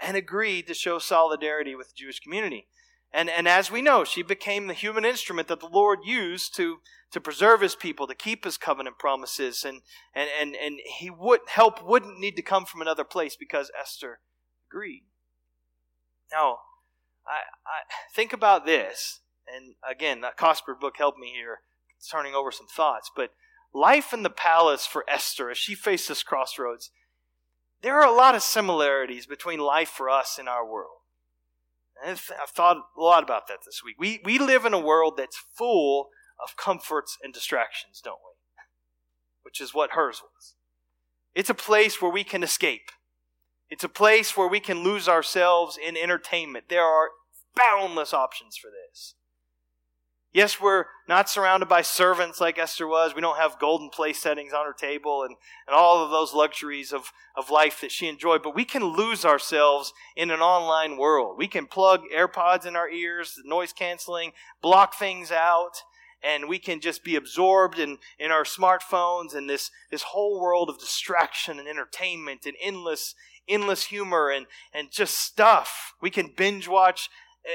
and 0.00 0.16
agreed 0.16 0.66
to 0.66 0.74
show 0.74 0.98
solidarity 0.98 1.74
with 1.74 1.88
the 1.88 1.94
Jewish 1.96 2.20
community. 2.20 2.66
And, 3.12 3.30
and 3.30 3.48
as 3.48 3.70
we 3.70 3.80
know, 3.80 4.04
she 4.04 4.22
became 4.22 4.66
the 4.66 4.74
human 4.74 5.04
instrument 5.04 5.48
that 5.48 5.60
the 5.60 5.68
Lord 5.68 6.00
used 6.04 6.54
to, 6.56 6.78
to 7.12 7.20
preserve 7.20 7.62
his 7.62 7.74
people, 7.74 8.06
to 8.06 8.14
keep 8.14 8.44
his 8.44 8.58
covenant 8.58 8.98
promises. 8.98 9.64
And, 9.64 9.80
and, 10.14 10.28
and, 10.38 10.54
and 10.54 10.80
he 10.98 11.08
would, 11.08 11.40
help 11.48 11.82
wouldn't 11.82 12.18
need 12.18 12.36
to 12.36 12.42
come 12.42 12.66
from 12.66 12.82
another 12.82 13.04
place 13.04 13.36
because 13.36 13.70
Esther 13.80 14.20
agreed. 14.70 15.04
Now, 16.30 16.58
I, 17.26 17.40
I 17.66 18.14
think 18.14 18.32
about 18.32 18.66
this. 18.66 19.20
And 19.46 19.76
again, 19.88 20.20
that 20.20 20.36
Cosper 20.36 20.78
book 20.78 20.96
helped 20.98 21.18
me 21.18 21.32
here, 21.34 21.60
turning 22.10 22.34
over 22.34 22.50
some 22.50 22.66
thoughts. 22.66 23.10
But 23.14 23.30
life 23.76 24.12
in 24.12 24.22
the 24.22 24.30
palace 24.30 24.86
for 24.86 25.04
Esther 25.08 25.50
as 25.50 25.58
she 25.58 25.74
faced 25.74 26.08
this 26.08 26.22
crossroads, 26.22 26.90
there 27.82 28.00
are 28.00 28.06
a 28.06 28.16
lot 28.16 28.34
of 28.34 28.42
similarities 28.42 29.26
between 29.26 29.60
life 29.60 29.90
for 29.90 30.08
us 30.08 30.38
in 30.40 30.48
our 30.48 30.66
world. 30.66 30.92
I've, 32.04 32.30
I've 32.42 32.50
thought 32.50 32.78
a 32.96 33.00
lot 33.00 33.22
about 33.22 33.48
that 33.48 33.60
this 33.64 33.82
week. 33.84 33.96
We, 33.98 34.20
we 34.24 34.38
live 34.38 34.64
in 34.64 34.74
a 34.74 34.80
world 34.80 35.14
that's 35.16 35.42
full 35.56 36.08
of 36.42 36.56
comforts 36.56 37.16
and 37.22 37.32
distractions, 37.32 38.00
don't 38.02 38.18
we? 38.24 38.62
Which 39.42 39.60
is 39.60 39.74
what 39.74 39.92
hers 39.92 40.20
was. 40.22 40.54
It's 41.34 41.50
a 41.50 41.54
place 41.54 42.00
where 42.00 42.10
we 42.10 42.24
can 42.24 42.42
escape. 42.42 42.90
It's 43.68 43.84
a 43.84 43.88
place 43.88 44.36
where 44.36 44.48
we 44.48 44.60
can 44.60 44.82
lose 44.82 45.08
ourselves 45.08 45.78
in 45.78 45.96
entertainment. 45.96 46.66
There 46.68 46.84
are 46.84 47.10
boundless 47.54 48.14
options 48.14 48.56
for 48.56 48.68
this. 48.68 49.14
Yes, 50.36 50.60
we're 50.60 50.84
not 51.08 51.30
surrounded 51.30 51.66
by 51.66 51.80
servants 51.80 52.42
like 52.42 52.58
Esther 52.58 52.86
was. 52.86 53.14
We 53.14 53.22
don't 53.22 53.38
have 53.38 53.58
golden 53.58 53.88
place 53.88 54.20
settings 54.20 54.52
on 54.52 54.66
her 54.66 54.74
table 54.74 55.22
and, 55.22 55.34
and 55.66 55.74
all 55.74 56.04
of 56.04 56.10
those 56.10 56.34
luxuries 56.34 56.92
of, 56.92 57.10
of 57.34 57.48
life 57.48 57.80
that 57.80 57.90
she 57.90 58.06
enjoyed, 58.06 58.42
but 58.42 58.54
we 58.54 58.66
can 58.66 58.84
lose 58.84 59.24
ourselves 59.24 59.94
in 60.14 60.30
an 60.30 60.40
online 60.40 60.98
world. 60.98 61.38
We 61.38 61.48
can 61.48 61.64
plug 61.64 62.02
AirPods 62.14 62.66
in 62.66 62.76
our 62.76 62.86
ears, 62.86 63.38
noise 63.46 63.72
canceling, 63.72 64.32
block 64.60 64.94
things 64.94 65.32
out, 65.32 65.80
and 66.22 66.50
we 66.50 66.58
can 66.58 66.82
just 66.82 67.02
be 67.02 67.16
absorbed 67.16 67.78
in, 67.78 67.96
in 68.18 68.30
our 68.30 68.44
smartphones 68.44 69.34
and 69.34 69.48
this, 69.48 69.70
this 69.90 70.02
whole 70.02 70.38
world 70.38 70.68
of 70.68 70.78
distraction 70.78 71.58
and 71.58 71.66
entertainment 71.66 72.44
and 72.44 72.56
endless, 72.60 73.14
endless 73.48 73.86
humor 73.86 74.28
and, 74.28 74.44
and 74.74 74.90
just 74.92 75.16
stuff. 75.16 75.94
We 76.02 76.10
can 76.10 76.34
binge 76.36 76.68
watch 76.68 77.08
uh, 77.42 77.52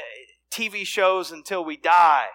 TV 0.51 0.83
shows 0.83 1.31
until 1.31 1.63
we 1.63 1.77
die. 1.77 2.29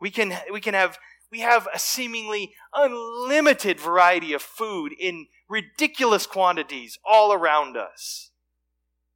We 0.00 0.10
can, 0.10 0.34
we 0.52 0.60
can 0.60 0.74
have, 0.74 0.98
we 1.30 1.40
have 1.40 1.68
a 1.72 1.78
seemingly 1.78 2.54
unlimited 2.74 3.80
variety 3.80 4.32
of 4.32 4.42
food 4.42 4.92
in 4.98 5.26
ridiculous 5.48 6.26
quantities 6.26 6.98
all 7.04 7.32
around 7.32 7.76
us. 7.76 8.30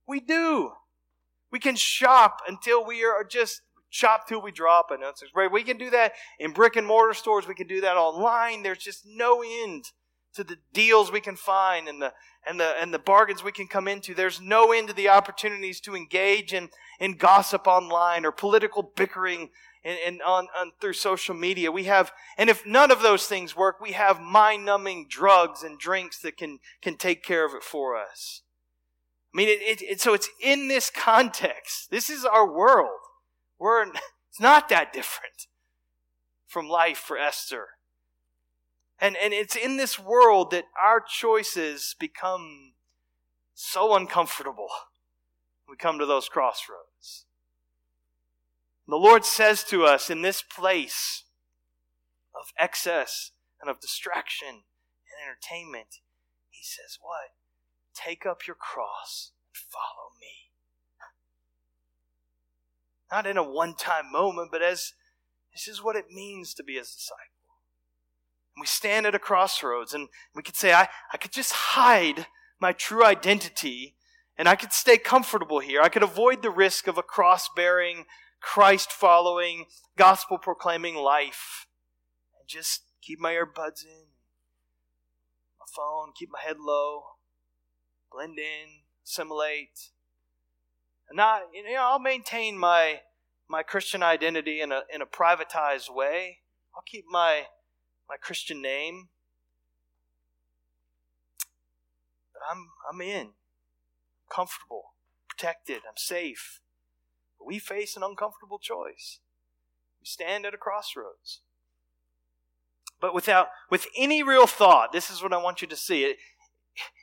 We 0.06 0.20
do. 0.20 0.72
We 1.50 1.58
can 1.58 1.76
shop 1.76 2.40
until 2.48 2.84
we 2.84 3.04
are 3.04 3.24
just 3.24 3.62
shop 3.90 4.26
till 4.26 4.42
we 4.42 4.50
drop. 4.50 4.90
And 4.90 5.02
we 5.52 5.62
can 5.62 5.76
do 5.76 5.90
that 5.90 6.12
in 6.38 6.52
brick 6.52 6.76
and 6.76 6.86
mortar 6.86 7.14
stores. 7.14 7.46
We 7.46 7.54
can 7.54 7.66
do 7.66 7.80
that 7.82 7.96
online. 7.96 8.62
There's 8.62 8.78
just 8.78 9.04
no 9.06 9.42
end 9.42 9.84
to 10.34 10.42
the 10.42 10.56
deals 10.72 11.12
we 11.12 11.20
can 11.20 11.36
find 11.36 11.88
and 11.88 12.00
the 12.00 12.12
and 12.46 12.58
the 12.58 12.74
and 12.80 12.92
the 12.92 12.98
bargains 12.98 13.44
we 13.44 13.52
can 13.52 13.68
come 13.68 13.86
into. 13.86 14.14
There's 14.14 14.40
no 14.40 14.72
end 14.72 14.88
to 14.88 14.94
the 14.94 15.10
opportunities 15.10 15.80
to 15.82 15.94
engage 15.94 16.52
in, 16.52 16.70
in 16.98 17.16
gossip 17.16 17.66
online 17.66 18.24
or 18.24 18.32
political 18.32 18.82
bickering 18.96 19.50
and, 19.84 19.98
and 20.06 20.22
on, 20.22 20.48
on 20.56 20.72
through 20.80 20.92
social 20.92 21.34
media. 21.34 21.72
We 21.72 21.84
have, 21.84 22.12
and 22.38 22.48
if 22.48 22.66
none 22.66 22.90
of 22.90 23.02
those 23.02 23.26
things 23.26 23.56
work, 23.56 23.80
we 23.80 23.92
have 23.92 24.20
mind-numbing 24.20 25.06
drugs 25.08 25.62
and 25.62 25.78
drinks 25.78 26.20
that 26.20 26.36
can 26.36 26.58
can 26.80 26.96
take 26.96 27.22
care 27.22 27.44
of 27.44 27.54
it 27.54 27.62
for 27.62 27.96
us. 27.96 28.42
I 29.34 29.36
mean, 29.36 29.48
it, 29.48 29.62
it, 29.62 29.82
it, 29.82 30.00
so 30.00 30.12
it's 30.12 30.28
in 30.42 30.68
this 30.68 30.90
context. 30.90 31.90
This 31.90 32.10
is 32.10 32.24
our 32.24 32.50
world. 32.50 33.00
We're 33.58 33.86
It's 34.32 34.40
not 34.40 34.70
that 34.70 34.94
different 34.94 35.46
from 36.46 36.66
life 36.66 36.96
for 36.96 37.18
Esther. 37.18 37.66
And, 38.98 39.14
and 39.14 39.34
it's 39.34 39.54
in 39.54 39.76
this 39.76 39.98
world 39.98 40.52
that 40.52 40.64
our 40.82 41.02
choices 41.02 41.94
become 42.00 42.72
so 43.52 43.94
uncomfortable. 43.94 44.68
We 45.68 45.76
come 45.76 45.98
to 45.98 46.06
those 46.06 46.30
crossroads. 46.30 47.26
The 48.86 48.96
Lord 48.96 49.24
says 49.24 49.64
to 49.64 49.84
us 49.84 50.10
in 50.10 50.22
this 50.22 50.42
place 50.42 51.24
of 52.34 52.52
excess 52.58 53.30
and 53.60 53.70
of 53.70 53.80
distraction 53.80 54.48
and 54.48 55.28
entertainment, 55.28 56.00
He 56.50 56.64
says, 56.64 56.98
What? 57.00 57.30
Take 57.94 58.26
up 58.26 58.46
your 58.46 58.56
cross 58.56 59.32
and 59.48 59.56
follow 59.56 60.10
me. 60.20 60.50
Not 63.10 63.26
in 63.26 63.36
a 63.36 63.42
one 63.42 63.74
time 63.74 64.10
moment, 64.10 64.50
but 64.50 64.62
as 64.62 64.94
this 65.52 65.68
is 65.68 65.82
what 65.82 65.96
it 65.96 66.06
means 66.10 66.54
to 66.54 66.64
be 66.64 66.74
His 66.74 66.94
disciple. 66.94 67.32
And 68.56 68.62
we 68.62 68.66
stand 68.66 69.06
at 69.06 69.14
a 69.14 69.18
crossroads 69.18 69.94
and 69.94 70.08
we 70.34 70.42
could 70.42 70.56
say, 70.56 70.72
I, 70.72 70.88
I 71.12 71.16
could 71.16 71.32
just 71.32 71.52
hide 71.52 72.26
my 72.60 72.72
true 72.72 73.04
identity 73.04 73.96
and 74.36 74.48
I 74.48 74.56
could 74.56 74.72
stay 74.72 74.98
comfortable 74.98 75.60
here. 75.60 75.80
I 75.82 75.88
could 75.88 76.02
avoid 76.02 76.42
the 76.42 76.50
risk 76.50 76.86
of 76.86 76.98
a 76.98 77.02
cross 77.02 77.48
bearing, 77.54 78.06
Christ 78.42 78.90
following, 78.92 79.66
gospel 79.96 80.36
proclaiming 80.36 80.96
life 80.96 81.66
and 82.38 82.48
just 82.48 82.82
keep 83.00 83.20
my 83.20 83.32
earbuds 83.32 83.84
in, 83.84 84.08
my 85.58 85.66
phone, 85.74 86.12
keep 86.18 86.28
my 86.30 86.40
head 86.44 86.56
low, 86.58 87.02
blend 88.10 88.38
in, 88.38 88.82
assimilate. 89.06 89.90
And 91.08 91.16
not, 91.16 91.42
you 91.54 91.62
know, 91.62 91.80
I'll 91.80 92.00
maintain 92.00 92.58
my 92.58 93.00
my 93.48 93.62
Christian 93.62 94.02
identity 94.02 94.60
in 94.60 94.72
a 94.72 94.82
in 94.92 95.00
a 95.00 95.06
privatized 95.06 95.94
way. 95.94 96.38
I'll 96.74 96.84
keep 96.86 97.04
my 97.08 97.44
my 98.08 98.16
Christian 98.20 98.60
name. 98.60 99.08
But 102.32 102.42
I'm 102.50 102.68
I'm 102.92 103.00
in. 103.00 103.30
Comfortable, 104.34 104.94
protected, 105.28 105.82
I'm 105.86 105.96
safe. 105.96 106.61
But 107.42 107.48
we 107.48 107.58
face 107.58 107.96
an 107.96 108.04
uncomfortable 108.04 108.60
choice. 108.60 109.18
We 110.00 110.06
stand 110.06 110.46
at 110.46 110.54
a 110.54 110.56
crossroads. 110.56 111.40
But 113.00 113.14
without 113.14 113.48
with 113.68 113.86
any 113.96 114.22
real 114.22 114.46
thought, 114.46 114.92
this 114.92 115.10
is 115.10 115.24
what 115.24 115.32
I 115.32 115.42
want 115.42 115.60
you 115.60 115.66
to 115.66 115.76
see. 115.76 116.04
It, 116.04 116.18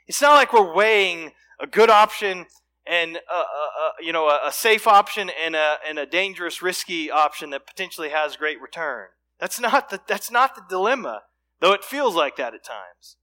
it's 0.07 0.21
not 0.21 0.35
like 0.35 0.53
we're 0.53 0.73
weighing 0.73 1.31
a 1.59 1.67
good 1.67 1.89
option 1.89 2.45
and 2.87 3.17
a, 3.17 3.33
a, 3.33 3.35
a 3.35 3.91
you 4.01 4.13
know 4.13 4.29
a, 4.29 4.47
a 4.47 4.51
safe 4.53 4.87
option 4.87 5.29
and 5.43 5.57
a 5.57 5.75
and 5.85 5.99
a 5.99 6.05
dangerous, 6.05 6.61
risky 6.61 7.11
option 7.11 7.49
that 7.49 7.67
potentially 7.67 8.09
has 8.09 8.37
great 8.37 8.61
return. 8.61 9.07
That's 9.41 9.59
not 9.59 9.89
the 9.89 9.99
that's 10.07 10.31
not 10.31 10.55
the 10.55 10.63
dilemma, 10.69 11.23
though 11.59 11.73
it 11.73 11.83
feels 11.83 12.15
like 12.15 12.37
that 12.37 12.53
at 12.53 12.63
times. 12.63 13.17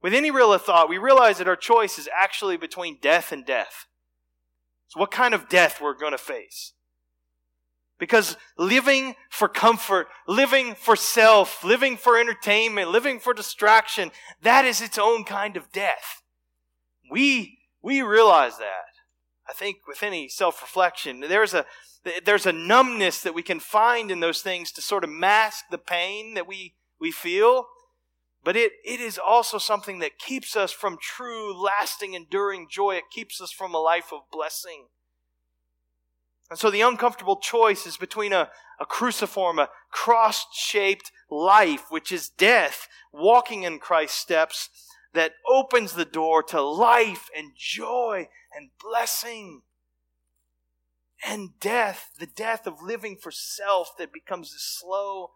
With 0.00 0.14
any 0.14 0.30
real 0.30 0.56
thought, 0.58 0.88
we 0.88 0.98
realize 0.98 1.38
that 1.38 1.48
our 1.48 1.56
choice 1.56 1.98
is 1.98 2.08
actually 2.16 2.56
between 2.56 3.00
death 3.02 3.32
and 3.32 3.44
death. 3.44 3.86
What 4.94 5.10
kind 5.10 5.34
of 5.34 5.48
death 5.48 5.80
we're 5.80 5.94
going 5.94 6.12
to 6.12 6.18
face? 6.18 6.72
Because 7.98 8.36
living 8.58 9.14
for 9.30 9.48
comfort, 9.48 10.08
living 10.26 10.74
for 10.74 10.96
self, 10.96 11.62
living 11.62 11.96
for 11.96 12.18
entertainment, 12.18 12.90
living 12.90 13.20
for 13.20 13.32
distraction, 13.32 14.10
that 14.42 14.64
is 14.64 14.80
its 14.80 14.98
own 14.98 15.24
kind 15.24 15.56
of 15.56 15.70
death. 15.72 16.22
We, 17.10 17.58
we 17.80 18.02
realize 18.02 18.58
that. 18.58 18.90
I 19.48 19.52
think 19.52 19.78
with 19.86 20.02
any 20.02 20.28
self-reflection, 20.28 21.20
there's 21.20 21.54
a, 21.54 21.64
there's 22.24 22.46
a 22.46 22.52
numbness 22.52 23.20
that 23.22 23.34
we 23.34 23.42
can 23.42 23.60
find 23.60 24.10
in 24.10 24.20
those 24.20 24.42
things 24.42 24.72
to 24.72 24.82
sort 24.82 25.04
of 25.04 25.10
mask 25.10 25.66
the 25.70 25.78
pain 25.78 26.34
that 26.34 26.48
we, 26.48 26.74
we 27.00 27.12
feel. 27.12 27.66
But 28.44 28.56
it, 28.56 28.72
it 28.84 29.00
is 29.00 29.18
also 29.18 29.58
something 29.58 30.00
that 30.00 30.18
keeps 30.18 30.56
us 30.56 30.72
from 30.72 30.98
true, 31.00 31.56
lasting, 31.56 32.14
enduring 32.14 32.66
joy. 32.70 32.96
It 32.96 33.04
keeps 33.12 33.40
us 33.40 33.52
from 33.52 33.74
a 33.74 33.78
life 33.78 34.12
of 34.12 34.22
blessing. 34.32 34.86
And 36.50 36.58
so 36.58 36.70
the 36.70 36.80
uncomfortable 36.80 37.36
choice 37.36 37.86
is 37.86 37.96
between 37.96 38.32
a, 38.32 38.50
a 38.80 38.84
cruciform, 38.84 39.58
a 39.58 39.70
cross 39.90 40.44
shaped 40.52 41.12
life, 41.30 41.84
which 41.88 42.10
is 42.10 42.28
death, 42.28 42.88
walking 43.12 43.62
in 43.62 43.78
Christ's 43.78 44.18
steps, 44.18 44.68
that 45.14 45.32
opens 45.48 45.92
the 45.92 46.04
door 46.04 46.42
to 46.42 46.60
life 46.60 47.28
and 47.36 47.52
joy 47.56 48.28
and 48.54 48.70
blessing. 48.82 49.62
And 51.24 51.50
death, 51.60 52.10
the 52.18 52.26
death 52.26 52.66
of 52.66 52.82
living 52.82 53.16
for 53.16 53.30
self 53.30 53.92
that 53.98 54.12
becomes 54.12 54.48
a 54.48 54.58
slow 54.58 55.30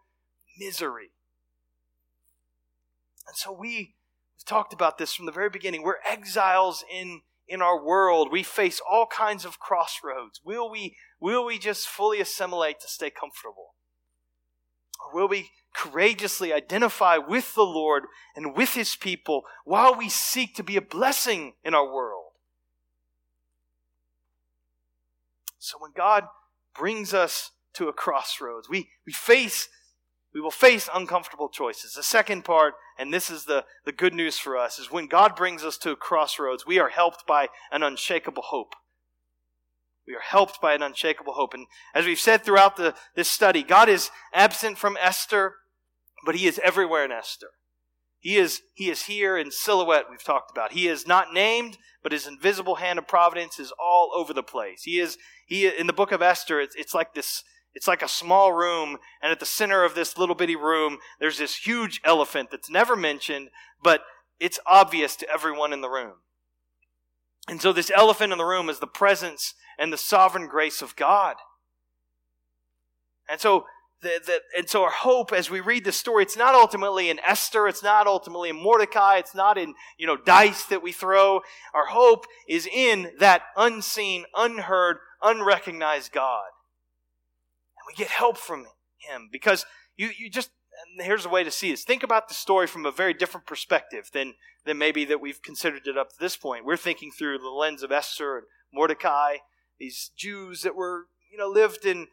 misery. 0.59 1.11
And 3.27 3.35
so 3.35 3.51
we, 3.51 3.95
we've 4.35 4.45
talked 4.45 4.73
about 4.73 4.97
this 4.97 5.13
from 5.13 5.25
the 5.25 5.31
very 5.31 5.49
beginning. 5.49 5.83
We're 5.83 5.95
exiles 6.05 6.83
in 6.91 7.21
in 7.47 7.61
our 7.61 7.83
world, 7.83 8.29
we 8.31 8.43
face 8.43 8.81
all 8.89 9.07
kinds 9.07 9.45
of 9.45 9.59
crossroads. 9.59 10.41
Will 10.43 10.69
we, 10.69 10.97
will 11.19 11.45
we 11.45 11.57
just 11.57 11.87
fully 11.87 12.19
assimilate 12.19 12.79
to 12.81 12.87
stay 12.87 13.09
comfortable? 13.09 13.75
Or 14.99 15.15
will 15.15 15.27
we 15.29 15.49
courageously 15.73 16.51
identify 16.51 17.17
with 17.17 17.55
the 17.55 17.63
Lord 17.63 18.03
and 18.35 18.55
with 18.55 18.73
His 18.73 18.95
people 18.95 19.43
while 19.63 19.95
we 19.95 20.09
seek 20.09 20.55
to 20.55 20.63
be 20.63 20.75
a 20.75 20.81
blessing 20.81 21.53
in 21.63 21.73
our 21.73 21.85
world? 21.85 22.33
So 25.59 25.77
when 25.79 25.91
God 25.95 26.25
brings 26.75 27.13
us 27.13 27.51
to 27.75 27.87
a 27.87 27.93
crossroads, 27.93 28.69
we, 28.69 28.89
we 29.05 29.13
face 29.13 29.69
we 30.37 30.41
will 30.41 30.51
face 30.51 30.87
uncomfortable 30.93 31.49
choices. 31.49 31.93
The 31.93 32.03
second 32.03 32.45
part, 32.45 32.75
and 32.99 33.11
this 33.11 33.31
is 33.31 33.45
the, 33.45 33.65
the 33.85 33.91
good 33.91 34.13
news 34.13 34.37
for 34.37 34.55
us, 34.55 34.77
is 34.77 34.91
when 34.91 35.07
God 35.07 35.35
brings 35.35 35.63
us 35.63 35.79
to 35.79 35.89
a 35.89 35.95
crossroads, 35.95 36.63
we 36.63 36.77
are 36.77 36.89
helped 36.89 37.25
by 37.25 37.47
an 37.71 37.81
unshakable 37.81 38.43
hope. 38.43 38.75
We 40.07 40.13
are 40.13 40.21
helped 40.21 40.61
by 40.61 40.75
an 40.75 40.83
unshakable 40.83 41.33
hope. 41.33 41.55
And 41.55 41.65
as 41.95 42.05
we've 42.05 42.19
said 42.19 42.43
throughout 42.43 42.77
the, 42.77 42.93
this 43.15 43.27
study, 43.27 43.63
God 43.63 43.89
is 43.89 44.11
absent 44.31 44.77
from 44.77 44.95
Esther, 45.01 45.55
but 46.23 46.35
He 46.35 46.45
is 46.45 46.61
everywhere 46.63 47.03
in 47.03 47.11
Esther. 47.11 47.47
He 48.19 48.35
is, 48.35 48.61
he 48.75 48.91
is 48.91 49.03
here 49.03 49.37
in 49.37 49.49
silhouette, 49.49 50.05
we've 50.07 50.23
talked 50.23 50.51
about. 50.51 50.73
He 50.73 50.87
is 50.87 51.07
not 51.07 51.33
named, 51.33 51.79
but 52.03 52.11
his 52.11 52.27
invisible 52.27 52.75
hand 52.75 52.99
of 52.99 53.07
providence 53.07 53.59
is 53.59 53.73
all 53.79 54.11
over 54.15 54.33
the 54.33 54.43
place. 54.43 54.83
He 54.83 54.99
is, 54.99 55.17
he, 55.47 55.67
in 55.67 55.87
the 55.87 55.93
book 55.93 56.11
of 56.11 56.21
Esther, 56.21 56.59
it's, 56.59 56.75
it's 56.75 56.93
like 56.93 57.15
this, 57.15 57.43
it's 57.77 57.87
like 57.87 58.01
a 58.01 58.07
small 58.07 58.53
room, 58.53 58.97
and 59.21 59.31
at 59.31 59.39
the 59.39 59.45
center 59.45 59.83
of 59.83 59.93
this 59.93 60.17
little 60.17 60.33
bitty 60.33 60.55
room, 60.55 60.97
there's 61.19 61.37
this 61.37 61.57
huge 61.57 62.01
elephant 62.03 62.49
that's 62.49 62.71
never 62.71 62.95
mentioned, 62.95 63.49
but 63.83 64.01
it's 64.39 64.59
obvious 64.65 65.15
to 65.17 65.29
everyone 65.31 65.71
in 65.71 65.81
the 65.81 65.89
room. 65.89 66.13
And 67.47 67.61
so, 67.61 67.71
this 67.71 67.91
elephant 67.95 68.31
in 68.31 68.39
the 68.39 68.45
room 68.45 68.67
is 68.67 68.79
the 68.79 68.87
presence 68.87 69.53
and 69.77 69.93
the 69.93 69.97
sovereign 69.97 70.47
grace 70.47 70.81
of 70.81 70.95
God. 70.95 71.35
And 73.29 73.39
so, 73.39 73.65
the, 74.01 74.19
the, 74.25 74.39
and 74.57 74.67
so 74.67 74.81
our 74.81 74.89
hope 74.89 75.31
as 75.31 75.51
we 75.51 75.59
read 75.59 75.85
this 75.85 75.97
story, 75.97 76.23
it's 76.23 76.35
not 76.35 76.55
ultimately 76.55 77.11
in 77.11 77.19
Esther, 77.19 77.67
it's 77.67 77.83
not 77.83 78.07
ultimately 78.07 78.49
in 78.49 78.55
Mordecai, 78.55 79.17
it's 79.17 79.35
not 79.35 79.55
in, 79.55 79.75
you 79.99 80.07
know, 80.07 80.17
dice 80.17 80.63
that 80.65 80.81
we 80.81 80.91
throw. 80.91 81.41
Our 81.75 81.85
hope 81.85 82.25
is 82.49 82.65
in 82.65 83.11
that 83.19 83.43
unseen, 83.55 84.25
unheard, 84.35 84.97
unrecognized 85.21 86.11
God 86.11 86.47
we 87.87 87.93
get 87.95 88.09
help 88.09 88.37
from 88.37 88.65
him 88.97 89.29
because 89.31 89.65
you, 89.95 90.09
you 90.17 90.29
just 90.29 90.51
here's 90.99 91.25
a 91.25 91.29
way 91.29 91.43
to 91.43 91.51
see 91.51 91.71
this. 91.71 91.83
Think 91.83 92.03
about 92.03 92.27
the 92.27 92.33
story 92.33 92.67
from 92.67 92.85
a 92.85 92.91
very 92.91 93.13
different 93.13 93.47
perspective 93.47 94.09
than 94.13 94.33
than 94.65 94.77
maybe 94.77 95.05
that 95.05 95.21
we've 95.21 95.41
considered 95.41 95.87
it 95.87 95.97
up 95.97 96.09
to 96.09 96.19
this 96.19 96.35
point. 96.35 96.65
We're 96.65 96.77
thinking 96.77 97.11
through 97.11 97.39
the 97.39 97.49
lens 97.49 97.83
of 97.83 97.91
esther 97.91 98.37
and 98.37 98.47
mordecai 98.73 99.37
these 99.79 100.11
jews 100.17 100.61
that 100.61 100.75
were 100.75 101.05
you 101.31 101.37
know 101.37 101.47
lived 101.47 101.85
and 101.85 102.07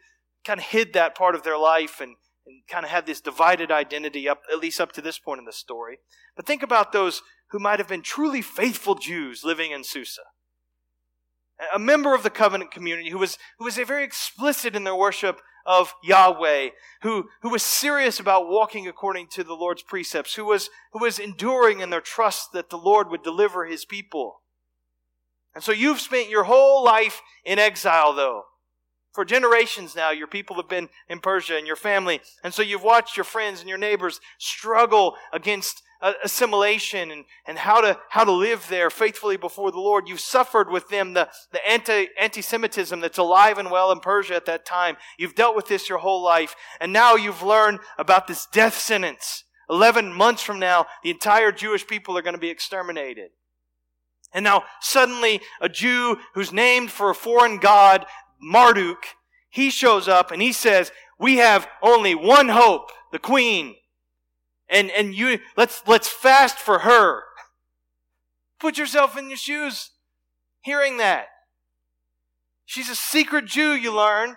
kind 0.44 0.60
of 0.60 0.66
hid 0.66 0.92
that 0.92 1.14
part 1.14 1.34
of 1.34 1.42
their 1.42 1.58
life 1.58 2.00
and 2.00 2.16
and 2.46 2.62
kind 2.68 2.84
of 2.84 2.90
had 2.90 3.06
this 3.06 3.20
divided 3.20 3.70
identity 3.70 4.28
up 4.28 4.42
at 4.52 4.58
least 4.58 4.80
up 4.80 4.92
to 4.92 5.00
this 5.00 5.18
point 5.18 5.38
in 5.38 5.46
the 5.46 5.52
story. 5.52 5.98
But 6.36 6.46
think 6.46 6.62
about 6.62 6.92
those 6.92 7.22
who 7.50 7.58
might 7.58 7.78
have 7.78 7.88
been 7.88 8.02
truly 8.02 8.42
faithful 8.42 8.94
jews 8.94 9.44
living 9.44 9.70
in 9.70 9.84
susa. 9.84 10.22
A 11.74 11.78
member 11.78 12.14
of 12.14 12.22
the 12.22 12.30
covenant 12.30 12.70
community 12.70 13.10
who 13.10 13.18
was 13.18 13.38
who 13.58 13.64
was 13.64 13.76
very 13.76 14.04
explicit 14.04 14.76
in 14.76 14.84
their 14.84 14.96
worship 14.96 15.40
of 15.66 15.94
Yahweh, 16.02 16.70
who, 17.02 17.28
who 17.42 17.50
was 17.50 17.62
serious 17.62 18.20
about 18.20 18.48
walking 18.48 18.86
according 18.86 19.28
to 19.28 19.44
the 19.44 19.54
Lord's 19.54 19.82
precepts, 19.82 20.34
who 20.34 20.44
was, 20.44 20.70
who 20.92 21.00
was 21.00 21.18
enduring 21.18 21.80
in 21.80 21.90
their 21.90 22.00
trust 22.00 22.52
that 22.52 22.70
the 22.70 22.78
Lord 22.78 23.10
would 23.10 23.22
deliver 23.22 23.64
his 23.64 23.84
people. 23.84 24.40
And 25.54 25.62
so 25.62 25.72
you've 25.72 26.00
spent 26.00 26.28
your 26.28 26.44
whole 26.44 26.84
life 26.84 27.22
in 27.44 27.58
exile, 27.58 28.12
though. 28.12 28.44
For 29.12 29.24
generations 29.24 29.94
now, 29.94 30.10
your 30.10 30.26
people 30.26 30.56
have 30.56 30.68
been 30.68 30.88
in 31.08 31.20
Persia 31.20 31.56
and 31.56 31.68
your 31.68 31.76
family. 31.76 32.20
And 32.42 32.52
so 32.52 32.62
you've 32.62 32.82
watched 32.82 33.16
your 33.16 33.24
friends 33.24 33.60
and 33.60 33.68
your 33.68 33.78
neighbors 33.78 34.20
struggle 34.38 35.14
against 35.32 35.83
assimilation 36.00 37.10
and, 37.10 37.24
and 37.46 37.58
how 37.58 37.80
to 37.80 37.98
how 38.10 38.24
to 38.24 38.32
live 38.32 38.66
there 38.68 38.90
faithfully 38.90 39.36
before 39.36 39.70
the 39.70 39.80
Lord. 39.80 40.08
You've 40.08 40.20
suffered 40.20 40.70
with 40.70 40.88
them 40.88 41.14
the, 41.14 41.28
the 41.52 41.66
anti 41.68 42.08
anti 42.20 42.42
Semitism 42.42 43.00
that's 43.00 43.18
alive 43.18 43.58
and 43.58 43.70
well 43.70 43.90
in 43.92 44.00
Persia 44.00 44.34
at 44.34 44.46
that 44.46 44.64
time. 44.64 44.96
You've 45.18 45.34
dealt 45.34 45.56
with 45.56 45.66
this 45.66 45.88
your 45.88 45.98
whole 45.98 46.22
life, 46.22 46.54
and 46.80 46.92
now 46.92 47.14
you've 47.14 47.42
learned 47.42 47.80
about 47.98 48.26
this 48.26 48.46
death 48.46 48.78
sentence. 48.78 49.44
Eleven 49.70 50.12
months 50.12 50.42
from 50.42 50.58
now, 50.58 50.86
the 51.02 51.10
entire 51.10 51.50
Jewish 51.50 51.86
people 51.86 52.18
are 52.18 52.22
going 52.22 52.34
to 52.34 52.40
be 52.40 52.50
exterminated. 52.50 53.30
And 54.34 54.44
now 54.44 54.64
suddenly 54.80 55.40
a 55.60 55.68
Jew 55.68 56.18
who's 56.34 56.52
named 56.52 56.90
for 56.90 57.08
a 57.08 57.14
foreign 57.14 57.58
god, 57.58 58.04
Marduk, 58.40 58.98
he 59.48 59.70
shows 59.70 60.08
up 60.08 60.32
and 60.32 60.42
he 60.42 60.52
says, 60.52 60.90
we 61.18 61.36
have 61.36 61.68
only 61.80 62.14
one 62.14 62.48
hope, 62.48 62.90
the 63.12 63.20
queen. 63.20 63.76
And, 64.68 64.90
and 64.90 65.14
you, 65.14 65.38
let's, 65.56 65.82
let's 65.86 66.08
fast 66.08 66.58
for 66.58 66.80
her. 66.80 67.22
Put 68.58 68.78
yourself 68.78 69.16
in 69.18 69.28
your 69.28 69.36
shoes 69.36 69.90
hearing 70.62 70.96
that. 70.96 71.26
She's 72.64 72.88
a 72.88 72.94
secret 72.94 73.44
Jew, 73.44 73.72
you 73.72 73.94
learn. 73.94 74.36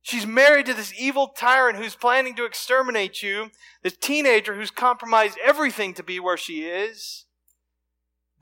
She's 0.00 0.26
married 0.26 0.66
to 0.66 0.74
this 0.74 0.92
evil 0.98 1.28
tyrant 1.28 1.78
who's 1.78 1.94
planning 1.94 2.34
to 2.36 2.44
exterminate 2.44 3.22
you, 3.22 3.50
this 3.82 3.96
teenager 3.96 4.54
who's 4.54 4.70
compromised 4.70 5.38
everything 5.42 5.94
to 5.94 6.02
be 6.02 6.20
where 6.20 6.36
she 6.36 6.64
is. 6.64 7.24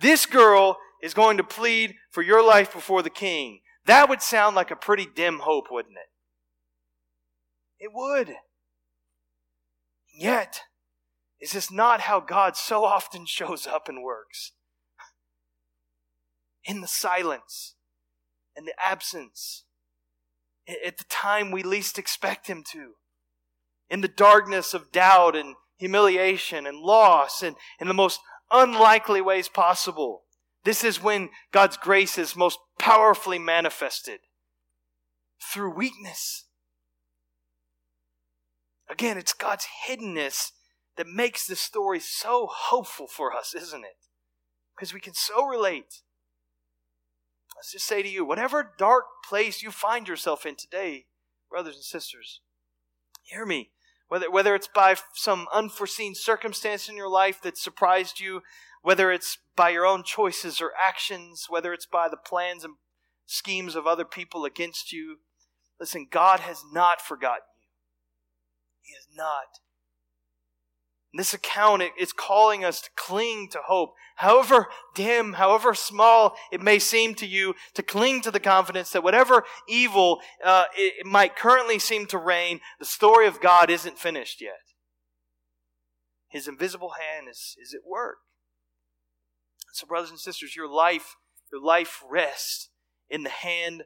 This 0.01 0.27
girl 0.27 0.79
is 1.01 1.15
going 1.15 1.37
to 1.37 1.45
plead 1.45 1.95
for 2.11 2.23
your 2.23 2.45
life 2.45 2.73
before 2.73 3.03
the 3.03 3.11
king. 3.11 3.61
That 3.87 4.09
would 4.09 4.23
sound 4.23 4.57
like 4.57 4.71
a 4.71 4.77
pretty 4.77 5.07
dim 5.07 5.41
hope, 5.41 5.67
wouldn't 5.71 5.97
it? 5.97 7.85
It 7.85 7.91
would. 7.93 8.35
Yet, 10.13 10.63
is 11.43 11.51
this 11.51 11.73
not 11.73 12.03
how 12.03 12.21
God 12.21 12.57
so 12.57 12.85
often 12.85 13.27
shows 13.27 13.67
up 13.67 13.89
and 13.89 14.01
works? 14.01 14.53
In 16.65 16.81
the 16.81 16.87
silence, 16.87 17.75
in 18.57 18.65
the 18.65 18.75
absence, 18.81 19.65
at 20.87 20.99
the 20.99 21.05
time 21.09 21.51
we 21.51 21.65
least 21.65 21.99
expect 21.99 22.47
Him 22.47 22.63
to, 22.71 22.93
in 23.91 24.03
the 24.03 24.09
darkness 24.09 24.73
of 24.73 24.93
doubt 24.93 25.35
and 25.35 25.57
humiliation 25.79 26.65
and 26.65 26.79
loss, 26.79 27.43
and 27.43 27.57
in 27.81 27.89
the 27.89 27.95
most 27.95 28.21
unlikely 28.53 29.21
ways 29.21 29.49
possible. 29.49 30.23
This 30.63 30.85
is 30.85 31.03
when 31.03 31.31
God's 31.51 31.77
grace 31.77 32.19
is 32.19 32.37
most 32.37 32.61
powerfully 32.79 33.41
manifested 33.41 34.21
through 35.53 35.75
weakness. 35.75 36.45
Again, 38.89 39.19
it's 39.19 39.33
God's 39.33 39.67
hiddenness 39.89 40.53
that 40.97 41.07
makes 41.07 41.47
this 41.47 41.61
story 41.61 42.01
so 42.01 42.49
hopeful 42.51 43.07
for 43.07 43.35
us, 43.35 43.55
isn't 43.55 43.85
it? 43.85 43.97
Because 44.75 44.93
we 44.93 45.01
can 45.01 45.15
so 45.15 45.45
relate. 45.45 46.03
Let's 47.57 47.73
just 47.73 47.87
say 47.87 48.03
to 48.03 48.09
you, 48.09 48.25
whatever 48.25 48.73
dark 48.77 49.05
place 49.29 49.63
you 49.63 49.71
find 49.71 50.09
yourself 50.09 50.45
in 50.45 50.57
today, 50.57 51.07
brothers 51.51 51.77
and 51.77 51.85
sisters, 51.85 52.41
hear 53.23 53.47
me. 53.47 53.71
Whether, 54.09 54.31
whether 54.31 54.55
it's 54.55 54.69
by 54.69 54.97
some 55.15 55.47
unforeseen 55.55 56.15
circumstance 56.15 56.89
in 56.89 56.97
your 56.97 57.09
life 57.09 57.41
that 57.43 57.57
surprised 57.57 58.21
you, 58.21 58.43
whether 58.83 59.11
it's 59.11 59.39
by 59.57 59.71
your 59.71 59.87
own 59.87 60.03
choices 60.03 60.61
or 60.61 60.73
actions, 60.87 61.47
whether 61.49 61.73
it's 61.73 61.87
by 61.87 62.09
the 62.09 62.17
plans 62.17 62.65
and 62.65 62.75
schemes 63.25 63.75
of 63.75 63.87
other 63.87 64.05
people 64.05 64.45
against 64.45 64.93
you, 64.93 65.19
listen, 65.81 66.09
God 66.11 66.41
has 66.41 66.63
not 66.73 67.01
forgotten 67.01 67.47
you. 67.59 67.69
He 68.83 68.95
has 68.95 69.07
not. 69.17 69.62
This 71.15 71.35
account, 71.35 71.83
it's 71.99 72.13
calling 72.13 72.65
us 72.65 72.81
to 72.81 72.91
cling 72.97 73.49
to 73.51 73.59
hope. 73.67 73.93
However 74.17 74.69
dim, 74.95 75.35
however 75.35 75.75
small 75.75 76.37
it 76.51 76.63
may 76.63 76.79
seem 76.79 77.15
to 77.17 77.27
you, 77.27 77.55
to 77.75 77.83
cling 77.83 78.23
to 78.23 78.31
the 78.31 78.41
confidence 78.41 78.91
that 78.91 79.03
whatever 79.03 79.45
evil 79.69 80.21
uh, 80.43 80.65
it 80.75 81.05
might 81.05 81.37
currently 81.37 81.79
seem 81.79 82.07
to 82.07 82.19
reign, 82.19 82.61
the 82.79 82.87
story 82.87 83.27
of 83.27 83.43
God 83.43 83.69
isn't 83.69 83.99
finished 83.99 84.41
yet. 84.41 84.63
His 86.29 86.49
invisible 86.49 86.93
hand 86.99 87.29
is, 87.31 87.57
is 87.61 87.75
at 87.75 87.87
work. 87.87 88.17
So, 89.75 89.87
brothers 89.87 90.11
and 90.11 90.19
sisters, 90.19 90.57
your 90.57 90.69
life, 90.69 91.17
your 91.53 91.63
life 91.63 92.03
rests 92.11 92.71
in 93.11 93.23
the 93.23 93.31
hand 93.31 93.83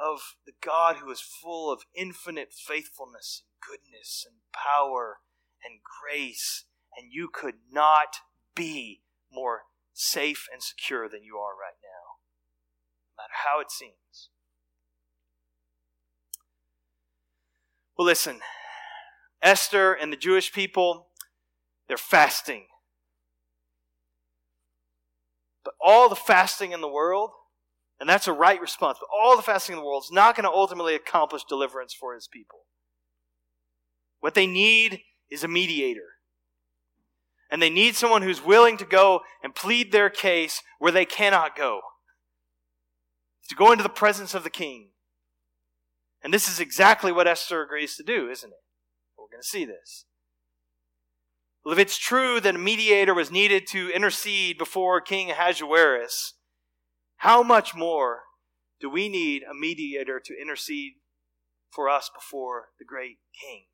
of 0.00 0.20
the 0.46 0.52
God 0.64 0.96
who 0.96 1.10
is 1.10 1.20
full 1.20 1.72
of 1.72 1.82
infinite 1.96 2.52
faithfulness 2.52 3.42
and 3.42 3.60
goodness 3.60 4.24
and 4.24 4.36
power 4.52 5.18
and 5.64 5.80
grace, 5.82 6.64
and 6.96 7.12
you 7.12 7.28
could 7.32 7.56
not 7.70 8.16
be 8.54 9.02
more 9.32 9.62
safe 9.92 10.46
and 10.52 10.62
secure 10.62 11.08
than 11.08 11.22
you 11.22 11.36
are 11.36 11.52
right 11.52 11.78
now, 11.82 12.18
no 13.16 13.22
matter 13.22 13.34
how 13.44 13.60
it 13.60 13.70
seems. 13.70 14.30
Well, 17.96 18.06
listen, 18.06 18.40
Esther 19.42 19.92
and 19.92 20.12
the 20.12 20.16
Jewish 20.16 20.52
people, 20.52 21.08
they're 21.86 21.98
fasting. 21.98 22.66
But 25.64 25.74
all 25.84 26.08
the 26.08 26.16
fasting 26.16 26.72
in 26.72 26.80
the 26.80 26.88
world, 26.88 27.30
and 28.00 28.08
that's 28.08 28.26
a 28.26 28.32
right 28.32 28.60
response, 28.60 28.98
but 28.98 29.08
all 29.14 29.36
the 29.36 29.42
fasting 29.42 29.74
in 29.74 29.80
the 29.80 29.84
world 29.84 30.04
is 30.04 30.12
not 30.12 30.34
going 30.34 30.44
to 30.44 30.50
ultimately 30.50 30.94
accomplish 30.94 31.44
deliverance 31.44 31.92
for 31.92 32.14
his 32.14 32.26
people. 32.26 32.60
What 34.20 34.34
they 34.34 34.46
need 34.46 35.02
is 35.30 35.44
a 35.44 35.48
mediator. 35.48 36.16
And 37.50 37.60
they 37.60 37.70
need 37.70 37.96
someone 37.96 38.22
who's 38.22 38.44
willing 38.44 38.76
to 38.76 38.84
go 38.84 39.20
and 39.42 39.54
plead 39.54 39.90
their 39.90 40.10
case 40.10 40.62
where 40.78 40.92
they 40.92 41.04
cannot 41.04 41.56
go. 41.56 41.80
To 43.48 43.54
go 43.56 43.72
into 43.72 43.82
the 43.82 43.88
presence 43.88 44.34
of 44.34 44.44
the 44.44 44.50
king. 44.50 44.90
And 46.22 46.32
this 46.32 46.48
is 46.48 46.60
exactly 46.60 47.10
what 47.10 47.26
Esther 47.26 47.62
agrees 47.62 47.96
to 47.96 48.02
do, 48.02 48.30
isn't 48.30 48.50
it? 48.50 48.62
We're 49.18 49.26
going 49.26 49.42
to 49.42 49.48
see 49.48 49.64
this. 49.64 50.04
Well, 51.64 51.72
if 51.72 51.78
it's 51.78 51.98
true 51.98 52.40
that 52.40 52.54
a 52.54 52.58
mediator 52.58 53.14
was 53.14 53.30
needed 53.30 53.66
to 53.68 53.90
intercede 53.90 54.56
before 54.56 55.00
King 55.00 55.30
Ahasuerus, 55.30 56.34
how 57.16 57.42
much 57.42 57.74
more 57.74 58.20
do 58.80 58.88
we 58.88 59.08
need 59.08 59.42
a 59.42 59.54
mediator 59.54 60.20
to 60.24 60.34
intercede 60.40 60.94
for 61.70 61.88
us 61.88 62.10
before 62.14 62.68
the 62.78 62.84
great 62.84 63.18
King? 63.38 63.64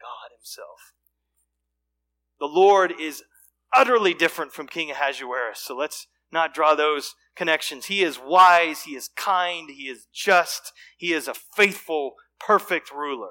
God 0.00 0.34
Himself. 0.36 0.92
The 2.40 2.46
Lord 2.46 2.92
is 2.98 3.22
utterly 3.76 4.14
different 4.14 4.52
from 4.52 4.66
King 4.66 4.90
Ahasuerus, 4.90 5.60
so 5.60 5.76
let's 5.76 6.06
not 6.32 6.54
draw 6.54 6.74
those 6.74 7.14
connections. 7.36 7.86
He 7.86 8.02
is 8.02 8.18
wise, 8.18 8.82
He 8.82 8.94
is 8.94 9.08
kind, 9.16 9.70
He 9.70 9.84
is 9.84 10.06
just, 10.12 10.72
He 10.96 11.12
is 11.12 11.28
a 11.28 11.34
faithful, 11.34 12.14
perfect 12.38 12.92
ruler. 12.92 13.30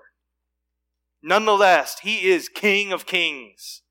Nonetheless, 1.22 2.00
He 2.00 2.30
is 2.30 2.50
King 2.50 2.92
of 2.92 3.06
kings. 3.06 3.82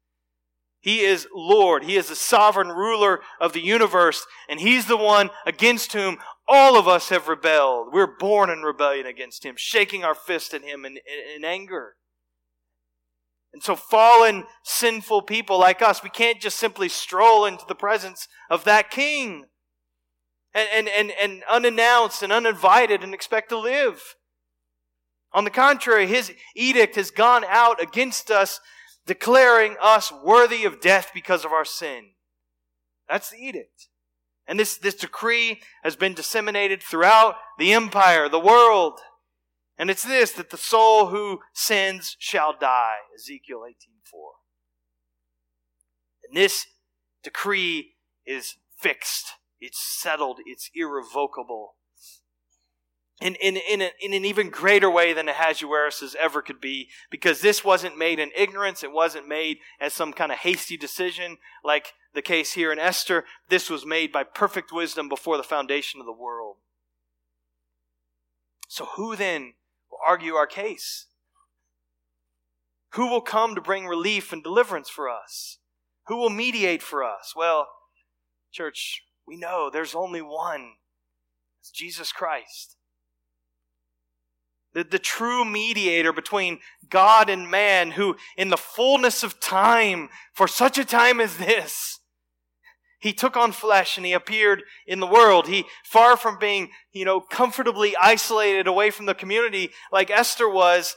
He 0.81 1.01
is 1.01 1.27
Lord. 1.35 1.83
He 1.83 1.97
is 1.97 2.09
the 2.09 2.14
sovereign 2.14 2.68
ruler 2.68 3.20
of 3.41 3.53
the 3.53 3.61
universe, 3.61 4.24
and 4.49 4.61
He's 4.61 4.87
the 4.87 4.97
one 4.97 5.31
against 5.45 5.93
whom 5.93 6.18
all 6.47 6.79
of 6.79 6.87
us 6.87 7.09
have 7.09 7.27
rebelled. 7.27 7.89
We're 7.93 8.16
born 8.18 8.51
in 8.51 8.62
rebellion 8.62 9.05
against 9.05 9.45
Him, 9.45 9.57
shaking 9.59 10.05
our 10.05 10.14
fist 10.14 10.55
at 10.55 10.62
Him 10.62 10.85
in, 10.85 10.93
in, 10.93 11.37
in 11.39 11.45
anger. 11.45 11.97
And 13.57 13.63
so, 13.63 13.75
fallen, 13.75 14.45
sinful 14.65 15.23
people 15.23 15.59
like 15.59 15.81
us, 15.81 16.03
we 16.03 16.11
can't 16.11 16.43
just 16.43 16.59
simply 16.59 16.91
stroll 16.91 17.47
into 17.47 17.65
the 17.67 17.75
presence 17.75 18.29
of 18.51 18.65
that 18.65 18.91
king 18.91 19.47
and, 20.53 20.69
and, 20.75 20.89
and, 20.89 21.13
and 21.19 21.43
unannounced 21.51 22.23
and 22.23 22.35
uninvited 22.35 23.03
and 23.03 23.15
expect 23.15 23.49
to 23.49 23.59
live. 23.59 24.03
On 25.33 25.45
the 25.45 25.51
contrary, 25.51 26.07
his 26.07 26.35
edict 26.55 26.97
has 26.97 27.11
gone 27.11 27.47
out 27.49 27.83
against 27.83 28.31
us, 28.31 28.61
declaring 29.07 29.77
us 29.81 30.13
worthy 30.23 30.67
of 30.67 30.83
death 30.83 31.13
because 31.15 31.47
of 31.47 31.53
our 31.53 31.65
sin. 31.65 32.11
That's 33.09 33.31
the 33.31 33.39
edict. 33.39 33.89
And 34.47 34.61
this, 34.61 34.77
this 34.77 34.97
decree 34.97 35.63
has 35.83 35.97
been 35.97 36.13
disseminated 36.13 36.83
throughout 36.83 37.37
the 37.59 37.73
empire, 37.73 38.29
the 38.29 38.39
world. 38.39 39.01
And 39.79 39.91
it's 39.91 40.05
this 40.05 40.33
that 40.33 40.51
the 40.51 40.57
soul 40.57 41.07
who 41.07 41.41
sins 41.53 42.16
shall 42.18 42.57
die. 42.59 42.97
Ezekiel 43.14 43.61
18:4. 43.68 44.31
And 46.29 46.37
this 46.37 46.66
decree 47.22 47.97
is 48.24 48.57
fixed. 48.79 49.27
It's 49.61 49.79
settled. 49.81 50.41
It's 50.47 50.70
irrevocable. 50.74 51.74
In, 53.18 53.35
in, 53.37 53.57
in, 53.57 53.81
a, 53.81 53.91
in 53.99 54.12
an 54.12 54.27
even 54.27 54.51
greater 54.51 54.91
way 54.91 55.14
than 55.14 55.27
Ahasuerus 55.27 56.14
ever 56.20 56.43
could 56.43 56.61
be, 56.61 56.91
because 57.11 57.41
this 57.41 57.64
wasn't 57.64 57.97
made 57.97 58.18
in 58.18 58.31
ignorance. 58.37 58.85
It 58.85 58.93
wasn't 58.93 59.27
made 59.27 59.59
as 59.81 59.95
some 59.95 60.12
kind 60.12 60.31
of 60.31 60.39
hasty 60.39 60.77
decision 60.77 61.39
like 61.64 61.95
the 62.12 62.20
case 62.20 62.53
here 62.53 62.70
in 62.70 62.79
Esther. 62.79 63.24
This 63.49 63.70
was 63.70 63.87
made 63.87 64.12
by 64.12 64.22
perfect 64.22 64.70
wisdom 64.70 65.09
before 65.09 65.39
the 65.39 65.43
foundation 65.43 65.99
of 65.99 66.07
the 66.07 66.12
world. 66.12 66.57
So 68.68 68.85
who 68.97 69.16
then 69.16 69.55
will 69.97 70.11
argue 70.11 70.35
our 70.35 70.47
case? 70.47 71.07
Who 72.95 73.09
will 73.11 73.21
come 73.21 73.55
to 73.55 73.61
bring 73.61 73.87
relief 73.87 74.33
and 74.33 74.43
deliverance 74.43 74.89
for 74.89 75.09
us? 75.09 75.59
Who 76.07 76.17
will 76.17 76.31
mediate 76.31 76.83
for 76.83 77.03
us? 77.05 77.35
Well, 77.37 77.67
church, 78.53 79.03
we 79.27 79.37
know 79.37 79.71
there's 79.71 79.95
only 79.95 80.23
one. 80.23 80.73
It's 81.61 81.71
Jesus 81.71 82.13
Christ. 82.13 82.77
The, 84.73 84.85
the 84.85 84.99
true 84.99 85.45
mediator 85.45 86.13
between 86.13 86.61
God 86.89 87.29
and 87.29 87.51
man, 87.51 87.93
who 87.93 88.17
in 88.37 88.51
the 88.51 88.57
fullness 88.57 89.23
of 89.23 89.41
time, 89.41 90.09
for 90.33 90.47
such 90.47 90.79
a 90.79 90.85
time 90.85 91.21
as 91.21 91.39
this, 91.39 91.96
he 92.99 93.13
took 93.13 93.37
on 93.37 93.53
flesh 93.53 93.97
and 93.97 94.07
he 94.07 94.13
appeared 94.13 94.63
in 94.87 95.01
the 95.01 95.07
world. 95.07 95.49
He, 95.49 95.65
far 95.85 96.17
from 96.17 96.39
being, 96.39 96.71
you 96.93 97.05
know, 97.05 97.21
comfortably 97.21 97.95
isolated 97.97 98.67
away 98.67 98.91
from 98.91 99.07
the 99.07 99.15
community 99.15 99.71
like 99.93 100.11
Esther 100.11 100.49
was, 100.49 100.97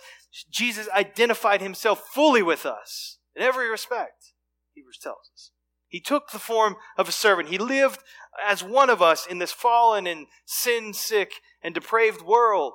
Jesus 0.51 0.87
identified 0.95 1.61
himself 1.61 2.03
fully 2.13 2.41
with 2.41 2.65
us 2.65 3.17
in 3.35 3.41
every 3.41 3.69
respect, 3.69 4.33
Hebrews 4.73 4.99
tells 5.01 5.29
us. 5.33 5.51
He 5.87 5.99
took 5.99 6.29
the 6.29 6.39
form 6.39 6.75
of 6.97 7.09
a 7.09 7.13
servant. 7.13 7.49
He 7.49 7.57
lived 7.57 8.01
as 8.45 8.63
one 8.63 8.89
of 8.89 9.01
us 9.01 9.25
in 9.25 9.39
this 9.39 9.51
fallen 9.51 10.05
and 10.05 10.27
sin 10.45 10.93
sick 10.93 11.31
and 11.63 11.73
depraved 11.73 12.21
world. 12.21 12.73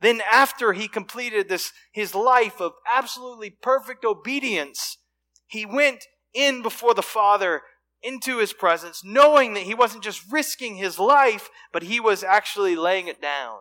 Then 0.00 0.20
after 0.30 0.72
he 0.72 0.88
completed 0.88 1.48
this, 1.48 1.72
his 1.92 2.14
life 2.14 2.60
of 2.60 2.72
absolutely 2.90 3.50
perfect 3.50 4.04
obedience, 4.04 4.98
he 5.46 5.66
went 5.66 6.04
in 6.32 6.62
before 6.62 6.94
the 6.94 7.02
Father 7.02 7.62
into 8.04 8.38
his 8.38 8.52
presence, 8.52 9.02
knowing 9.02 9.54
that 9.54 9.62
he 9.62 9.74
wasn't 9.74 10.04
just 10.04 10.30
risking 10.30 10.76
his 10.76 10.98
life, 10.98 11.48
but 11.72 11.84
he 11.84 11.98
was 11.98 12.22
actually 12.22 12.76
laying 12.76 13.08
it 13.08 13.20
down. 13.20 13.60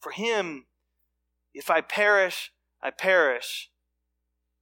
For 0.00 0.10
him, 0.10 0.64
if 1.52 1.68
I 1.68 1.82
perish, 1.82 2.52
I 2.82 2.90
perish, 2.90 3.70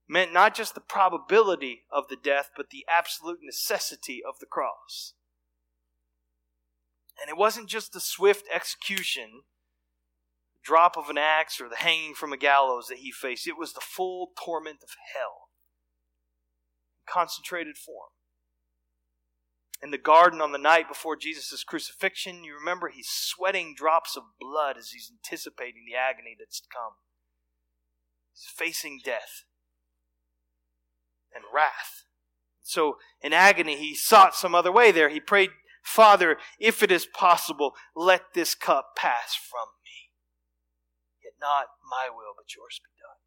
meant 0.09 0.33
not 0.33 0.55
just 0.55 0.75
the 0.75 0.81
probability 0.81 1.85
of 1.91 2.09
the 2.09 2.17
death, 2.17 2.51
but 2.57 2.71
the 2.71 2.85
absolute 2.89 3.39
necessity 3.43 4.21
of 4.27 4.41
the 4.41 4.47
cross. 4.47 5.15
And 7.21 7.31
it 7.31 7.39
wasn't 7.39 7.69
just 7.69 7.93
the 7.93 8.01
swift 8.01 8.47
execution, 8.53 9.43
drop 10.65 10.97
of 10.97 11.11
an 11.11 11.19
axe, 11.19 11.61
or 11.61 11.69
the 11.69 11.77
hanging 11.77 12.15
from 12.15 12.33
a 12.33 12.37
gallows 12.37 12.89
that 12.89 12.99
he 12.99 13.13
faced, 13.13 13.47
it 13.47 13.57
was 13.57 13.73
the 13.73 13.81
full 13.81 14.33
torment 14.37 14.79
of 14.83 14.91
hell 15.15 15.44
concentrated 17.07 17.77
form. 17.77 18.11
In 19.83 19.91
the 19.91 19.99
garden 19.99 20.41
on 20.41 20.53
the 20.53 20.59
night 20.59 20.89
before 20.89 21.17
Jesus' 21.17 21.63
crucifixion, 21.63 22.43
you 22.43 22.55
remember 22.55 22.89
he's 22.89 23.11
sweating 23.11 23.75
drops 23.77 24.17
of 24.17 24.23
blood 24.41 24.77
as 24.79 24.91
he's 24.91 25.13
anticipating 25.13 25.85
the 25.87 25.97
agony 25.97 26.35
that's 26.39 26.61
to 26.61 26.69
come. 26.73 26.95
He's 28.33 28.51
facing 28.51 29.01
death 29.05 29.45
and 31.35 31.45
wrath. 31.55 32.05
So, 32.63 32.97
in 33.21 33.35
agony, 33.35 33.77
he 33.77 33.95
sought 33.95 34.35
some 34.35 34.55
other 34.55 34.73
way 34.73 34.91
there. 34.91 35.11
He 35.11 35.21
prayed, 35.21 35.51
Father, 35.83 36.39
if 36.59 36.83
it 36.83 36.91
is 36.91 37.05
possible, 37.05 37.75
let 37.95 38.33
this 38.33 38.55
cup 38.55 38.97
pass 38.97 39.35
from 39.35 39.69
me. 39.85 40.11
Yet 41.23 41.35
not 41.39 41.67
my 41.91 42.09
will, 42.09 42.33
but 42.35 42.57
yours 42.57 42.81
be 42.83 42.89
done. 42.99 43.21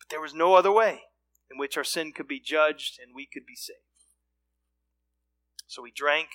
But 0.00 0.08
there 0.08 0.22
was 0.22 0.32
no 0.32 0.54
other 0.54 0.72
way 0.72 1.02
in 1.52 1.58
which 1.58 1.76
our 1.76 1.84
sin 1.84 2.12
could 2.12 2.26
be 2.26 2.40
judged 2.40 2.98
and 3.00 3.14
we 3.14 3.26
could 3.26 3.46
be 3.46 3.54
saved. 3.54 3.78
So 5.66 5.84
he 5.84 5.92
drank 5.94 6.28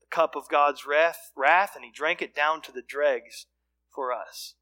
the 0.00 0.06
cup 0.10 0.34
of 0.34 0.48
God's 0.48 0.86
wrath, 0.86 1.30
wrath 1.36 1.72
and 1.74 1.84
he 1.84 1.90
drank 1.92 2.22
it 2.22 2.34
down 2.34 2.62
to 2.62 2.72
the 2.72 2.82
dregs 2.82 3.46
for 3.94 4.12
us. 4.12 4.54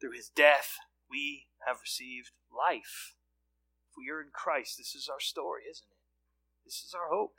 Through 0.00 0.12
his 0.12 0.28
death, 0.28 0.76
we 1.10 1.46
have 1.66 1.76
received 1.80 2.32
life. 2.52 3.14
If 3.90 3.96
we 3.96 4.10
are 4.12 4.20
in 4.20 4.28
Christ, 4.32 4.76
this 4.78 4.94
is 4.94 5.08
our 5.10 5.20
story, 5.20 5.62
isn't 5.70 5.88
it? 5.90 5.96
This 6.64 6.82
is 6.84 6.94
our 6.94 7.08
hope. 7.10 7.36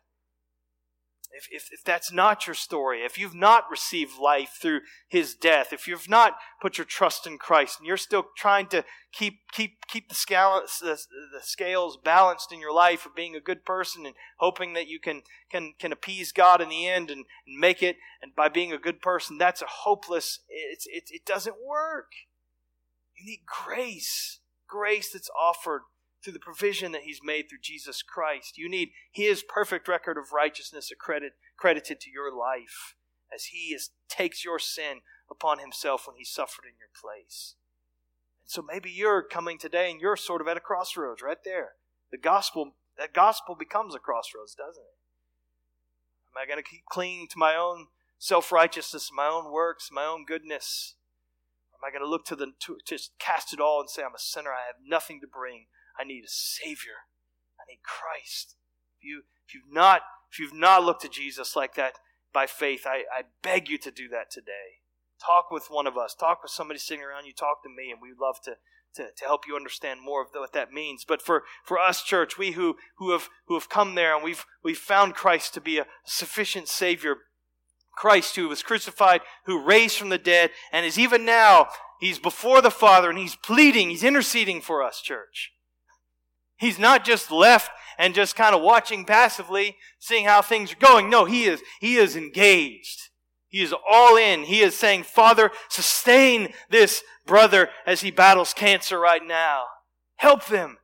If, 1.32 1.48
if, 1.52 1.70
if 1.72 1.84
that's 1.84 2.12
not 2.12 2.48
your 2.48 2.54
story, 2.54 3.02
if 3.02 3.18
you've 3.18 3.36
not 3.36 3.70
received 3.70 4.18
life 4.20 4.58
through 4.60 4.82
his 5.08 5.36
death, 5.36 5.72
if 5.72 5.88
you've 5.88 6.10
not 6.10 6.38
put 6.62 6.78
your 6.78 6.86
trust 6.86 7.28
in 7.28 7.38
Christ 7.38 7.80
and 7.80 7.88
you're 7.88 7.98
still 7.98 8.28
trying 8.38 8.68
to 8.68 8.84
keep, 9.12 9.40
keep, 9.52 9.86
keep 9.88 10.10
the, 10.10 10.16
scales, 10.16 10.80
the, 10.82 10.98
the 11.34 11.42
scales 11.42 11.98
balanced 12.04 12.52
in 12.52 12.60
your 12.60 12.74
life 12.74 13.06
of 13.06 13.16
being 13.16 13.36
a 13.36 13.42
good 13.42 13.66
person 13.66 14.06
and 14.06 14.16
hoping 14.38 14.74
that 14.74 14.88
you 14.88 15.00
can, 15.00 15.22
can, 15.52 15.74
can 15.78 15.92
appease 15.92 16.32
God 16.32 16.62
in 16.62 16.70
the 16.70 16.88
end 16.88 17.12
and, 17.12 17.26
and 17.46 17.60
make 17.60 17.84
it 17.84 17.98
and 18.22 18.36
by 18.36 18.50
being 18.50 18.74
a 18.74 18.78
good 18.78 19.02
person, 19.02 19.38
that's 19.38 19.62
a 19.62 19.68
hopeless, 19.68 20.40
it's, 20.50 20.88
it, 20.88 21.04
it 21.12 21.26
doesn't 21.26 21.56
work. 21.64 22.12
You 23.16 23.26
need 23.26 23.42
grace, 23.46 24.40
grace 24.68 25.12
that's 25.12 25.30
offered 25.38 25.82
through 26.24 26.34
the 26.34 26.40
provision 26.40 26.92
that 26.92 27.04
He's 27.04 27.20
made 27.24 27.50
through 27.50 27.60
Jesus 27.62 28.02
Christ. 28.02 28.58
You 28.58 28.70
need 28.70 28.90
His 29.12 29.44
perfect 29.44 29.88
record 29.88 30.18
of 30.18 30.34
righteousness 30.34 30.92
accredit, 30.92 31.34
credited 31.58 32.00
to 32.02 32.12
your 32.12 32.36
life 32.36 32.96
as 33.34 33.46
He 33.46 33.74
is, 33.74 33.92
takes 34.10 34.44
your 34.44 34.60
sin 34.60 35.02
upon 35.30 35.60
Himself 35.60 36.08
when 36.08 36.16
He 36.18 36.26
suffered 36.26 36.66
in 36.66 36.76
your 36.80 36.90
place. 37.00 37.56
And 38.42 38.52
so 38.52 38.62
maybe 38.62 38.90
you're 38.90 39.24
coming 39.24 39.58
today 39.58 39.92
and 39.92 40.02
you're 40.02 40.16
sort 40.16 40.42
of 40.42 40.48
at 40.48 40.58
a 40.58 40.62
crossroads 40.62 41.22
right 41.22 41.44
there. 41.44 41.72
The 42.12 42.18
gospel, 42.18 42.76
that 42.98 43.14
gospel 43.14 43.56
becomes 43.56 43.94
a 43.96 44.00
crossroads, 44.00 44.56
doesn't 44.56 44.82
it? 44.82 44.98
Am 46.32 46.42
I 46.42 46.46
going 46.46 46.64
to 46.64 46.70
keep 46.70 46.86
clinging 46.90 47.28
to 47.30 47.38
my 47.38 47.56
own 47.56 47.88
self 48.20 48.52
righteousness, 48.52 49.12
my 49.14 49.28
own 49.28 49.52
works, 49.52 49.90
my 49.92 50.06
own 50.06 50.26
goodness? 50.26 50.96
Am 51.74 51.88
I 51.88 51.92
going 51.92 52.04
to 52.04 52.10
look 52.10 52.26
to 52.26 52.36
the 52.36 52.54
to 52.62 52.78
just 52.88 53.12
cast 53.20 53.54
it 53.54 53.60
all 53.60 53.80
and 53.80 53.90
say 53.90 54.04
I'm 54.04 54.16
a 54.16 54.20
sinner, 54.20 54.52
I 54.52 54.66
have 54.66 54.82
nothing 54.86 55.20
to 55.22 55.28
bring, 55.28 55.66
I 56.00 56.04
need 56.04 56.24
a 56.26 56.30
Savior. 56.30 57.08
I 57.60 57.64
need 57.70 57.80
Christ. 57.84 58.56
If, 59.00 59.06
you, 59.06 59.24
if, 59.48 59.54
you've, 59.54 59.72
not, 59.72 60.02
if 60.32 60.40
you've 60.40 60.54
not 60.54 60.84
looked 60.84 61.02
to 61.02 61.10
Jesus 61.10 61.56
like 61.56 61.76
that 61.76 61.94
by 62.34 62.46
faith, 62.46 62.84
I, 62.86 63.04
I 63.12 63.24
beg 63.42 63.70
you 63.70 63.78
to 63.80 63.92
do 63.92 64.08
that 64.10 64.32
today. 64.32 64.82
Talk 65.24 65.50
with 65.50 65.68
one 65.70 65.88
of 65.88 65.98
us. 65.98 66.14
Talk 66.14 66.44
with 66.44 66.52
somebody 66.52 66.80
sitting 66.80 67.04
around 67.04 67.26
you. 67.26 67.34
Talk 67.34 67.64
to 67.64 67.70
me, 67.70 67.92
and 67.92 68.00
we'd 68.02 68.22
love 68.22 68.40
to, 68.44 68.58
to, 68.96 69.08
to 69.16 69.26
help 69.26 69.48
you 69.48 69.56
understand 69.56 70.02
more 70.02 70.22
of 70.22 70.28
what 70.34 70.54
that 70.54 70.72
means. 70.72 71.04
But 71.08 71.22
for, 71.22 71.44
for 71.64 71.80
us, 71.80 72.04
church, 72.04 72.38
we 72.38 72.52
who, 72.52 72.78
who, 72.98 73.12
have, 73.12 73.30
who 73.48 73.56
have 73.56 73.70
come 73.70 73.96
there 73.96 74.16
and 74.16 74.24
we've, 74.24 74.46
we've 74.64 74.78
found 74.78 75.16
Christ 75.16 75.54
to 75.56 75.62
be 75.62 75.80
a 75.80 75.88
sufficient 76.06 76.68
Savior, 76.68 77.16
Christ 77.96 78.36
who 78.36 78.48
was 78.48 78.62
crucified, 78.62 79.22
who 79.46 79.64
raised 79.64 79.98
from 79.98 80.10
the 80.10 80.18
dead, 80.20 80.52
and 80.72 80.86
is 80.86 81.00
even 81.00 81.26
now, 81.26 81.68
He's 82.00 82.20
before 82.20 82.62
the 82.62 82.70
Father 82.70 83.10
and 83.10 83.18
He's 83.18 83.36
pleading, 83.36 83.90
He's 83.90 84.04
interceding 84.04 84.62
for 84.62 84.84
us, 84.84 85.02
church. 85.02 85.52
He's 86.58 86.80
not 86.80 87.06
just 87.06 87.32
left 87.32 87.72
and 87.98 88.14
just 88.14 88.36
kind 88.36 88.56
of 88.56 88.62
watching 88.62 89.06
passively, 89.06 89.78
seeing 90.00 90.26
how 90.26 90.42
things 90.42 90.74
are 90.74 90.78
going. 90.78 91.10
No, 91.10 91.26
he 91.26 91.46
is, 91.46 91.62
he 91.80 91.98
is 91.98 92.16
engaged. 92.16 93.10
He 93.48 93.62
is 93.62 93.74
all 93.90 94.18
in. 94.18 94.44
He 94.44 94.60
is 94.60 94.78
saying, 94.78 95.04
Father, 95.04 95.52
sustain 95.70 96.54
this 96.70 97.04
brother 97.26 97.70
as 97.86 98.02
he 98.02 98.12
battles 98.12 98.54
cancer 98.54 99.00
right 99.00 99.26
now. 99.26 99.64
Help 100.18 100.46
them. 100.48 100.78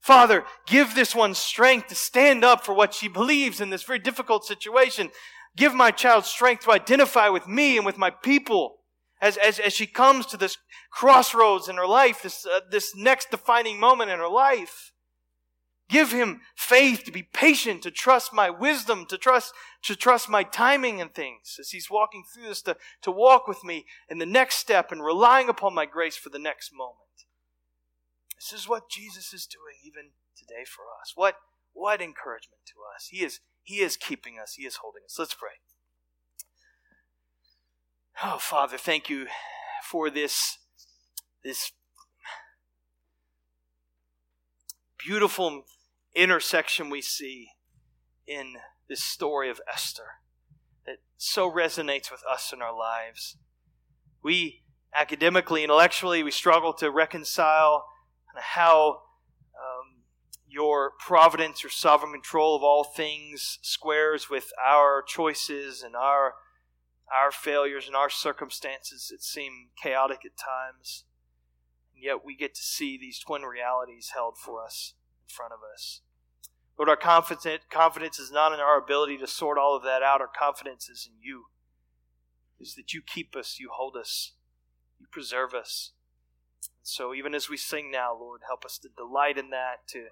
Father, 0.00 0.44
give 0.66 0.94
this 0.94 1.14
one 1.14 1.34
strength 1.34 1.88
to 1.88 1.94
stand 1.94 2.44
up 2.44 2.64
for 2.64 2.74
what 2.74 2.94
she 2.94 3.08
believes 3.08 3.60
in 3.60 3.70
this 3.70 3.84
very 3.84 3.98
difficult 3.98 4.44
situation. 4.44 5.10
Give 5.56 5.74
my 5.74 5.90
child 5.90 6.24
strength 6.24 6.64
to 6.64 6.72
identify 6.72 7.28
with 7.28 7.46
me 7.46 7.76
and 7.76 7.86
with 7.86 7.98
my 7.98 8.10
people 8.10 8.78
as, 9.22 9.36
as, 9.36 9.60
as 9.60 9.72
she 9.72 9.86
comes 9.86 10.26
to 10.26 10.36
this 10.36 10.58
crossroads 10.90 11.68
in 11.68 11.76
her 11.76 11.86
life, 11.86 12.22
this, 12.22 12.44
uh, 12.44 12.60
this 12.70 12.94
next 12.96 13.30
defining 13.30 13.78
moment 13.78 14.10
in 14.10 14.18
her 14.18 14.28
life. 14.28 14.92
Give 15.88 16.10
him 16.10 16.40
faith 16.56 17.04
to 17.04 17.12
be 17.12 17.22
patient, 17.22 17.82
to 17.82 17.90
trust 17.90 18.32
my 18.32 18.50
wisdom, 18.50 19.06
to 19.06 19.16
trust, 19.16 19.52
to 19.84 19.94
trust 19.94 20.28
my 20.28 20.42
timing 20.42 21.00
and 21.00 21.14
things 21.14 21.56
as 21.60 21.70
he's 21.70 21.90
walking 21.90 22.24
through 22.34 22.48
this, 22.48 22.62
to, 22.62 22.76
to 23.02 23.12
walk 23.12 23.46
with 23.46 23.62
me 23.62 23.84
in 24.08 24.18
the 24.18 24.26
next 24.26 24.56
step 24.56 24.90
and 24.90 25.04
relying 25.04 25.48
upon 25.48 25.74
my 25.74 25.86
grace 25.86 26.16
for 26.16 26.30
the 26.30 26.38
next 26.38 26.72
moment. 26.74 26.96
This 28.36 28.58
is 28.58 28.68
what 28.68 28.90
Jesus 28.90 29.32
is 29.32 29.46
doing 29.46 29.76
even 29.84 30.12
today 30.36 30.64
for 30.66 30.84
us. 31.00 31.12
What, 31.14 31.36
what 31.74 32.00
encouragement 32.00 32.62
to 32.66 32.74
us. 32.96 33.08
He 33.10 33.24
is, 33.24 33.40
he 33.62 33.76
is 33.76 33.96
keeping 33.96 34.38
us. 34.42 34.54
He 34.54 34.64
is 34.64 34.76
holding 34.82 35.02
us. 35.04 35.16
Let's 35.16 35.34
pray. 35.34 35.60
Oh, 38.24 38.38
Father, 38.38 38.78
thank 38.78 39.10
you 39.10 39.26
for 39.82 40.08
this, 40.08 40.58
this 41.42 41.72
beautiful 44.96 45.64
intersection 46.14 46.88
we 46.88 47.02
see 47.02 47.48
in 48.24 48.58
this 48.88 49.02
story 49.02 49.50
of 49.50 49.60
Esther 49.68 50.04
that 50.86 50.98
so 51.16 51.50
resonates 51.50 52.12
with 52.12 52.20
us 52.30 52.52
in 52.52 52.62
our 52.62 52.72
lives. 52.72 53.38
We 54.22 54.62
academically, 54.94 55.64
intellectually, 55.64 56.22
we 56.22 56.30
struggle 56.30 56.72
to 56.74 56.92
reconcile 56.92 57.86
how 58.36 59.00
um, 59.56 60.04
your 60.46 60.92
providence, 61.00 61.64
your 61.64 61.70
sovereign 61.70 62.12
control 62.12 62.54
of 62.54 62.62
all 62.62 62.84
things 62.84 63.58
squares 63.62 64.30
with 64.30 64.52
our 64.64 65.02
choices 65.02 65.82
and 65.82 65.96
our 65.96 66.34
our 67.10 67.30
failures 67.30 67.86
and 67.86 67.96
our 67.96 68.10
circumstances 68.10 69.08
that 69.10 69.22
seem 69.22 69.70
chaotic 69.82 70.20
at 70.24 70.32
times. 70.36 71.04
And 71.94 72.02
yet 72.02 72.24
we 72.24 72.36
get 72.36 72.54
to 72.54 72.62
see 72.62 72.98
these 72.98 73.18
twin 73.18 73.42
realities 73.42 74.12
held 74.14 74.38
for 74.38 74.64
us 74.64 74.94
in 75.22 75.34
front 75.34 75.52
of 75.52 75.60
us. 75.74 76.00
Lord, 76.78 76.88
our 76.88 76.96
confidence, 76.96 78.18
is 78.18 78.32
not 78.32 78.52
in 78.52 78.60
our 78.60 78.78
ability 78.78 79.18
to 79.18 79.26
sort 79.26 79.58
all 79.58 79.76
of 79.76 79.82
that 79.84 80.02
out. 80.02 80.20
Our 80.20 80.28
confidence 80.28 80.88
is 80.88 81.08
in 81.10 81.20
you. 81.22 81.44
Is 82.58 82.74
that 82.76 82.94
you 82.94 83.02
keep 83.02 83.36
us, 83.36 83.58
you 83.58 83.70
hold 83.72 83.96
us, 83.96 84.32
you 84.98 85.06
preserve 85.10 85.52
us. 85.52 85.92
And 86.62 86.86
so 86.86 87.12
even 87.12 87.34
as 87.34 87.50
we 87.50 87.56
sing 87.56 87.90
now, 87.90 88.16
Lord, 88.18 88.42
help 88.46 88.64
us 88.64 88.78
to 88.78 88.88
delight 88.88 89.36
in 89.36 89.50
that, 89.50 89.86
to 89.88 90.06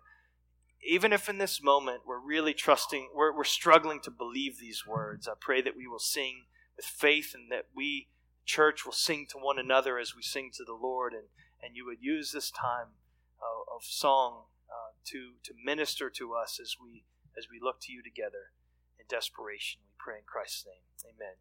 even 0.82 1.12
if 1.12 1.28
in 1.28 1.38
this 1.38 1.62
moment 1.62 2.02
we're 2.06 2.20
really 2.20 2.54
trusting, 2.54 3.10
we're, 3.14 3.36
we're 3.36 3.44
struggling 3.44 4.00
to 4.00 4.10
believe 4.10 4.58
these 4.58 4.86
words, 4.86 5.28
I 5.28 5.32
pray 5.38 5.62
that 5.62 5.76
we 5.76 5.86
will 5.86 5.98
sing 5.98 6.44
faith 6.84 7.32
and 7.34 7.50
that 7.50 7.66
we, 7.74 8.08
church, 8.44 8.84
will 8.84 8.92
sing 8.92 9.26
to 9.30 9.38
one 9.38 9.58
another 9.58 9.98
as 9.98 10.14
we 10.14 10.22
sing 10.22 10.50
to 10.54 10.64
the 10.64 10.74
Lord, 10.74 11.12
and, 11.12 11.28
and 11.62 11.76
you 11.76 11.84
would 11.86 12.00
use 12.00 12.32
this 12.32 12.50
time 12.50 12.96
of, 13.40 13.76
of 13.76 13.84
song 13.84 14.44
uh, 14.68 14.94
to, 15.06 15.34
to 15.44 15.52
minister 15.64 16.10
to 16.10 16.34
us 16.34 16.58
as 16.60 16.76
we, 16.80 17.04
as 17.36 17.46
we 17.50 17.58
look 17.60 17.80
to 17.82 17.92
you 17.92 18.02
together 18.02 18.52
in 18.98 19.06
desperation. 19.08 19.80
We 19.84 19.94
pray 19.98 20.18
in 20.18 20.24
Christ's 20.26 20.66
name. 20.66 21.14
Amen. 21.14 21.40